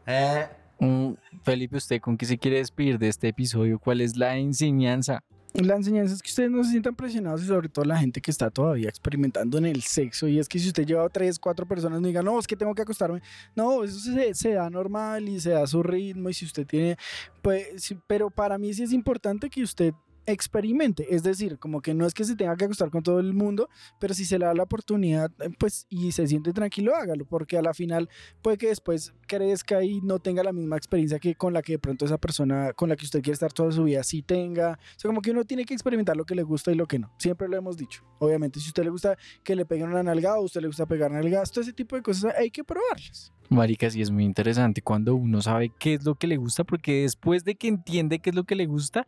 Mm, 0.79 1.13
Felipe, 1.43 1.77
¿usted 1.77 2.01
con 2.01 2.17
qué 2.17 2.25
se 2.25 2.37
quiere 2.37 2.57
despedir 2.57 2.99
de 2.99 3.07
este 3.07 3.27
episodio? 3.29 3.79
¿Cuál 3.79 4.01
es 4.01 4.17
la 4.17 4.37
enseñanza? 4.37 5.23
La 5.57 5.75
enseñanza 5.75 6.13
es 6.13 6.21
que 6.21 6.29
ustedes 6.29 6.51
no 6.51 6.63
se 6.63 6.69
sientan 6.69 6.95
presionados 6.95 7.41
y 7.41 7.47
sobre 7.47 7.67
todo 7.67 7.83
la 7.83 7.97
gente 7.97 8.21
que 8.21 8.29
está 8.29 8.51
todavía 8.51 8.89
experimentando 8.89 9.57
en 9.57 9.65
el 9.65 9.81
sexo. 9.81 10.27
Y 10.27 10.37
es 10.37 10.47
que 10.47 10.59
si 10.59 10.67
usted 10.67 10.85
lleva 10.85 11.03
a 11.03 11.09
tres, 11.09 11.39
cuatro 11.39 11.67
personas, 11.67 11.99
no 11.99 12.07
diga, 12.07 12.21
no, 12.21 12.37
es 12.37 12.45
que 12.45 12.55
tengo 12.55 12.75
que 12.75 12.83
acostarme. 12.83 13.23
No, 13.55 13.83
eso 13.83 13.97
se, 13.97 14.35
se 14.35 14.53
da 14.53 14.69
normal 14.69 15.27
y 15.27 15.39
se 15.39 15.49
da 15.51 15.65
su 15.65 15.81
ritmo. 15.81 16.29
Y 16.29 16.35
si 16.35 16.45
usted 16.45 16.67
tiene, 16.67 16.97
pues, 17.41 17.95
pero 18.05 18.29
para 18.29 18.59
mí 18.59 18.71
sí 18.71 18.83
es 18.83 18.93
importante 18.93 19.49
que 19.49 19.63
usted 19.63 19.95
experimente. 20.27 21.15
Es 21.15 21.23
decir, 21.23 21.57
como 21.57 21.81
que 21.81 21.93
no 21.93 22.05
es 22.05 22.13
que 22.13 22.25
se 22.25 22.35
tenga 22.35 22.55
que 22.55 22.65
acostar 22.65 22.91
con 22.91 23.01
todo 23.01 23.19
el 23.19 23.33
mundo, 23.33 23.69
pero 23.99 24.13
si 24.13 24.25
se 24.25 24.37
le 24.37 24.45
da 24.45 24.53
la 24.53 24.63
oportunidad, 24.63 25.31
eh, 25.39 25.49
pues, 25.57 25.87
y 25.89 26.11
se 26.11 26.27
siente 26.27 26.53
tranquilo, 26.53 26.95
hágalo. 26.95 27.25
Porque 27.25 27.57
a 27.57 27.61
la 27.61 27.73
final 27.73 28.09
puede 28.41 28.57
que 28.57 28.67
después 28.67 29.13
crezca 29.25 29.83
y 29.83 30.01
no 30.01 30.19
tenga 30.19 30.43
la 30.43 30.53
misma 30.53 30.77
experiencia 30.77 31.17
que 31.17 31.35
con 31.35 31.53
la 31.53 31.61
que 31.61 31.73
de 31.73 31.79
pronto 31.79 32.05
esa 32.05 32.17
persona 32.17 32.73
con 32.73 32.89
la 32.89 32.95
que 32.95 33.05
usted 33.05 33.21
quiere 33.21 33.33
estar 33.33 33.53
toda 33.53 33.71
su 33.71 33.85
vida 33.85 34.03
sí 34.03 34.21
tenga. 34.21 34.73
O 34.73 34.99
sea, 34.99 35.09
como 35.09 35.21
que 35.21 35.31
uno 35.31 35.45
tiene 35.45 35.65
que 35.65 35.73
experimentar 35.73 36.17
lo 36.17 36.25
que 36.25 36.35
le 36.35 36.43
gusta 36.43 36.71
y 36.71 36.75
lo 36.75 36.85
que 36.85 36.99
no. 36.99 37.11
Siempre 37.17 37.47
lo 37.47 37.57
hemos 37.57 37.77
dicho. 37.77 38.03
Obviamente, 38.19 38.59
si 38.59 38.67
usted 38.67 38.83
le 38.83 38.89
gusta 38.89 39.17
que 39.43 39.55
le 39.55 39.65
peguen 39.65 39.89
una 39.89 40.03
nalgada 40.03 40.37
o 40.37 40.41
a 40.41 40.45
usted 40.45 40.61
le 40.61 40.67
gusta 40.67 40.85
pegar 40.85 41.11
nalgadas, 41.11 41.51
todo 41.51 41.61
ese 41.61 41.73
tipo 41.73 41.95
de 41.95 42.01
cosas 42.01 42.35
hay 42.37 42.51
que 42.51 42.63
probarlas. 42.63 43.31
Marica, 43.49 43.89
sí 43.89 44.01
es 44.01 44.11
muy 44.11 44.25
interesante 44.25 44.81
cuando 44.81 45.15
uno 45.15 45.41
sabe 45.41 45.71
qué 45.77 45.93
es 45.93 46.05
lo 46.05 46.15
que 46.15 46.27
le 46.27 46.37
gusta, 46.37 46.63
porque 46.63 47.03
después 47.03 47.43
de 47.43 47.55
que 47.55 47.67
entiende 47.67 48.19
qué 48.19 48.31
es 48.31 48.35
lo 48.35 48.43
que 48.43 48.55
le 48.55 48.65
gusta, 48.65 49.07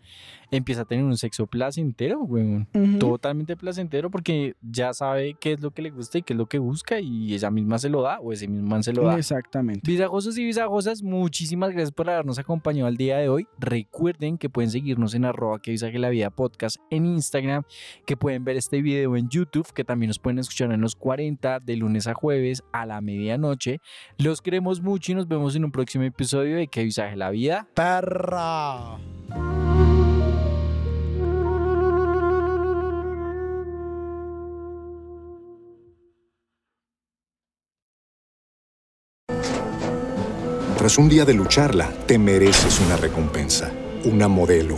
empieza 0.51 0.81
a 0.81 0.85
tener 0.85 1.03
un 1.03 1.17
sexo 1.17 1.47
placentero, 1.47 2.19
weón. 2.21 2.67
Totalmente 2.99 3.57
placentero, 3.57 4.09
porque 4.09 4.55
ya 4.61 4.93
sabe 4.93 5.35
qué 5.39 5.53
es 5.53 5.61
lo 5.61 5.71
que 5.71 5.81
le 5.81 5.91
gusta 5.91 6.17
y 6.17 6.21
qué 6.21 6.33
es 6.33 6.37
lo 6.37 6.45
que 6.45 6.59
busca, 6.59 6.99
y 6.99 7.33
ella 7.33 7.51
misma 7.51 7.77
se 7.79 7.89
lo 7.89 8.01
da, 8.01 8.19
o 8.19 8.31
ese 8.31 8.47
mismo 8.47 8.67
man 8.67 8.83
se 8.83 8.93
lo 8.93 9.03
da. 9.03 9.17
Exactamente. 9.17 9.81
Visajosos 9.89 10.37
y 10.37 10.45
visagosas, 10.45 11.03
muchísimas 11.03 11.71
gracias 11.71 11.91
por 11.91 12.09
habernos 12.09 12.39
acompañado 12.39 12.87
al 12.87 12.97
día 12.97 13.17
de 13.17 13.29
hoy. 13.29 13.47
Recuerden 13.59 14.37
que 14.37 14.49
pueden 14.49 14.71
seguirnos 14.71 15.13
en 15.13 15.25
arroba 15.25 15.61
que 15.61 15.71
visaje 15.71 15.99
la 15.99 16.09
vida 16.09 16.29
podcast 16.29 16.77
en 16.89 17.05
Instagram, 17.05 17.63
que 18.05 18.15
pueden 18.17 18.43
ver 18.43 18.57
este 18.57 18.81
video 18.81 19.17
en 19.17 19.29
YouTube, 19.29 19.71
que 19.73 19.83
también 19.83 20.07
nos 20.07 20.19
pueden 20.19 20.39
escuchar 20.39 20.71
en 20.71 20.81
los 20.81 20.95
40 20.95 21.59
de 21.59 21.75
lunes 21.75 22.07
a 22.07 22.13
jueves 22.13 22.63
a 22.71 22.85
la 22.85 23.01
medianoche. 23.01 23.81
Los 24.29 24.43
queremos 24.43 24.79
mucho 24.79 25.11
y 25.11 25.15
nos 25.15 25.27
vemos 25.27 25.55
en 25.55 25.65
un 25.65 25.71
próximo 25.71 26.03
episodio 26.03 26.57
de 26.57 26.67
Que 26.67 26.83
visaje 26.83 27.15
la 27.15 27.31
vida. 27.31 27.67
Perra. 27.73 28.99
Tras 40.77 40.99
un 40.99 41.09
día 41.09 41.25
de 41.25 41.33
lucharla, 41.33 41.91
te 42.05 42.19
mereces 42.19 42.79
una 42.81 42.97
recompensa, 42.97 43.71
una 44.05 44.27
modelo, 44.27 44.77